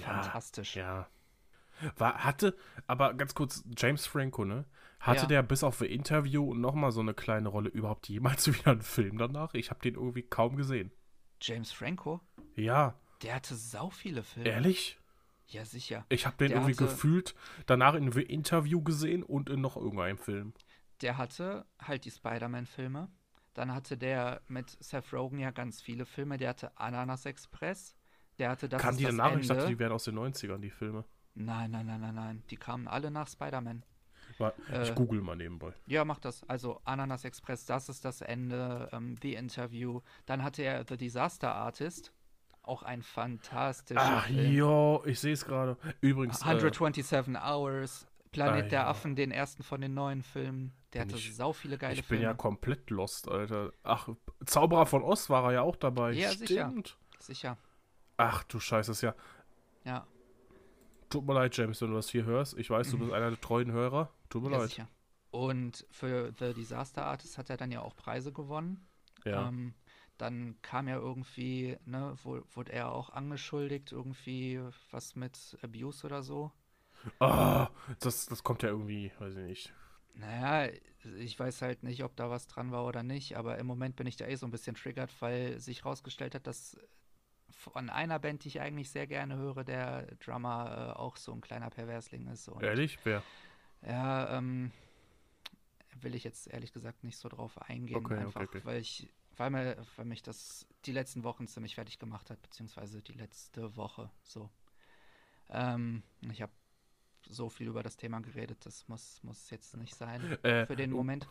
Fantastisch. 0.00 0.76
Ja. 0.76 1.08
War, 1.96 2.24
hatte, 2.24 2.56
aber 2.86 3.14
ganz 3.14 3.34
kurz, 3.34 3.64
James 3.76 4.06
Franco, 4.06 4.44
ne? 4.44 4.64
Hatte 5.00 5.22
Ja. 5.22 5.26
der 5.26 5.42
bis 5.42 5.62
auf 5.62 5.80
ein 5.82 5.88
Interview 5.88 6.54
nochmal 6.54 6.90
so 6.90 7.00
eine 7.00 7.12
kleine 7.14 7.48
Rolle 7.48 7.68
überhaupt 7.68 8.08
jemals 8.08 8.46
wieder 8.46 8.72
einen 8.72 8.82
Film 8.82 9.18
danach? 9.18 9.54
Ich 9.54 9.70
habe 9.70 9.80
den 9.80 9.94
irgendwie 9.94 10.22
kaum 10.22 10.56
gesehen. 10.56 10.90
James 11.40 11.72
Franco, 11.72 12.20
Ja, 12.54 12.94
der 13.22 13.34
hatte 13.34 13.54
sau 13.54 13.90
viele 13.90 14.22
Filme. 14.22 14.48
ehrlich? 14.48 14.98
Ja, 15.48 15.64
sicher. 15.64 16.04
Ich 16.08 16.26
habe 16.26 16.36
den 16.38 16.48
Der 16.48 16.56
irgendwie 16.58 16.72
hatte- 16.74 16.84
gefühlt 16.86 17.34
danach 17.66 17.94
in 17.94 18.04
einem 18.10 18.18
Interview 18.26 18.82
gesehen 18.82 19.22
und 19.22 19.48
in 19.50 19.60
noch 19.60 19.76
irgendeinem 19.76 20.18
Film. 20.18 20.54
Der 21.02 21.18
hatte 21.18 21.66
halt 21.78 22.04
die 22.06 22.10
Spider-Man-Filme. 22.10 23.08
Dann 23.56 23.72
hatte 23.72 23.96
der 23.96 24.42
mit 24.48 24.76
Seth 24.80 25.14
Rogen 25.14 25.38
ja 25.38 25.50
ganz 25.50 25.80
viele 25.80 26.04
Filme. 26.04 26.36
Der 26.36 26.50
hatte 26.50 26.76
Ananas 26.76 27.24
Express. 27.24 27.96
Der 28.38 28.50
hatte 28.50 28.68
das 28.68 28.82
Kam 28.82 28.90
ist 28.90 29.00
die 29.00 29.04
danach? 29.04 29.28
Ende. 29.30 29.40
Ich 29.40 29.48
dachte, 29.48 29.66
die 29.66 29.78
wären 29.78 29.92
aus 29.92 30.04
den 30.04 30.18
90ern, 30.18 30.58
die 30.58 30.68
Filme. 30.68 31.04
Nein, 31.34 31.70
nein, 31.70 31.86
nein, 31.86 32.02
nein, 32.02 32.14
nein. 32.14 32.42
Die 32.50 32.56
kamen 32.58 32.86
alle 32.86 33.10
nach 33.10 33.28
Spider-Man. 33.28 33.82
Ich 34.38 34.40
Äh, 34.74 34.92
google 34.94 35.22
mal 35.22 35.36
nebenbei. 35.36 35.72
Ja, 35.86 36.04
mach 36.04 36.18
das. 36.18 36.46
Also 36.50 36.82
Ananas 36.84 37.24
Express, 37.24 37.64
das 37.64 37.88
ist 37.88 38.04
das 38.04 38.20
Ende. 38.20 38.90
Ähm, 38.92 39.16
The 39.22 39.32
Interview. 39.34 40.02
Dann 40.26 40.42
hatte 40.42 40.62
er 40.62 40.84
The 40.86 40.98
Disaster 40.98 41.54
Artist. 41.54 42.12
Auch 42.62 42.82
ein 42.82 43.02
fantastischer 43.02 44.00
Ach, 44.02 44.26
Film. 44.26 44.52
jo, 44.52 45.02
ich 45.06 45.18
sehe 45.18 45.32
es 45.32 45.46
gerade. 45.46 45.78
Übrigens, 46.02 46.42
äh, 46.42 46.46
127 46.46 47.36
Hours. 47.40 48.06
Planet 48.32 48.70
der. 48.72 48.86
Affen, 48.88 49.16
den 49.16 49.30
ersten 49.30 49.62
von 49.62 49.80
den 49.80 49.94
neuen 49.94 50.22
Filmen. 50.22 50.72
Der 50.92 51.02
hatte 51.02 51.16
ich- 51.16 51.34
sau 51.34 51.52
viele 51.52 51.78
geile 51.78 51.94
ich 51.94 52.00
bin 52.00 52.18
Filme. 52.18 52.22
ja 52.24 52.34
komplett 52.34 52.90
lost, 52.90 53.28
Alter. 53.28 53.72
Ach, 53.82 54.08
Zauberer 54.44 54.86
von 54.86 55.02
Ost 55.02 55.30
war 55.30 55.44
er 55.46 55.52
ja 55.52 55.62
auch 55.62 55.76
dabei. 55.76 56.12
Ja, 56.12 56.30
sicher. 56.30 56.68
Stimmt. 56.68 56.96
Sicher. 57.18 57.56
Ach 58.16 58.44
du 58.44 58.60
Scheiße, 58.60 58.92
ist 58.92 59.00
ja. 59.02 59.14
Ja, 59.84 60.06
Tut 61.08 61.24
mir 61.24 61.34
leid, 61.34 61.56
James, 61.56 61.80
wenn 61.80 61.90
du 61.90 61.94
das 61.96 62.08
hier 62.10 62.24
hörst. 62.24 62.58
Ich 62.58 62.68
weiß, 62.68 62.90
du 62.90 62.98
bist 62.98 63.12
einer 63.12 63.30
der 63.30 63.40
treuen 63.40 63.70
Hörer. 63.70 64.10
Tut 64.28 64.42
mir 64.42 64.50
ja 64.50 64.58
leid. 64.58 64.70
sicher. 64.70 64.88
Und 65.30 65.86
für 65.90 66.32
The 66.38 66.52
Disaster 66.52 67.04
Artist 67.06 67.38
hat 67.38 67.48
er 67.48 67.56
dann 67.56 67.70
ja 67.70 67.80
auch 67.80 67.94
Preise 67.94 68.32
gewonnen. 68.32 68.86
Ja. 69.24 69.48
Ähm, 69.48 69.74
dann 70.18 70.56
kam 70.62 70.88
ja 70.88 70.96
irgendwie, 70.96 71.76
ne, 71.84 72.16
wurde 72.24 72.72
er 72.72 72.90
auch 72.90 73.10
angeschuldigt, 73.10 73.92
irgendwie 73.92 74.60
was 74.90 75.14
mit 75.14 75.56
Abuse 75.62 76.04
oder 76.06 76.22
so. 76.22 76.50
Ah, 77.20 77.68
das, 78.00 78.26
das 78.26 78.42
kommt 78.42 78.62
ja 78.62 78.70
irgendwie, 78.70 79.12
weiß 79.18 79.36
ich 79.36 79.46
nicht. 79.46 79.74
Naja, 80.14 80.72
ich 81.18 81.38
weiß 81.38 81.62
halt 81.62 81.82
nicht, 81.82 82.02
ob 82.02 82.16
da 82.16 82.30
was 82.30 82.46
dran 82.46 82.72
war 82.72 82.86
oder 82.86 83.02
nicht, 83.02 83.36
aber 83.36 83.58
im 83.58 83.66
Moment 83.66 83.96
bin 83.96 84.06
ich 84.06 84.16
da 84.16 84.26
eh 84.26 84.34
so 84.36 84.46
ein 84.46 84.50
bisschen 84.50 84.74
triggert, 84.74 85.10
weil 85.20 85.60
sich 85.60 85.84
rausgestellt 85.84 86.34
hat, 86.34 86.46
dass 86.46 86.76
von 87.50 87.90
einer 87.90 88.18
Band, 88.18 88.44
die 88.44 88.48
ich 88.48 88.60
eigentlich 88.60 88.90
sehr 88.90 89.06
gerne 89.06 89.36
höre, 89.36 89.62
der 89.64 90.06
Drummer 90.16 90.94
äh, 90.96 90.98
auch 90.98 91.16
so 91.16 91.32
ein 91.32 91.40
kleiner 91.40 91.70
Perversling 91.70 92.26
ist. 92.28 92.50
Ehrlich? 92.60 92.98
Wer? 93.04 93.22
Ja, 93.82 94.36
ähm, 94.36 94.72
will 96.00 96.14
ich 96.14 96.24
jetzt 96.24 96.48
ehrlich 96.48 96.72
gesagt 96.72 97.04
nicht 97.04 97.18
so 97.18 97.28
drauf 97.28 97.60
eingehen, 97.62 97.96
Okay, 98.04 98.14
okay, 98.14 98.24
einfach 98.24 98.42
okay. 98.42 98.60
weil 98.64 98.80
ich, 98.80 99.12
weil 99.36 99.50
mir, 99.50 99.76
weil 99.96 100.06
mich 100.06 100.22
das 100.22 100.66
die 100.84 100.92
letzten 100.92 101.24
Wochen 101.24 101.46
ziemlich 101.46 101.74
fertig 101.74 101.98
gemacht 101.98 102.30
hat, 102.30 102.40
beziehungsweise 102.42 103.02
die 103.02 103.12
letzte 103.12 103.76
Woche 103.76 104.10
so. 104.22 104.50
Ähm, 105.50 106.02
ich 106.32 106.42
habe 106.42 106.52
so 107.30 107.48
viel 107.48 107.68
über 107.68 107.82
das 107.82 107.96
Thema 107.96 108.20
geredet, 108.20 108.64
das 108.64 108.86
muss, 108.88 109.22
muss 109.22 109.50
jetzt 109.50 109.76
nicht 109.76 109.94
sein 109.94 110.22
Äh, 110.42 110.66
für 110.66 110.76
den 110.76 110.92
oh, 110.92 110.96
Moment. 110.98 111.28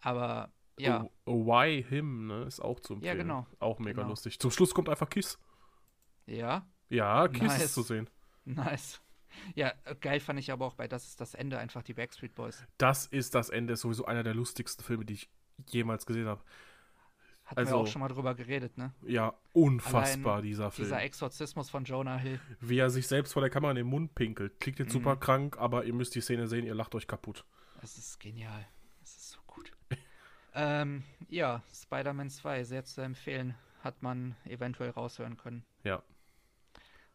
Aber 0.00 0.52
ja, 0.78 1.02
oh, 1.02 1.10
oh, 1.26 1.46
Why 1.46 1.82
Him, 1.82 2.26
ne? 2.28 2.44
Ist 2.44 2.60
auch 2.60 2.80
zu 2.80 2.94
Ja, 3.00 3.14
genau. 3.14 3.46
Auch 3.58 3.78
mega 3.78 4.02
Genau. 4.02 4.10
lustig. 4.10 4.38
Zum 4.38 4.50
Schluss 4.50 4.74
kommt 4.74 4.88
einfach 4.88 5.08
Kiss. 5.10 5.38
ja, 6.26 6.66
Ja, 6.88 7.26
Kiss 7.28 7.42
Nice. 7.42 7.64
ist 7.64 7.74
zu 7.74 7.82
sehen. 7.82 8.08
nice. 8.44 9.00
Ja, 9.54 9.72
geil 10.00 10.20
fand 10.20 10.38
ich 10.40 10.50
aber 10.52 10.66
auch 10.66 10.74
bei 10.74 10.88
Das 10.88 11.06
ist 11.06 11.20
das 11.20 11.34
Ende 11.34 11.58
einfach 11.58 11.82
die 11.82 11.94
Backstreet 11.94 12.34
Boys. 12.34 12.64
Das 12.78 13.06
ist 13.06 13.34
das 13.34 13.50
Ende, 13.50 13.74
ist 13.74 13.80
sowieso 13.82 14.06
einer 14.06 14.22
der 14.22 14.34
lustigsten 14.34 14.84
Filme, 14.84 15.04
die 15.04 15.14
ich 15.14 15.30
jemals 15.66 16.06
gesehen 16.06 16.26
habe. 16.26 16.42
Hatten 17.48 17.60
Also- 17.60 17.72
wir 17.72 17.76
auch 17.78 17.86
schon 17.86 18.00
mal 18.00 18.08
drüber 18.08 18.34
geredet, 18.34 18.76
ne? 18.76 18.92
Ja, 19.06 19.32
unfassbar, 19.54 20.42
dieser 20.42 20.70
Film. 20.70 20.86
Dieser 20.86 21.02
Exorzismus 21.02 21.70
von 21.70 21.84
Jonah 21.84 22.18
Hill. 22.18 22.38
Wie 22.60 22.78
er 22.78 22.90
sich 22.90 23.06
selbst 23.06 23.32
vor 23.32 23.40
der 23.40 23.48
Kamera 23.50 23.70
in 23.70 23.76
den 23.76 23.86
Mund 23.86 24.14
pinkelt. 24.14 24.60
Klingt 24.60 24.78
jetzt 24.78 24.88
Mhm. 24.88 24.92
super 24.98 25.16
krank, 25.16 25.56
aber 25.58 25.84
ihr 25.84 25.94
müsst 25.94 26.14
die 26.14 26.20
Szene 26.20 26.46
sehen, 26.46 26.66
ihr 26.66 26.74
lacht 26.74 26.94
euch 26.94 27.06
kaputt. 27.06 27.44
Es 27.82 27.96
ist 27.96 28.20
genial. 28.20 28.66
Es 29.02 29.16
ist 29.16 29.30
so 29.30 29.38
gut. 29.46 29.72
ähm, 30.54 31.04
ja, 31.30 31.62
Spider-Man 31.72 32.28
2, 32.28 32.64
sehr 32.64 32.84
zu 32.84 33.00
empfehlen. 33.00 33.54
Hat 33.82 34.02
man 34.02 34.36
eventuell 34.44 34.90
raushören 34.90 35.36
können. 35.38 35.64
Ja. 35.84 36.02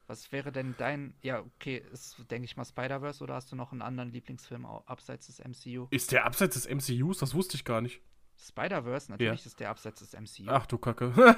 Was 0.07 0.31
wäre 0.31 0.51
denn 0.51 0.73
dein. 0.79 1.13
Ja, 1.21 1.41
okay, 1.41 1.83
ist, 1.91 2.17
denke 2.31 2.45
ich 2.45 2.57
mal, 2.57 2.65
Spider-Verse 2.65 3.23
oder 3.23 3.35
hast 3.35 3.51
du 3.51 3.55
noch 3.55 3.71
einen 3.71 3.81
anderen 3.81 4.11
Lieblingsfilm 4.11 4.65
abseits 4.65 5.27
des 5.27 5.39
MCU? 5.39 5.87
Ist 5.91 6.11
der 6.11 6.25
abseits 6.25 6.55
des 6.55 6.67
MCUs? 6.67 7.19
Das 7.19 7.33
wusste 7.35 7.55
ich 7.55 7.63
gar 7.65 7.81
nicht. 7.81 8.01
Spider-Verse, 8.37 9.11
natürlich 9.11 9.45
ist 9.45 9.59
der 9.59 9.69
abseits 9.69 9.99
des 9.99 10.13
MCU. 10.13 10.49
Ach 10.51 10.65
du 10.65 10.77
Kacke. 10.77 11.35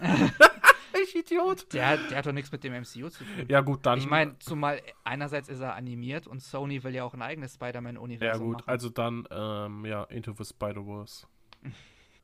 ich 1.02 1.14
Idiot. 1.16 1.72
Der, 1.72 1.96
der 1.96 2.18
hat 2.18 2.26
doch 2.26 2.32
nichts 2.32 2.50
mit 2.52 2.64
dem 2.64 2.72
MCU 2.72 3.08
zu 3.08 3.24
tun. 3.24 3.46
Ja 3.48 3.60
gut, 3.60 3.84
dann. 3.84 3.98
Ich 3.98 4.06
meine, 4.06 4.38
zumal 4.38 4.80
einerseits 5.04 5.48
ist 5.48 5.60
er 5.60 5.74
animiert 5.74 6.26
und 6.26 6.40
Sony 6.40 6.82
will 6.84 6.94
ja 6.94 7.04
auch 7.04 7.14
ein 7.14 7.22
eigenes 7.22 7.52
Ja 7.52 7.56
Spider-Man-Universum 7.56 8.46
gut, 8.46 8.56
machen. 8.58 8.68
also 8.68 8.88
dann, 8.88 9.26
ähm, 9.30 9.84
ja, 9.84 10.04
Into 10.04 10.32
the 10.32 10.44
Spider-Verse. 10.44 11.26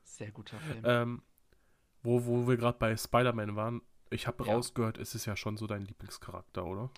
Sehr 0.05 0.31
guter 0.31 0.59
Film. 0.59 0.83
Ähm, 0.85 1.23
wo, 2.03 2.25
wo 2.27 2.47
wir 2.47 2.57
gerade 2.57 2.79
bei 2.79 2.97
Spider-Man 2.97 3.57
waren, 3.57 3.83
ich 4.11 4.27
habe 4.27 4.45
Ja. 4.45 4.53
rausgehört, 4.53 4.99
es 4.99 5.15
ist 5.15 5.25
ja 5.27 5.37
schon 5.37 5.57
so 5.57 5.67
dein 5.67 5.85
Lieblingscharakter, 5.85 6.65
oder? 6.65 6.91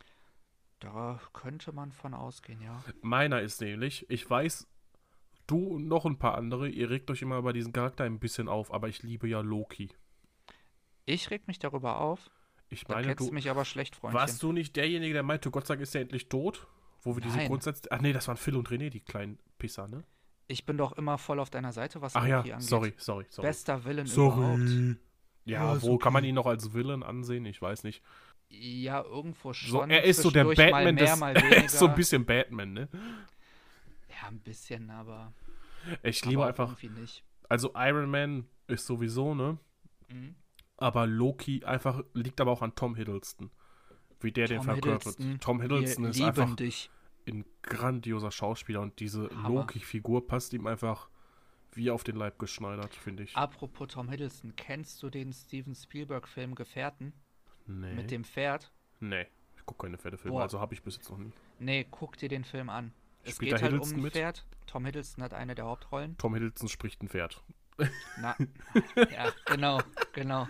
da 0.80 1.18
könnte 1.32 1.72
man 1.72 1.90
von 1.90 2.12
ausgehen, 2.12 2.60
ja. 2.60 2.84
Meiner 3.00 3.40
ist 3.40 3.62
nämlich, 3.62 4.04
ich 4.10 4.28
weiß, 4.28 4.68
du 5.46 5.58
und 5.58 5.88
noch 5.88 6.04
ein 6.06 6.18
paar 6.18 6.36
andere, 6.36 6.68
ihr 6.68 6.90
regt 6.90 7.10
euch 7.10 7.22
immer 7.22 7.40
bei 7.42 7.52
diesem 7.52 7.72
Charakter 7.72 8.04
ein 8.04 8.18
bisschen 8.18 8.48
auf, 8.48 8.72
aber 8.72 8.88
ich 8.88 9.02
liebe 9.02 9.28
ja 9.28 9.40
Loki. 9.40 9.90
Ich 11.04 11.30
reg 11.30 11.46
mich 11.46 11.58
darüber 11.58 12.00
auf. 12.00 12.30
Ich 12.68 12.88
meine, 12.88 13.06
kennst 13.14 13.28
du, 13.28 13.32
mich 13.32 13.48
aber 13.48 13.64
schlecht, 13.64 13.94
Freundchen. 13.94 14.18
warst 14.20 14.42
du 14.42 14.52
nicht 14.52 14.74
derjenige, 14.74 15.14
der 15.14 15.22
meinte, 15.22 15.50
Gott 15.50 15.66
sei 15.66 15.74
Dank 15.74 15.82
ist 15.82 15.94
er 15.94 16.00
endlich 16.00 16.28
tot? 16.28 16.66
Wo 17.02 17.14
wir 17.14 17.22
diese 17.22 17.36
Nein. 17.36 17.46
Grundsätze. 17.48 17.88
Ach 17.92 18.00
nee, 18.00 18.12
das 18.12 18.26
waren 18.26 18.36
Phil 18.36 18.56
und 18.56 18.68
René, 18.68 18.90
die 18.90 19.00
kleinen 19.00 19.38
Pisser, 19.58 19.86
ne? 19.86 20.02
Ich 20.48 20.66
bin 20.66 20.76
doch 20.76 20.92
immer 20.92 21.18
voll 21.18 21.38
auf 21.38 21.50
deiner 21.50 21.72
Seite, 21.72 22.00
was 22.02 22.16
Ach 22.16 22.26
ja, 22.26 22.38
Loki 22.38 22.52
angeht. 22.52 22.68
sorry, 22.68 22.94
sorry, 22.96 23.26
sorry. 23.28 23.46
Bester 23.48 23.84
Villain 23.84 24.06
überhaupt. 24.06 24.96
Ja, 25.44 25.74
Ja, 25.74 25.82
wo 25.82 25.98
kann 25.98 26.12
man 26.12 26.22
okay. 26.22 26.30
ihn 26.30 26.34
noch 26.34 26.46
als 26.46 26.72
Villain 26.74 27.04
ansehen? 27.04 27.46
Ich 27.46 27.62
weiß 27.62 27.84
nicht. 27.84 28.02
Ja, 28.48 29.02
irgendwo 29.02 29.52
schon. 29.52 29.70
So, 29.70 29.82
er 29.82 30.02
ist 30.02 30.22
so 30.22 30.30
der 30.30 30.44
Batman 30.44 30.70
mal 30.70 30.92
mehr, 30.92 31.04
des. 31.04 31.18
mal 31.18 31.36
er 31.36 31.64
ist 31.64 31.78
so 31.78 31.86
ein 31.86 31.94
bisschen 31.94 32.24
Batman, 32.24 32.72
ne? 32.72 32.88
Ja, 34.20 34.28
ein 34.28 34.40
bisschen, 34.40 34.90
aber. 34.90 35.32
Ich 36.02 36.24
liebe 36.24 36.42
aber 36.42 36.48
einfach. 36.48 36.82
Irgendwie 36.82 37.00
nicht. 37.00 37.24
Also 37.48 37.72
Iron 37.74 38.10
Man 38.10 38.46
ist 38.66 38.86
sowieso, 38.86 39.34
ne? 39.34 39.58
Mhm. 40.08 40.34
Aber 40.78 41.06
Loki 41.06 41.64
einfach 41.64 42.02
liegt 42.12 42.40
aber 42.40 42.50
auch 42.52 42.62
an 42.62 42.74
Tom 42.74 42.94
Hiddleston. 42.94 43.50
Wie 44.20 44.32
der 44.32 44.46
den 44.46 44.58
Tom 44.58 44.66
verkörpert. 44.66 45.16
Hiddleston, 45.16 45.40
Tom 45.40 45.60
Hiddleston 45.60 46.04
ist 46.06 46.20
einfach 46.20 46.56
dich. 46.56 46.90
ein 47.28 47.44
grandioser 47.62 48.30
Schauspieler 48.30 48.80
und 48.80 48.98
diese. 49.00 49.28
Loki-Figur 49.28 50.26
passt 50.26 50.52
ihm 50.52 50.66
einfach 50.66 51.08
wie 51.72 51.90
auf 51.90 52.04
den 52.04 52.16
Leib 52.16 52.38
geschneidert, 52.38 52.94
finde 52.94 53.24
ich. 53.24 53.36
Apropos 53.36 53.88
Tom 53.88 54.08
Hiddleston, 54.08 54.56
kennst 54.56 55.02
du 55.02 55.10
den 55.10 55.32
Steven 55.32 55.74
Spielberg-Film 55.74 56.54
Gefährten 56.54 57.12
nee. 57.66 57.94
mit 57.94 58.10
dem 58.10 58.24
Pferd? 58.24 58.72
nee. 59.00 59.26
gucke 59.66 59.86
keine 59.86 59.98
Pferdefilme, 59.98 60.36
Boah. 60.36 60.42
also 60.42 60.60
habe 60.60 60.74
ich 60.74 60.82
bis 60.82 60.96
jetzt 60.96 61.10
noch 61.10 61.18
nie. 61.18 61.32
Nee, 61.58 61.86
guck 61.90 62.16
dir 62.16 62.28
den 62.28 62.44
Film 62.44 62.70
an. 62.70 62.92
Es 63.26 63.38
geht 63.38 63.52
halt 63.54 63.62
um 63.62 63.68
Hiddleston 63.70 63.98
ein 63.98 64.02
mit? 64.02 64.12
Pferd. 64.12 64.46
Tom 64.66 64.84
Hiddleston 64.84 65.24
hat 65.24 65.34
eine 65.34 65.54
der 65.54 65.64
Hauptrollen. 65.66 66.16
Tom 66.18 66.34
Hiddleston 66.34 66.68
spricht 66.68 67.02
ein 67.02 67.08
Pferd. 67.08 67.42
Na, 68.20 68.34
ja, 68.96 69.32
genau, 69.44 69.80
genau. 70.14 70.48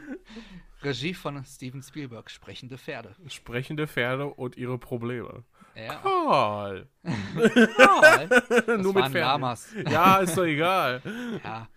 Regie 0.83 1.13
von 1.15 1.45
Steven 1.45 1.83
Spielberg, 1.83 2.31
sprechende 2.31 2.79
Pferde. 2.79 3.17
Sprechende 3.27 3.89
Pferde 3.89 4.27
und 4.27 4.57
ihre 4.57 4.79
Probleme. 4.79 5.43
Ja, 5.75 5.97
Karl! 5.97 6.89
Karl, 7.77 8.29
das 8.49 8.67
Nur 8.81 8.95
mit 8.95 9.05
Pferden. 9.07 9.13
Lamas. 9.21 9.75
Ja, 9.91 10.19
ist 10.19 10.37
doch 10.37 10.45
egal. 10.45 11.03
Ja. 11.43 11.69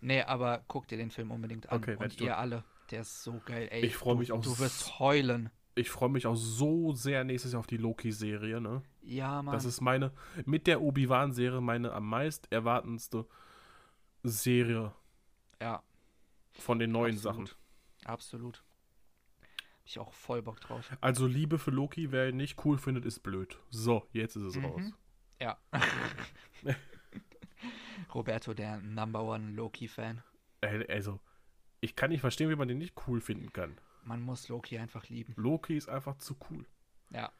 Nee, 0.00 0.22
aber 0.22 0.62
guck 0.68 0.88
dir 0.88 0.96
den 0.98 1.10
Film 1.10 1.30
unbedingt 1.30 1.70
an. 1.70 1.78
Okay, 1.78 1.96
und 1.96 2.20
ihr 2.20 2.36
alle. 2.38 2.64
Der 2.90 3.02
ist 3.02 3.22
so 3.22 3.40
geil, 3.44 3.68
ey. 3.70 3.84
Ich 3.84 3.96
freu 3.96 4.12
Du- 4.12 4.18
mich 4.18 4.32
auch 4.32 4.40
Du 4.40 4.58
wirst 4.58 4.98
heulen. 4.98 5.50
Ich 5.76 5.90
freue 5.90 6.08
mich 6.08 6.26
auch 6.26 6.36
so 6.36 6.92
sehr 6.94 7.24
nächstes 7.24 7.52
Jahr 7.52 7.60
auf 7.60 7.66
die 7.66 7.76
Loki-Serie, 7.78 8.60
ne? 8.60 8.82
Ja, 9.06 9.42
Mann. 9.42 9.52
Das 9.54 9.64
ist 9.64 9.80
meine, 9.80 10.12
mit 10.46 10.66
der 10.66 10.80
Obi-Wan-Serie, 10.80 11.60
meine 11.60 11.92
am 11.92 12.08
meist 12.08 12.50
erwartendste 12.50 13.26
Serie 14.22 14.92
ja, 15.60 15.82
von 16.52 16.78
den 16.78 16.90
neuen 16.92 17.16
absolut. 17.16 17.48
Sachen. 17.48 17.58
Absolut. 18.06 18.64
Hab 19.42 19.86
ich 19.86 19.98
auch 19.98 20.12
voll 20.14 20.40
Bock 20.42 20.60
drauf. 20.60 20.90
Also 21.02 21.26
Liebe 21.26 21.58
für 21.58 21.70
Loki, 21.70 22.10
wer 22.12 22.28
ihn 22.30 22.36
nicht 22.38 22.64
cool 22.64 22.78
findet, 22.78 23.04
ist 23.04 23.20
blöd. 23.22 23.58
So, 23.70 24.06
jetzt 24.12 24.36
ist 24.36 24.42
es 24.44 24.56
Mhm. 24.56 24.64
raus. 24.64 24.92
Ja. 25.40 25.58
Roberto, 28.14 28.54
der 28.54 28.78
Number 28.78 29.22
One 29.24 29.50
Loki-Fan. 29.52 30.22
Äh, 30.60 30.86
Also, 30.92 31.20
ich 31.80 31.96
kann 31.96 32.10
nicht 32.10 32.20
verstehen, 32.20 32.48
wie 32.50 32.56
man 32.56 32.68
den 32.68 32.78
nicht 32.78 32.94
cool 33.06 33.20
finden 33.20 33.52
kann. 33.52 33.76
Man 34.04 34.22
muss 34.22 34.48
Loki 34.48 34.78
einfach 34.78 35.08
lieben. 35.08 35.34
Loki 35.36 35.76
ist 35.76 35.88
einfach 35.88 36.16
zu 36.18 36.36
cool. 36.50 36.66
Ja, 37.10 37.32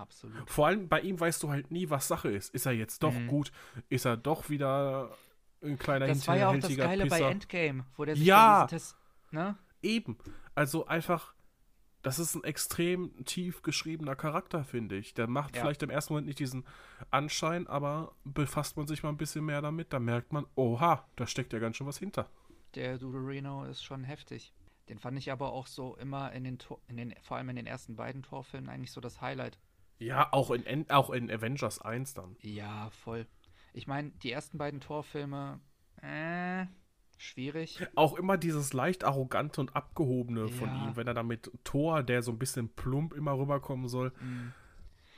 absolut. 0.00 0.48
Vor 0.50 0.66
allem 0.66 0.88
bei 0.88 1.00
ihm 1.00 1.18
weißt 1.18 1.42
du 1.42 1.50
halt 1.50 1.70
nie, 1.70 1.90
was 1.90 2.08
Sache 2.08 2.30
ist. 2.30 2.54
Ist 2.54 2.66
er 2.66 2.72
jetzt 2.72 3.02
doch 3.02 3.12
Mhm. 3.14 3.26
gut? 3.28 3.52
Ist 3.88 4.04
er 4.06 4.16
doch 4.16 4.48
wieder 4.50 5.16
ein 5.62 5.78
kleiner 5.78 6.06
Das 6.06 6.26
war 6.26 6.36
ja 6.36 6.48
auch 6.48 6.56
das 6.58 6.76
Geile 6.76 7.06
bei 7.06 7.18
Pisser? 7.18 7.30
Endgame, 7.30 7.84
wo 7.96 8.04
der 8.04 8.16
sich 8.16 8.24
Ja. 8.26 8.62
bei 8.62 8.66
Test, 8.68 8.96
ne? 9.30 9.56
Eben. 9.82 10.16
Also 10.54 10.86
einfach, 10.86 11.34
das 12.02 12.18
ist 12.18 12.34
ein 12.34 12.44
extrem 12.44 13.24
tief 13.26 13.62
geschriebener 13.62 14.16
Charakter, 14.16 14.64
finde 14.64 14.96
ich. 14.96 15.12
Der 15.14 15.26
macht 15.26 15.54
Ja. 15.56 15.62
vielleicht 15.62 15.82
im 15.82 15.90
ersten 15.90 16.14
Moment 16.14 16.26
nicht 16.28 16.38
diesen 16.38 16.64
Anschein, 17.10 17.66
aber 17.66 18.14
befasst 18.24 18.76
man 18.76 18.86
sich 18.86 19.02
mal 19.02 19.10
ein 19.10 19.16
bisschen 19.18 19.44
mehr 19.44 19.60
damit, 19.62 19.92
da 19.92 19.98
merkt 19.98 20.32
man, 20.32 20.46
oha, 20.54 21.06
da 21.16 21.26
steckt 21.26 21.52
ja 21.52 21.58
ganz 21.58 21.76
schön 21.76 21.86
was 21.86 21.98
hinter. 21.98 22.28
Der 22.74 22.98
Dudorino 22.98 23.64
ist 23.64 23.82
schon 23.82 24.04
heftig. 24.04 24.52
Den 24.88 24.98
fand 24.98 25.18
ich 25.18 25.30
aber 25.30 25.52
auch 25.52 25.66
so 25.66 25.94
immer 25.96 26.32
in 26.32 26.42
den, 26.44 26.58
Tor, 26.58 26.80
in 26.88 26.96
den 26.96 27.14
vor 27.22 27.36
allem 27.36 27.48
in 27.50 27.56
den 27.56 27.66
ersten 27.66 27.96
beiden 27.96 28.22
Torfilmen 28.22 28.68
eigentlich 28.70 28.90
so 28.92 29.00
das 29.00 29.20
Highlight. 29.20 29.58
Ja, 30.00 30.32
auch 30.32 30.50
in, 30.50 30.90
auch 30.90 31.10
in 31.10 31.30
Avengers 31.30 31.80
1 31.80 32.14
dann. 32.14 32.36
Ja, 32.40 32.90
voll. 32.90 33.26
Ich 33.72 33.86
meine, 33.86 34.10
die 34.22 34.32
ersten 34.32 34.58
beiden 34.58 34.80
Torfilme, 34.80 35.60
äh, 36.02 36.66
schwierig. 37.18 37.86
Auch 37.94 38.14
immer 38.14 38.36
dieses 38.36 38.72
leicht 38.72 39.04
arrogante 39.04 39.60
und 39.60 39.76
abgehobene 39.76 40.48
von 40.48 40.68
Ja. 40.70 40.86
ihm, 40.88 40.96
wenn 40.96 41.06
er 41.06 41.14
da 41.14 41.22
mit 41.22 41.50
Thor, 41.64 42.02
der 42.02 42.22
so 42.22 42.32
ein 42.32 42.38
bisschen 42.38 42.68
plump 42.70 43.12
immer 43.12 43.38
rüberkommen 43.38 43.88
soll, 43.88 44.12
Mhm. 44.20 44.52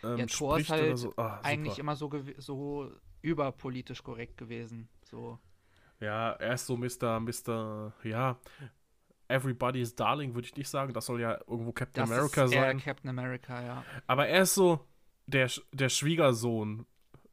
ähm, 0.03 0.19
Ja, 0.19 0.27
Thor 0.27 0.59
ist 0.59 0.69
halt 0.69 0.99
so. 0.99 1.15
Ah, 1.17 1.41
Eigentlich 1.43 1.79
immer 1.79 1.97
so, 1.97 2.11
so 2.39 2.91
überpolitisch 3.23 4.03
korrekt 4.03 4.37
gewesen. 4.37 4.89
So. 5.05 5.39
Ja, 6.01 6.33
er 6.33 6.55
ist 6.55 6.67
so 6.67 6.77
Mr. 6.77 7.21
Mr. 7.21 7.93
Ja, 8.03 8.39
Everybody's 9.33 9.95
Darling, 9.95 10.35
würde 10.35 10.47
ich 10.47 10.57
nicht 10.57 10.69
sagen. 10.69 10.93
Das 10.93 11.07
soll 11.07 11.21
ja 11.21 11.39
irgendwo 11.47 11.73
Captain 11.73 12.03
Das 12.03 12.11
America 12.11 12.45
ist 12.45 12.53
eher 12.53 12.63
sein. 12.63 12.81
Captain 12.81 13.11
America, 13.11 13.63
ja. 13.63 13.85
Aber 14.07 14.27
er 14.29 14.43
ist 14.43 14.55
so 14.55 14.87
der, 15.27 15.51
der 15.73 15.89
Schwiegersohn, 15.89 16.87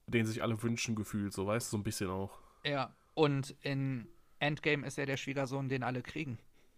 den 0.07 0.25
sich 0.25 0.41
alle 0.41 0.61
wünschen, 0.63 0.95
gefühlt, 0.95 1.33
so 1.33 1.45
weißt 1.45 1.67
du, 1.67 1.71
so 1.71 1.77
ein 1.77 1.83
bisschen 1.83 2.09
auch. 2.09 2.39
Ja. 2.63 2.95
Und 3.13 3.55
in 3.61 4.07
Endgame 4.39 4.87
ist 4.87 4.97
er 4.97 5.05
der 5.05 5.17
Schwiegersohn, 5.17 5.67
den 5.69 5.83
alle 5.83 6.01
kriegen. 6.01 6.39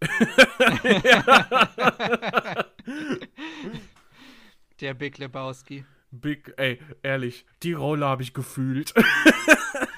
der 4.80 4.94
Big 4.94 5.18
Lebowski. 5.18 5.84
Big, 6.10 6.52
ey, 6.56 6.80
ehrlich, 7.02 7.46
die 7.62 7.72
Rolle 7.72 8.06
habe 8.06 8.22
ich 8.22 8.34
gefühlt. 8.34 8.92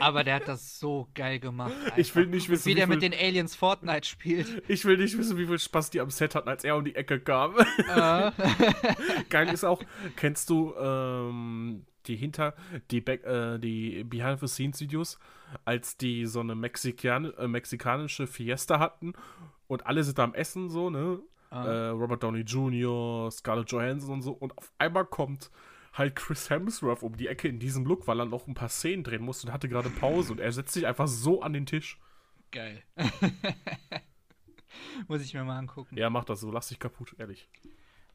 Aber 0.00 0.24
der 0.24 0.36
hat 0.36 0.48
das 0.48 0.78
so 0.78 1.08
geil 1.14 1.38
gemacht. 1.38 1.72
Ich 1.96 2.14
will 2.14 2.24
einfach. 2.24 2.34
nicht 2.34 2.48
wissen, 2.48 2.66
wie 2.66 2.74
der 2.74 2.86
wie 2.88 2.94
mit 2.94 3.00
viel- 3.02 3.10
den 3.10 3.18
Aliens 3.20 3.54
Fortnite 3.54 4.06
spielt. 4.06 4.62
Ich 4.68 4.84
will 4.84 4.96
nicht 4.98 5.16
wissen, 5.18 5.36
wie 5.38 5.46
viel 5.46 5.58
Spaß 5.58 5.90
die 5.90 6.00
am 6.00 6.10
Set 6.10 6.34
hatten, 6.34 6.48
als 6.48 6.64
er 6.64 6.76
um 6.76 6.84
die 6.84 6.94
Ecke 6.94 7.20
kam. 7.20 7.54
äh, 7.58 8.30
Geil 9.30 9.48
ist 9.52 9.64
auch, 9.64 9.82
kennst 10.16 10.50
du 10.50 10.74
ähm, 10.78 11.84
die 12.06 12.16
hinter, 12.16 12.54
die, 12.90 13.00
Back, 13.00 13.24
äh, 13.24 13.58
die 13.58 14.04
Behind-the-Scenes-Videos, 14.04 15.18
als 15.64 15.96
die 15.96 16.26
so 16.26 16.40
eine 16.40 16.54
Mexikan 16.54 17.32
äh, 17.34 17.48
mexikanische 17.48 18.26
Fiesta 18.26 18.78
hatten 18.78 19.12
und 19.66 19.86
alle 19.86 20.02
sind 20.04 20.18
da 20.18 20.24
am 20.24 20.34
Essen 20.34 20.70
so, 20.70 20.90
ne? 20.90 21.20
Ah. 21.50 21.64
Äh, 21.66 21.88
Robert 21.88 22.22
Downey 22.22 22.40
Jr., 22.42 23.30
Scarlett 23.30 23.70
Johansson 23.72 24.10
und 24.12 24.22
so 24.22 24.32
und 24.32 24.56
auf 24.58 24.70
einmal 24.78 25.06
kommt 25.06 25.50
halt 25.98 26.16
Chris 26.16 26.48
Hemsworth 26.50 27.02
um 27.02 27.16
die 27.16 27.26
Ecke 27.28 27.48
in 27.48 27.58
diesem 27.58 27.84
Look, 27.84 28.06
weil 28.06 28.20
er 28.20 28.26
noch 28.26 28.46
ein 28.46 28.54
paar 28.54 28.68
Szenen 28.68 29.04
drehen 29.04 29.22
musste 29.22 29.46
und 29.48 29.52
hatte 29.52 29.68
gerade 29.68 29.90
Pause 29.90 30.32
und 30.32 30.40
er 30.40 30.52
setzt 30.52 30.72
sich 30.72 30.86
einfach 30.86 31.08
so 31.08 31.42
an 31.42 31.52
den 31.52 31.66
Tisch. 31.66 31.98
geil. 32.50 32.82
Muss 35.08 35.22
ich 35.22 35.34
mir 35.34 35.44
mal 35.44 35.58
angucken. 35.58 35.96
Ja, 35.96 36.10
mach 36.10 36.24
das 36.24 36.40
so, 36.40 36.50
lass 36.50 36.68
dich 36.68 36.78
kaputt, 36.78 37.14
ehrlich. 37.18 37.48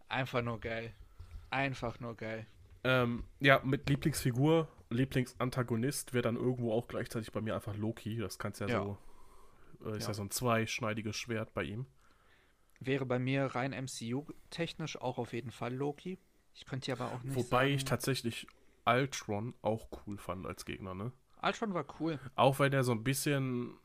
Einfach 0.08 0.42
nur 0.42 0.60
geil. 0.60 0.94
Einfach 1.50 2.00
nur 2.00 2.16
geil. 2.16 2.46
Ähm, 2.84 3.24
ja, 3.40 3.62
mit 3.64 3.90
Lieblingsfigur, 3.90 4.68
Lieblingsantagonist 4.90 6.14
wäre 6.14 6.24
dann 6.24 6.36
irgendwo 6.36 6.72
auch 6.74 6.88
gleichzeitig 6.88 7.32
bei 7.32 7.42
mir 7.42 7.56
einfach 7.56 7.76
Loki. 7.76 8.18
Das 8.18 8.38
kannst 8.40 8.60
ja, 8.62 8.68
Ja. 8.68 8.84
so. 8.84 8.98
Äh, 9.86 9.98
ist 9.98 10.04
ja. 10.04 10.08
Ja. 10.10 10.14
so 10.14 10.24
ein 10.24 10.32
zweischneidiges 10.32 11.16
Schwert 11.16 11.54
bei 11.54 11.64
ihm. 11.64 11.86
Wäre 12.80 13.06
bei 13.06 13.20
mir 13.20 13.46
rein 13.46 13.72
MCU-technisch 13.72 14.98
auch 15.00 15.18
auf 15.18 15.34
jeden 15.34 15.52
Fall 15.52 15.74
Loki. 15.74 16.20
Ich 16.54 16.66
könnte 16.66 16.92
aber 16.92 17.12
auch 17.12 17.24
nicht 17.24 17.36
Wobei 17.36 17.70
ich 17.70 17.82
sagen. 17.82 17.90
tatsächlich 17.90 18.48
Ultron 18.86 19.54
auch 19.62 19.88
cool 20.06 20.18
fand 20.18 20.46
als 20.46 20.66
Gegner, 20.66 20.94
ne? 20.94 21.12
Ultron 21.42 21.74
war 21.74 21.86
cool. 22.00 22.20
Auch 22.36 22.60
wenn 22.60 22.74
er 22.74 22.84
so 22.84 22.92
ein 22.92 23.04
bisschen. 23.04 23.78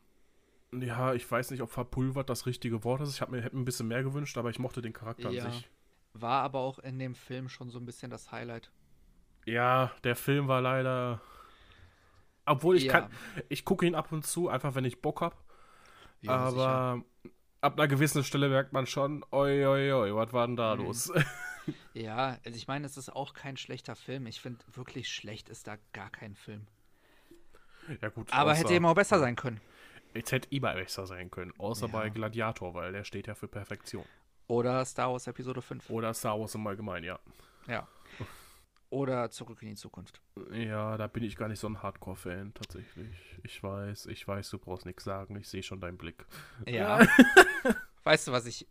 Ja, 0.71 1.13
ich 1.13 1.29
weiß 1.29 1.49
nicht, 1.51 1.61
ob 1.61 1.71
verpulvert 1.71 2.29
das 2.29 2.45
richtige 2.45 2.83
Wort 2.83 3.01
ist. 3.01 3.13
Ich 3.15 3.21
hab 3.21 3.29
mir, 3.29 3.41
hätte 3.41 3.55
mir 3.55 3.63
ein 3.63 3.65
bisschen 3.65 3.87
mehr 3.87 4.03
gewünscht, 4.03 4.37
aber 4.37 4.49
ich 4.51 4.59
mochte 4.59 4.81
den 4.81 4.93
Charakter 4.93 5.29
Ja. 5.31 5.45
an 5.45 5.51
sich. 5.51 5.69
War 6.13 6.43
aber 6.43 6.59
auch 6.59 6.77
in 6.79 6.99
dem 6.99 7.15
Film 7.15 7.49
schon 7.49 7.69
so 7.71 7.79
ein 7.79 7.85
bisschen 7.85 8.11
das 8.11 8.31
Highlight. 8.31 8.71
Ja, 9.45 9.91
der 10.03 10.15
Film 10.15 10.47
war 10.47 10.61
leider. 10.61 11.21
Obwohl 12.45 12.77
ich 12.77 12.85
Ja. 12.85 13.01
kann. 13.01 13.11
Ich 13.47 13.65
gucke 13.65 13.85
ihn 13.87 13.95
ab 13.95 14.11
und 14.11 14.25
zu, 14.25 14.47
einfach 14.49 14.75
wenn 14.75 14.85
ich 14.85 15.01
Bock 15.01 15.21
hab. 15.21 15.43
Ja, 16.21 16.49
sicher. 16.51 16.67
aber 16.67 17.03
ab 17.61 17.73
einer 17.79 17.87
gewissen 17.87 18.23
Stelle 18.23 18.49
merkt 18.49 18.73
man 18.73 18.85
schon, 18.85 19.23
oi, 19.31 19.65
oi, 19.65 19.91
oi, 19.93 20.13
was 20.15 20.33
war 20.33 20.45
denn 20.47 20.55
da 20.55 20.75
Mhm. 20.75 20.83
los? 20.83 21.11
Ja, 21.93 22.37
also 22.45 22.55
ich 22.57 22.67
meine, 22.67 22.85
es 22.85 22.97
ist 22.97 23.09
auch 23.09 23.33
kein 23.33 23.57
schlechter 23.57 23.95
Film. 23.95 24.25
Ich 24.27 24.41
finde, 24.41 24.59
wirklich 24.73 25.09
schlecht 25.09 25.49
ist 25.49 25.67
da 25.67 25.77
gar 25.93 26.09
kein 26.09 26.35
Film. 26.35 26.67
ja, 28.01 28.09
gut. 28.09 28.31
Aber 28.33 28.51
außer, 28.51 28.59
hätte 28.61 28.73
eben 28.73 28.85
auch 28.85 28.95
besser 28.95 29.19
sein 29.19 29.35
können. 29.35 29.59
Es 30.13 30.31
hätte 30.31 30.47
immer 30.51 30.73
besser 30.73 31.05
sein 31.07 31.29
können. 31.29 31.53
Außer 31.57 31.87
Ja. 31.87 31.91
bei 31.91 32.09
Gladiator, 32.09 32.73
weil 32.73 32.91
der 32.91 33.03
steht 33.03 33.27
ja 33.27 33.35
für 33.35 33.47
Perfektion. 33.47 34.05
Oder 34.47 34.83
Star 34.85 35.11
Wars 35.11 35.27
Episode 35.27 35.61
5. 35.61 35.89
Oder 35.89 36.13
Star 36.13 36.39
Wars 36.39 36.55
im 36.55 36.65
Allgemeinen, 36.65 37.05
ja. 37.05 37.19
Ja. 37.67 37.87
Oder 38.91 39.29
Zurück 39.29 39.61
in 39.61 39.67
die 39.69 39.75
Zukunft. 39.75 40.19
Ja, 40.51 40.97
da 40.97 41.05
bin 41.05 41.21
ich 41.23 41.35
gar 41.35 41.47
nicht 41.47 41.59
so 41.59 41.67
ein 41.69 41.83
Hardcore-Fan, 41.83 42.55
tatsächlich. 42.55 43.15
Ich 43.43 43.61
weiß, 43.61 44.07
ich 44.07 44.27
weiß, 44.27 44.49
du 44.49 44.57
brauchst 44.57 44.87
nichts 44.87 45.03
sagen. 45.03 45.35
Ich 45.35 45.47
sehe 45.47 45.61
schon 45.61 45.79
deinen 45.79 45.97
Blick. 45.99 46.25
Ja. 46.65 46.99
weißt 48.03 48.27
du, 48.27 48.31
was 48.31 48.47
ich 48.47 48.67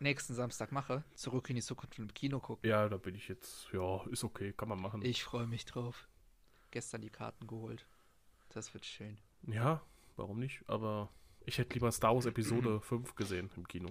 nächsten 0.00 0.34
Samstag 0.34 0.72
mache? 0.72 1.04
Zurück 1.14 1.48
in 1.50 1.56
die 1.56 1.62
Zukunft 1.62 1.98
im 1.98 2.12
Kino 2.12 2.40
gucken. 2.40 2.68
Ja, 2.68 2.88
da 2.88 2.96
bin 2.96 3.14
ich 3.14 3.28
jetzt, 3.28 3.68
ja, 3.72 4.02
ist 4.06 4.24
okay, 4.24 4.52
kann 4.52 4.68
man 4.68 4.80
machen. 4.80 5.02
Ich 5.02 5.22
freue 5.22 5.46
mich 5.46 5.64
drauf. 5.64 6.08
Gestern 6.70 7.02
die 7.02 7.10
Karten 7.10 7.46
geholt. 7.46 7.86
Das 8.50 8.72
wird 8.74 8.84
schön. 8.84 9.18
Ja, 9.46 9.80
warum 10.16 10.38
nicht? 10.38 10.62
Aber 10.66 11.08
ich 11.46 11.58
hätte 11.58 11.74
lieber 11.74 11.90
Star 11.92 12.14
Wars 12.14 12.26
Episode 12.26 12.80
5 12.82 13.14
gesehen 13.14 13.50
im 13.56 13.66
Kino. 13.66 13.90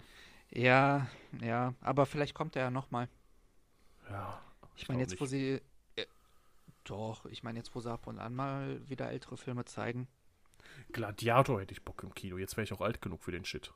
Ja, 0.51 1.07
ja, 1.41 1.74
aber 1.82 2.05
vielleicht 2.05 2.34
kommt 2.34 2.55
er 2.55 2.64
ja 2.64 2.72
nochmal. 2.72 3.07
Ja. 4.10 4.41
Ich 4.76 4.88
meine, 4.88 4.99
glaub 4.99 5.12
jetzt, 5.12 5.20
wo 5.20 5.26
nicht. 5.26 5.32
sie. 5.32 5.62
Äh, 5.95 6.05
doch, 6.84 7.26
ich 7.26 7.43
meine, 7.43 7.60
jetzt, 7.60 7.76
wo 7.76 7.80
sie 7.82 7.91
ab 7.91 8.07
und 8.07 8.20
an 8.20 8.34
mal 8.34 8.82
wieder 8.89 9.10
ältere 9.12 9.38
Filme 9.38 9.66
zeigen, 9.66 10.07
Gladiator 10.91 11.62
hätte 11.62 11.74
ich 11.74 11.84
Bock 11.84 12.03
im 12.03 12.14
Kino. 12.14 12.38
Jetzt 12.38 12.57
wäre 12.57 12.64
ich 12.64 12.74
auch 12.74 12.82
alt 12.82 13.01
genug 13.01 13.24
für 13.24 13.32
den 13.32 13.45
Shit. 13.45 13.74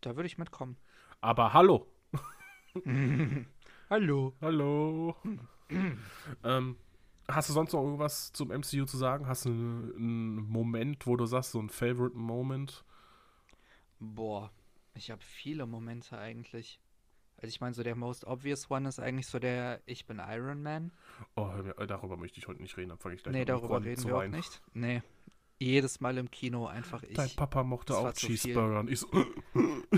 da 0.00 0.16
würde 0.16 0.26
ich 0.26 0.38
mitkommen. 0.38 0.76
Aber 1.20 1.52
hallo. 1.52 1.86
Hallo. 3.90 4.34
Hallo. 4.40 5.16
ähm, 6.44 6.76
hast 7.28 7.48
du 7.48 7.52
sonst 7.52 7.72
noch 7.72 7.82
irgendwas 7.82 8.32
zum 8.32 8.50
MCU 8.50 8.84
zu 8.84 8.96
sagen? 8.96 9.26
Hast 9.26 9.44
du 9.44 9.50
einen, 9.50 9.94
einen 9.96 10.34
Moment, 10.48 11.06
wo 11.06 11.16
du 11.16 11.26
sagst, 11.26 11.50
so 11.50 11.60
ein 11.60 11.68
Favorite 11.68 12.16
Moment? 12.16 12.84
Boah, 13.98 14.50
ich 14.94 15.10
habe 15.10 15.20
viele 15.22 15.66
Momente 15.66 16.16
eigentlich. 16.16 16.80
Also 17.36 17.48
ich 17.48 17.60
meine, 17.60 17.74
so 17.74 17.82
der 17.82 17.96
most 17.96 18.24
obvious 18.26 18.70
one 18.70 18.88
ist 18.88 19.00
eigentlich 19.00 19.26
so 19.26 19.38
der 19.38 19.80
Ich 19.86 20.06
bin 20.06 20.20
Iron 20.24 20.62
Man. 20.62 20.92
Oh, 21.34 21.50
darüber 21.86 22.16
möchte 22.16 22.38
ich 22.38 22.46
heute 22.46 22.62
nicht 22.62 22.76
reden, 22.76 22.90
dann 22.90 22.98
fange 22.98 23.16
ich 23.16 23.22
gleich 23.22 23.32
Nee, 23.32 23.40
an, 23.40 23.46
darüber 23.46 23.82
reden 23.82 24.04
wir 24.04 24.16
auch 24.16 24.26
nicht. 24.26 24.62
Nee. 24.72 25.02
Jedes 25.60 26.00
Mal 26.00 26.16
im 26.16 26.30
Kino 26.30 26.66
einfach 26.66 27.02
ich. 27.02 27.14
Dein 27.14 27.30
Papa 27.36 27.62
mochte 27.62 27.96
auch. 27.96 28.12
Cheeseburger. 28.14 28.80
Und 28.80 28.90
ich 28.90 29.00
so, 29.00 29.08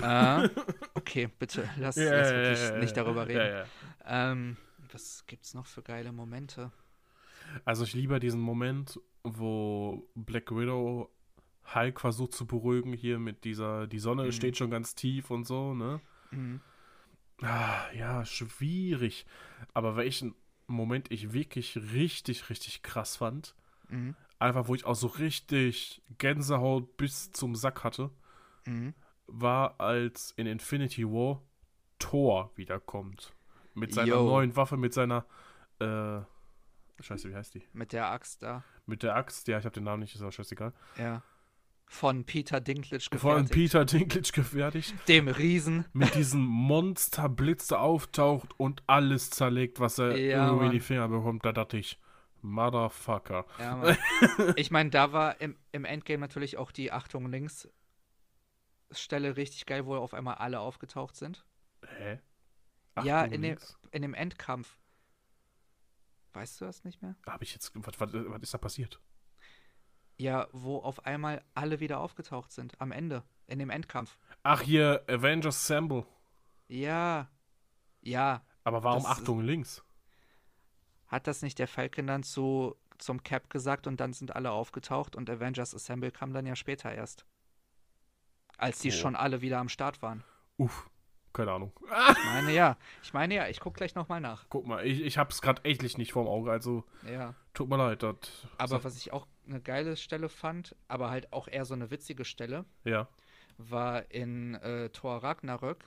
Ah, 0.01 0.47
okay, 0.93 1.29
bitte, 1.39 1.69
lass, 1.79 1.95
lass 1.95 1.97
ja, 1.97 2.35
wirklich 2.35 2.59
ja, 2.59 2.73
ja, 2.73 2.77
nicht 2.79 2.97
darüber 2.97 3.27
reden. 3.27 3.65
Ähm, 4.05 4.57
was 4.91 5.23
gibt's 5.25 5.53
noch 5.53 5.65
für 5.65 5.81
geile 5.81 6.11
Momente? 6.11 6.71
Also 7.63 7.85
ich 7.85 7.93
liebe 7.93 8.19
diesen 8.19 8.41
Moment, 8.41 8.99
wo 9.23 10.05
Black 10.15 10.51
Widow 10.51 11.09
Hulk 11.73 12.01
versucht 12.01 12.33
zu 12.33 12.45
beruhigen 12.45 12.91
hier 12.91 13.17
mit 13.19 13.45
dieser, 13.45 13.87
die 13.87 13.99
Sonne 13.99 14.25
Mhm. 14.25 14.31
steht 14.33 14.57
schon 14.57 14.69
ganz 14.69 14.95
tief 14.95 15.31
und 15.31 15.45
so, 15.45 15.73
ne? 15.73 16.01
Mhm. 16.31 16.59
Ah, 17.41 17.89
ja, 17.93 18.25
schwierig. 18.25 19.25
Aber 19.73 19.95
welchen 19.95 20.35
Moment 20.67 21.09
ich 21.11 21.31
wirklich 21.31 21.77
richtig, 21.93 22.49
richtig 22.49 22.81
krass 22.83 23.15
fand, 23.15 23.55
Mhm. 23.89 24.15
Einfach 24.43 24.67
wo 24.67 24.75
ich 24.75 24.85
auch 24.85 24.95
so 24.95 25.07
richtig 25.07 26.01
Gänsehaut 26.17 26.97
bis 26.97 27.31
zum 27.31 27.55
Sack 27.55 27.83
hatte, 27.83 28.09
Mhm. 28.65 28.93
war, 29.27 29.79
als 29.79 30.31
in 30.37 30.45
Infinity 30.47 31.05
War 31.07 31.41
Thor 31.99 32.51
wiederkommt. 32.55 33.33
Mit 33.73 33.93
seiner 33.93 34.07
Yo. 34.09 34.23
neuen 34.25 34.55
Waffe, 34.55 34.77
mit 34.77 34.93
seiner, 34.93 35.25
äh, 35.79 36.19
scheiße, 37.01 37.29
wie 37.29 37.35
heißt 37.35 37.55
die? 37.55 37.63
Mit 37.73 37.91
der 37.93 38.07
Axt 38.11 38.43
da. 38.43 38.63
Mit 38.85 39.01
der 39.03 39.15
Axt, 39.15 39.47
ja, 39.47 39.57
ich 39.57 39.65
habe 39.65 39.73
den 39.73 39.83
Namen 39.85 40.01
nicht, 40.01 40.13
ist 40.15 40.21
aber 40.21 40.31
scheißegal. 40.31 40.73
Ja. 40.97 41.23
Von 41.87 42.23
Peter 42.25 42.59
Dinklage 42.61 43.03
Von 43.03 43.11
gefertigt. 43.47 43.51
Peter 43.53 43.85
Dinklage 43.85 44.31
gefertigt. 44.31 44.93
Dem 45.07 45.27
Riesen. 45.27 45.85
Mit 45.93 46.15
diesem 46.15 46.41
Monsterblitz, 46.41 47.71
auftaucht 47.71 48.49
und 48.59 48.83
alles 48.87 49.29
zerlegt, 49.29 49.79
was 49.79 49.99
er 49.99 50.17
Ja, 50.17 50.47
irgendwie 50.47 50.65
in 50.67 50.71
die. 50.71 50.79
Finger 50.79 51.07
bekommt. 51.07 51.45
Da 51.45 51.51
dachte 51.51 51.77
ich, 51.77 51.99
Motherfucker. 52.43 53.45
Ja, 53.57 53.75
Mann. 53.77 53.97
ich 54.57 54.69
meine, 54.69 54.89
da 54.89 55.11
war 55.13 55.39
im, 55.41 55.57
im 55.71 55.85
Endgame 55.85 56.19
natürlich 56.19 56.57
auch 56.57 56.71
die 56.71 56.91
Achtung 56.91 57.27
links 57.31 57.67
Stelle 58.91 59.37
richtig 59.37 59.65
geil, 59.65 59.85
wo 59.85 59.95
auf 59.95 60.13
einmal 60.13 60.35
alle 60.35 60.59
aufgetaucht 60.59 61.15
sind. 61.15 61.45
Hä? 61.87 62.19
Ja, 63.03 63.21
Achtung, 63.21 63.33
in 63.33 63.41
dem- 63.41 63.49
links. 63.51 63.79
In 63.91 64.01
dem 64.03 64.13
Endkampf. 64.13 64.77
Weißt 66.33 66.59
du 66.61 66.65
das 66.65 66.83
nicht 66.83 67.01
mehr? 67.01 67.15
Hab 67.25 67.41
ich 67.41 67.53
jetzt, 67.53 67.71
was, 67.75 67.99
was, 67.99 68.13
was 68.13 68.41
ist 68.41 68.53
da 68.53 68.57
passiert? 68.57 68.99
Ja, 70.17 70.47
wo 70.51 70.77
auf 70.79 71.05
einmal 71.05 71.43
alle 71.53 71.79
wieder 71.79 71.99
aufgetaucht 71.99 72.51
sind. 72.51 72.79
Am 72.81 72.91
Ende. 72.91 73.23
In 73.47 73.59
dem 73.59 73.69
Endkampf. 73.69 74.17
Ach, 74.43 74.61
hier, 74.61 75.03
Avengers 75.07 75.55
Assemble. 75.57 76.05
Ja. 76.67 77.29
Ja. 78.01 78.45
Aber 78.63 78.83
warum 78.83 79.05
Achtung 79.05 79.41
links? 79.41 79.83
Hat 81.13 81.27
das 81.27 81.43
nicht 81.43 81.59
der 81.59 81.67
Falcon 81.67 82.07
dann 82.07 82.23
zu, 82.23 82.75
zum 82.97 83.21
Cap 83.21 83.51
gesagt 83.51 83.85
und 83.85 83.99
dann 83.99 84.13
sind 84.13 84.35
alle 84.35 84.49
aufgetaucht 84.49 85.15
und 85.15 85.29
Avengers 85.29 85.75
Assemble 85.75 86.09
kam 86.09 86.33
dann 86.33 86.47
ja 86.47 86.55
später 86.55 86.91
erst. 86.91 87.23
Als 88.57 88.79
die 88.79 88.89
Oh. 88.89 88.93
schon 88.93 89.15
alle 89.15 89.41
wieder 89.41 89.59
am 89.59 89.69
Start 89.69 90.01
waren. 90.01 90.23
Uff, 90.57 90.89
keine 91.31 91.51
Ahnung. 91.51 91.71
Ich 91.83 92.25
meine 92.25 92.51
ja. 92.51 92.77
Ich 93.03 93.13
meine 93.13 93.35
ja, 93.35 93.47
ich 93.47 93.59
guck 93.59 93.75
gleich 93.75 93.93
nochmal 93.93 94.21
nach. 94.21 94.45
Guck 94.49 94.65
mal, 94.65 94.83
ich, 94.85 95.01
ich 95.01 95.19
hab's 95.19 95.41
gerade 95.43 95.63
echtlich 95.65 95.99
nicht 95.99 96.13
vorm 96.13 96.27
Auge, 96.27 96.51
also 96.51 96.83
Ja. 97.07 97.35
tut 97.53 97.69
mir 97.69 97.77
leid. 97.77 98.01
Das, 98.01 98.15
Aber 98.57 98.83
was 98.83 98.97
ich 98.97 99.13
auch 99.13 99.27
eine 99.47 99.61
geile 99.61 99.95
Stelle 99.97 100.29
fand, 100.29 100.75
aber 100.87 101.11
halt 101.11 101.31
auch 101.31 101.47
eher 101.47 101.65
so 101.65 101.75
eine 101.75 101.91
witzige 101.91 102.25
Stelle, 102.25 102.65
ja. 102.85 103.07
war 103.59 104.09
in 104.09 104.55
äh, 104.55 104.89
Thor 104.89 105.21
Ragnarök. 105.23 105.83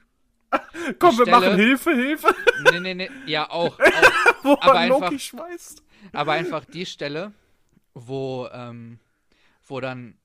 Komm, 1.01 1.19
wir 1.19 1.25
Stelle- 1.27 1.31
machen 1.33 1.57
Hilfe, 1.57 1.91
Hilfe. 1.95 2.33
Nee, 2.71 2.79
nee, 2.81 2.95
nee. 2.95 3.11
Ja, 3.27 3.51
auch. 3.51 3.79
auch 3.81 3.81
Wo 4.43 4.53
Aber 4.61 4.81
er 4.81 4.89
Loki 4.89 5.05
einfach- 5.07 5.19
schmeißt. 5.21 5.83
aber 6.13 6.33
einfach 6.33 6.65
die 6.65 6.87
Stelle, 6.87 7.33
wo, 7.95 8.49
ähm, 8.53 8.99
wo 9.65 9.81
dann 9.81 10.19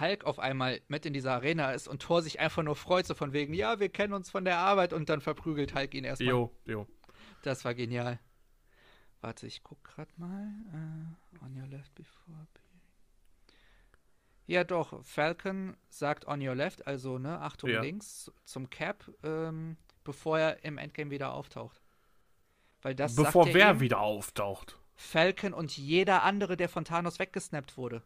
Hulk 0.00 0.24
auf 0.24 0.38
einmal 0.38 0.80
mit 0.88 1.04
in 1.04 1.12
dieser 1.12 1.32
Arena 1.34 1.72
ist 1.72 1.88
und 1.88 2.00
Thor 2.00 2.22
sich 2.22 2.40
einfach 2.40 2.62
nur 2.62 2.76
freut, 2.76 3.06
so 3.06 3.14
von 3.14 3.32
wegen, 3.32 3.52
ja, 3.52 3.80
wir 3.80 3.88
kennen 3.90 4.14
uns 4.14 4.30
von 4.30 4.44
der 4.44 4.58
Arbeit 4.58 4.92
und 4.92 5.08
dann 5.10 5.20
verprügelt 5.20 5.74
Hulk 5.74 5.92
ihn 5.94 6.04
erstmal. 6.04 6.30
Jo, 6.30 6.54
jo. 6.64 6.86
Das 7.42 7.64
war 7.64 7.74
genial. 7.74 8.18
Warte, 9.20 9.46
ich 9.46 9.62
guck 9.62 9.82
grad 9.84 10.08
mal. 10.18 10.48
Äh, 10.72 11.44
on 11.44 11.54
your 11.60 11.66
left 11.66 11.94
before. 11.94 12.38
appearing. 12.40 12.80
Ja, 14.46 14.64
doch. 14.64 15.04
Falcon 15.04 15.76
sagt 15.90 16.26
on 16.26 16.46
your 16.46 16.54
left, 16.54 16.86
also, 16.86 17.18
ne, 17.18 17.40
Achtung 17.40 17.70
Ja. 17.70 17.80
links 17.82 18.30
zum 18.44 18.70
Cap, 18.70 19.10
ähm, 19.22 19.76
bevor 20.04 20.38
er 20.38 20.64
im 20.64 20.78
Endgame 20.78 21.10
wieder 21.10 21.32
auftaucht. 21.32 21.80
Weil 22.84 22.94
das 22.94 23.16
Bevor 23.16 23.48
er 23.48 23.54
wer 23.54 23.70
ihm, 23.72 23.80
wieder 23.80 23.98
auftaucht. 23.98 24.78
Falcon 24.94 25.52
und 25.52 25.76
jeder 25.76 26.22
andere, 26.22 26.56
der 26.56 26.68
von 26.68 26.84
Thanos 26.84 27.18
weggesnappt 27.18 27.76
wurde. 27.76 28.02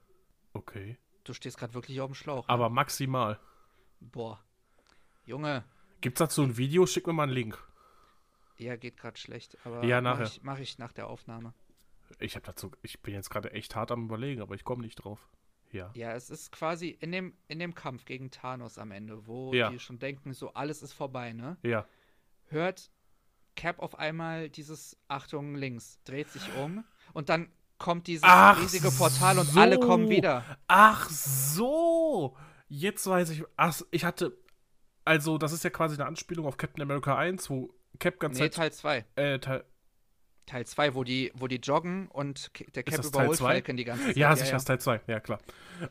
Okay. 0.54 0.96
Du 1.24 1.34
stehst 1.34 1.58
gerade 1.58 1.74
wirklich 1.74 2.00
auf 2.00 2.08
dem 2.10 2.14
Schlauch. 2.14 2.46
ne? 2.46 2.54
Aber 2.54 2.70
maximal. 2.70 3.38
Boah. 4.00 4.42
Junge, 5.26 5.64
Gibt's 6.00 6.20
dazu 6.20 6.42
ein 6.42 6.56
Video? 6.56 6.86
Schick 6.86 7.06
mir 7.06 7.12
mal 7.12 7.24
einen 7.24 7.32
Link. 7.32 7.58
ja, 8.56 8.76
geht 8.76 8.96
gerade 8.96 9.18
schlecht. 9.18 9.58
Aber 9.64 9.84
Ja, 9.84 10.00
mach 10.00 10.12
nachher. 10.20 10.26
ich, 10.26 10.42
mach 10.42 10.58
ich 10.60 10.78
nach 10.78 10.92
der 10.92 11.08
Aufnahme. 11.08 11.52
Ich 12.20 12.36
habe 12.36 12.46
dazu, 12.46 12.70
ich 12.82 13.00
bin 13.02 13.12
jetzt 13.14 13.28
gerade 13.30 13.50
echt 13.52 13.74
hart 13.76 13.90
am 13.90 14.04
überlegen, 14.04 14.40
aber 14.40 14.54
ich 14.54 14.64
komme 14.64 14.82
nicht 14.82 14.94
drauf. 14.96 15.28
Ja. 15.72 15.90
Ja, 15.94 16.12
es 16.14 16.30
ist 16.30 16.50
quasi 16.52 16.88
in 17.00 17.12
dem, 17.12 17.36
in 17.48 17.58
dem 17.58 17.74
Kampf 17.74 18.04
gegen 18.06 18.30
Thanos 18.30 18.78
am 18.78 18.90
Ende, 18.92 19.26
wo 19.26 19.52
Ja. 19.52 19.68
die 19.70 19.78
schon 19.80 19.98
denken, 19.98 20.32
so 20.32 20.54
alles 20.54 20.82
ist 20.82 20.92
vorbei, 20.94 21.32
ne? 21.34 21.58
Ja. 21.62 21.86
Hört 22.46 22.90
Cap 23.58 23.80
auf 23.80 23.98
einmal 23.98 24.48
dieses 24.48 24.96
Achtung 25.08 25.56
links, 25.56 25.98
dreht 26.04 26.30
sich 26.30 26.42
um 26.62 26.84
und 27.12 27.28
dann 27.28 27.50
kommt 27.76 28.06
dieses 28.06 28.22
Ach 28.24 28.60
riesige 28.60 28.90
Portal 28.92 29.38
und 29.38 29.56
alle 29.56 29.80
kommen 29.80 30.06
so. 30.06 30.10
wieder. 30.10 30.44
Ach 30.68 31.10
so. 31.10 32.36
Jetzt 32.68 33.06
weiß 33.06 33.30
ich. 33.30 33.44
Ach, 33.56 33.80
ich 33.90 34.04
hatte. 34.04 34.36
Also, 35.04 35.38
das 35.38 35.52
ist 35.52 35.64
ja 35.64 35.70
quasi 35.70 35.94
eine 35.96 36.06
Anspielung 36.06 36.46
auf 36.46 36.56
Captain 36.56 36.82
America 36.82 37.16
1, 37.16 37.50
wo 37.50 37.74
Cap 37.98 38.20
ganz 38.20 38.38
Nee, 38.38 38.48
Teil 38.50 38.72
2. 38.72 39.04
äh, 39.16 39.38
Teil, 39.40 39.64
Teil 40.48 40.66
2, 40.66 40.94
wo 40.94 41.04
die, 41.04 41.30
wo 41.34 41.46
die 41.46 41.56
joggen 41.56 42.08
und 42.08 42.50
der 42.74 42.82
Cap 42.82 43.04
überholt 43.04 43.36
zwei? 43.38 43.52
Falcon 43.54 43.76
die 43.76 43.84
ganze 43.84 44.06
Zeit. 44.06 44.16
Ja, 44.16 44.34
sicher, 44.34 44.56
ist 44.56 44.64
Teil 44.64 44.80
2, 44.80 45.00
ja 45.06 45.20
klar. 45.20 45.38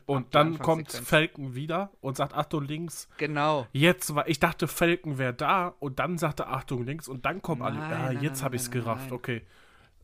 Und 0.04 0.26
Ab 0.26 0.30
dann 0.32 0.58
kommt. 0.58 0.90
Falcon 0.92 1.54
wieder 1.54 1.90
und 2.00 2.16
sagt 2.16 2.34
Achtung 2.34 2.64
links. 2.64 3.08
Genau. 3.18 3.66
Jetzt 3.72 4.14
war, 4.14 4.28
ich 4.28 4.40
dachte 4.40 4.68
Falcon 4.68 5.16
wäre 5.18 5.32
da 5.32 5.74
und 5.78 5.98
dann 5.98 6.18
sagte 6.18 6.46
Achtung 6.48 6.84
links 6.84 7.08
und 7.08 7.24
dann 7.24 7.40
kommen 7.40 7.62
alle. 7.62 7.78
Ah, 7.78 8.10
jetzt 8.12 8.42
habe 8.42 8.56
ich's 8.56 8.68
nein, 8.68 8.80
gerafft, 8.80 9.04
nein. 9.04 9.12
okay. 9.12 9.42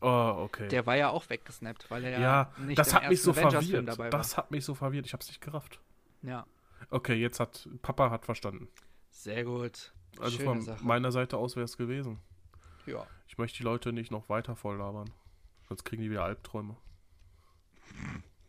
Oh, 0.00 0.34
okay. 0.44 0.68
Der 0.68 0.86
war 0.86 0.96
ja 0.96 1.08
auch 1.10 1.28
weggesnappt, 1.30 1.90
weil 1.90 2.04
er 2.04 2.10
ja, 2.12 2.20
ja, 2.20 2.52
nicht 2.58 2.78
das 2.78 2.94
hat 2.94 3.08
mich 3.08 3.22
so 3.22 3.32
verwirrt. 3.32 3.98
Das 4.12 4.36
hat 4.36 4.50
mich 4.50 4.64
so 4.64 4.74
verwirrt, 4.74 5.06
ich 5.06 5.12
hab's 5.12 5.28
nicht 5.28 5.40
gerafft. 5.40 5.80
Ja, 6.22 6.46
Okay, 6.90 7.14
jetzt 7.14 7.40
hat 7.40 7.68
Papa 7.82 8.10
hat 8.10 8.24
verstanden. 8.24 8.68
sehr 9.10 9.44
gut. 9.44 9.92
Also 10.20 10.36
Schöne 10.36 10.44
von 10.48 10.62
Sache. 10.62 10.84
meiner 10.84 11.10
Seite 11.10 11.36
aus 11.38 11.56
wäre 11.56 11.64
es 11.64 11.76
gewesen. 11.76 12.20
Ja. 12.86 13.06
Ich 13.28 13.38
möchte 13.38 13.58
die 13.58 13.64
Leute 13.64 13.92
nicht 13.92 14.10
noch 14.10 14.28
weiter 14.28 14.56
voll 14.56 14.76
labern. 14.76 15.10
Sonst 15.68 15.84
kriegen 15.84 16.02
die 16.02 16.10
wieder 16.10 16.24
Albträume. 16.24 16.76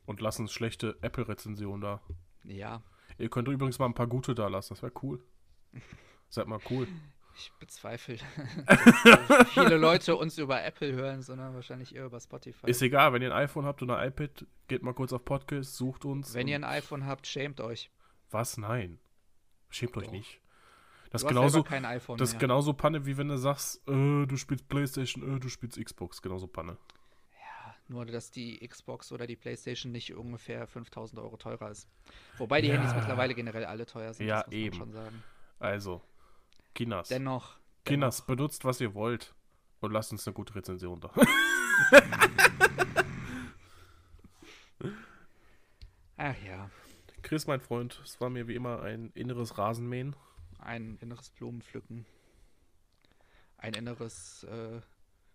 Und 0.06 0.22
lassen 0.22 0.48
schlechte 0.48 0.98
Apple-Rezensionen 1.02 1.82
da. 1.82 2.02
Ja, 2.44 2.84
Ihr 3.18 3.30
könnt 3.30 3.48
übrigens 3.48 3.80
mal 3.80 3.86
ein 3.86 3.94
paar 3.94 4.08
gute 4.08 4.36
da 4.36 4.48
lassen, 4.48 4.74
das 4.74 4.82
wäre 4.82 4.92
cool. 5.02 5.24
Seid 6.30 6.48
mal 6.48 6.60
cool. 6.70 6.88
ich 7.38 7.52
bezweifle, 7.60 8.18
dass 8.68 9.50
viele 9.52 9.78
Leute 9.78 10.16
uns 10.16 10.38
über 10.38 10.64
Apple 10.64 10.92
hören, 10.94 11.22
sondern 11.22 11.54
wahrscheinlich 11.54 11.96
eher 11.96 12.06
über 12.06 12.20
Spotify. 12.20 12.70
Ist 12.70 12.82
egal, 12.82 13.14
wenn 13.14 13.22
ihr 13.22 13.34
ein 13.34 13.44
iPhone 13.44 13.66
habt 13.66 13.82
oder 13.82 13.98
ein 13.98 14.10
iPad, 14.10 14.46
geht 14.68 14.84
mal 14.84 14.94
kurz 14.94 15.14
auf 15.14 15.24
Podcast, 15.24 15.76
sucht 15.76 16.06
uns. 16.06 16.34
Wenn 16.34 16.48
ihr 16.48 16.56
ein 16.56 16.64
iPhone 16.64 17.06
habt, 17.06 17.26
schämt 17.28 17.62
euch. 17.62 17.90
Was? 18.32 18.58
Nein. 18.58 19.00
Schämt 19.70 19.96
euch 19.98 20.06
Doch. 20.06 20.12
nicht. 20.12 20.42
Das 21.16 21.22
Du 21.24 21.28
genauso, 21.30 21.64
kein 21.64 21.86
iPhone 21.86 22.18
das 22.18 22.32
mehr. 22.32 22.40
genauso 22.40 22.74
Panne, 22.74 23.06
wie 23.06 23.18
wenn 23.18 23.28
du 23.30 23.38
sagst, 23.38 23.88
äh, 23.88 24.26
du 24.26 24.38
spielst 24.38 24.68
Playstation, 24.68 25.38
äh, 25.38 25.40
du 25.40 25.50
spielst 25.50 25.84
Xbox. 25.84 26.22
Genauso 26.22 26.48
Panne. 26.48 26.78
Nur, 27.88 28.06
dass 28.08 28.32
die 28.32 28.68
Xbox 28.68 29.12
oder 29.12 29.28
die 29.28 29.36
Playstation 29.36 29.92
nicht 29.92 30.16
ungefähr 30.16 30.66
5000 30.66 31.22
Euro 31.22 31.38
teurer 31.38 31.70
ist. 31.70 31.88
Wobei 32.40 32.60
die 32.62 32.70
Ja. 32.70 32.74
Handys 32.76 32.96
mittlerweile 32.96 33.36
generell 33.36 33.64
alle 33.66 33.86
teuer 33.86 34.12
sind. 34.12 34.26
Ja, 34.26 34.44
eben. 34.50 34.76
schon 34.76 34.92
sagen. 34.92 35.24
Also, 35.60 36.02
Kinas. 36.74 37.10
Dennoch. 37.10 37.58
Kinders, 37.86 38.26
benutzt, 38.26 38.66
was 38.66 38.82
ihr 38.82 38.96
wollt. 38.96 39.36
Und 39.82 39.92
lasst 39.92 40.12
uns 40.12 40.26
eine 40.26 40.34
gute 40.34 40.56
Rezension 40.56 41.00
da. 41.00 41.12
Ach 46.18 46.36
ja, 46.46 46.70
Chris, 47.22 47.48
mein 47.48 47.60
Freund, 47.60 48.02
es 48.04 48.22
war 48.22 48.30
mir 48.30 48.48
wie 48.48 48.56
immer 48.56 48.82
ein 48.84 49.12
inneres 49.16 49.58
Rasenmähen. 49.58 50.16
Ein 50.66 50.98
inneres 51.02 51.30
Blumenpflücken. 51.32 52.06
Ein 53.58 53.74
inneres 53.74 54.44
äh, 54.44 54.82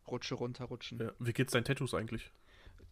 Rutsche 0.07 0.35
runterrutschen. 0.35 0.99
Ja. 0.99 1.13
Wie 1.19 1.33
geht's 1.33 1.53
deinen 1.53 1.65
Tattoos 1.65 1.95
eigentlich? 1.95 2.31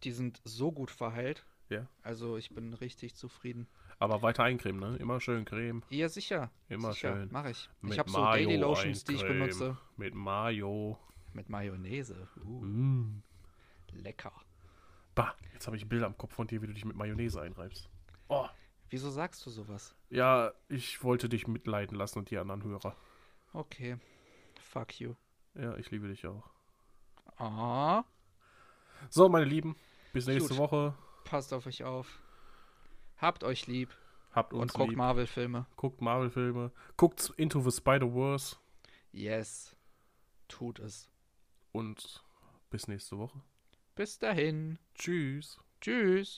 Die 0.03 0.11
sind 0.11 0.41
so 0.43 0.71
gut 0.71 0.91
verheilt. 0.91 1.45
Ja. 1.69 1.87
Also 2.01 2.37
ich 2.37 2.49
bin 2.49 2.73
richtig 2.73 3.15
zufrieden. 3.15 3.67
Aber 3.99 4.21
weiter 4.21 4.43
eincremen, 4.43 4.79
ne? 4.79 4.97
Immer 4.97 5.19
schön 5.19 5.45
Creme. 5.45 5.83
Ja, 5.89 6.09
sicher. 6.09 6.49
Immer 6.69 6.93
sicher. 6.93 7.15
schön. 7.15 7.29
Mach 7.31 7.45
ich. 7.45 7.69
Mit 7.81 7.93
ich 7.93 7.99
habe 7.99 8.09
so 8.09 8.17
Daily 8.23 8.55
Lotions, 8.55 9.03
die 9.03 9.15
ich 9.15 9.21
benutze. 9.21 9.77
Mit 9.97 10.15
Mayo. 10.15 10.97
Mit 11.33 11.49
Mayonnaise. 11.49 12.27
Uh, 12.43 12.61
Mm. 12.63 13.21
lecker. 13.91 14.31
Bah, 15.15 15.35
jetzt 15.53 15.67
habe 15.67 15.77
ich 15.77 15.87
Bilder 15.87 16.05
am 16.07 16.17
Kopf 16.17 16.33
von 16.33 16.47
dir, 16.47 16.61
wie 16.61 16.67
du 16.67 16.73
dich 16.73 16.85
mit 16.85 16.95
Mayonnaise 16.95 17.39
einreibst. 17.41 17.89
Oh. 18.29 18.47
Wieso 18.89 19.09
sagst 19.09 19.45
du 19.45 19.49
sowas? 19.49 19.95
Ja, 20.09 20.51
ich 20.67 21.03
wollte 21.03 21.29
dich 21.29 21.47
mitleiden 21.47 21.95
lassen 21.97 22.19
und 22.19 22.31
die 22.31 22.37
anderen 22.37 22.63
Hörer. 22.63 22.95
Okay. 23.53 23.97
Fuck 24.61 24.99
you. 24.99 25.15
Ja, 25.55 25.75
ich 25.77 25.91
liebe 25.91 26.07
dich 26.07 26.25
auch. 26.27 26.49
Ah, 27.37 28.03
So, 29.09 29.29
meine 29.29 29.45
Lieben, 29.45 29.75
bis 30.13 30.27
nächste 30.27 30.49
Gut. 30.49 30.57
Woche. 30.57 30.95
passt 31.23 31.53
auf 31.53 31.65
euch 31.67 31.83
auf. 31.83 32.19
Habt 33.17 33.43
euch 33.43 33.67
lieb 33.67 33.95
Habt 34.31 34.53
und 34.53 34.61
uns 34.61 34.73
guckt 34.73 34.89
lieb. 34.89 34.97
Marvel-Filme. 34.97 35.65
Guckt 35.75 36.01
Marvel-Filme. 36.01 36.71
Guckt 36.97 37.33
Into 37.37 37.61
the 37.61 37.71
Spider-Verse. 37.71 38.57
Yes. 39.11 39.75
Tut 40.47 40.79
es. 40.79 41.09
Und 41.71 42.23
bis 42.69 42.87
nächste 42.87 43.17
Woche. 43.17 43.41
Bis 43.95 44.19
dahin. 44.19 44.77
Tschüss. 44.95 45.59
Tschüss. 45.81 46.37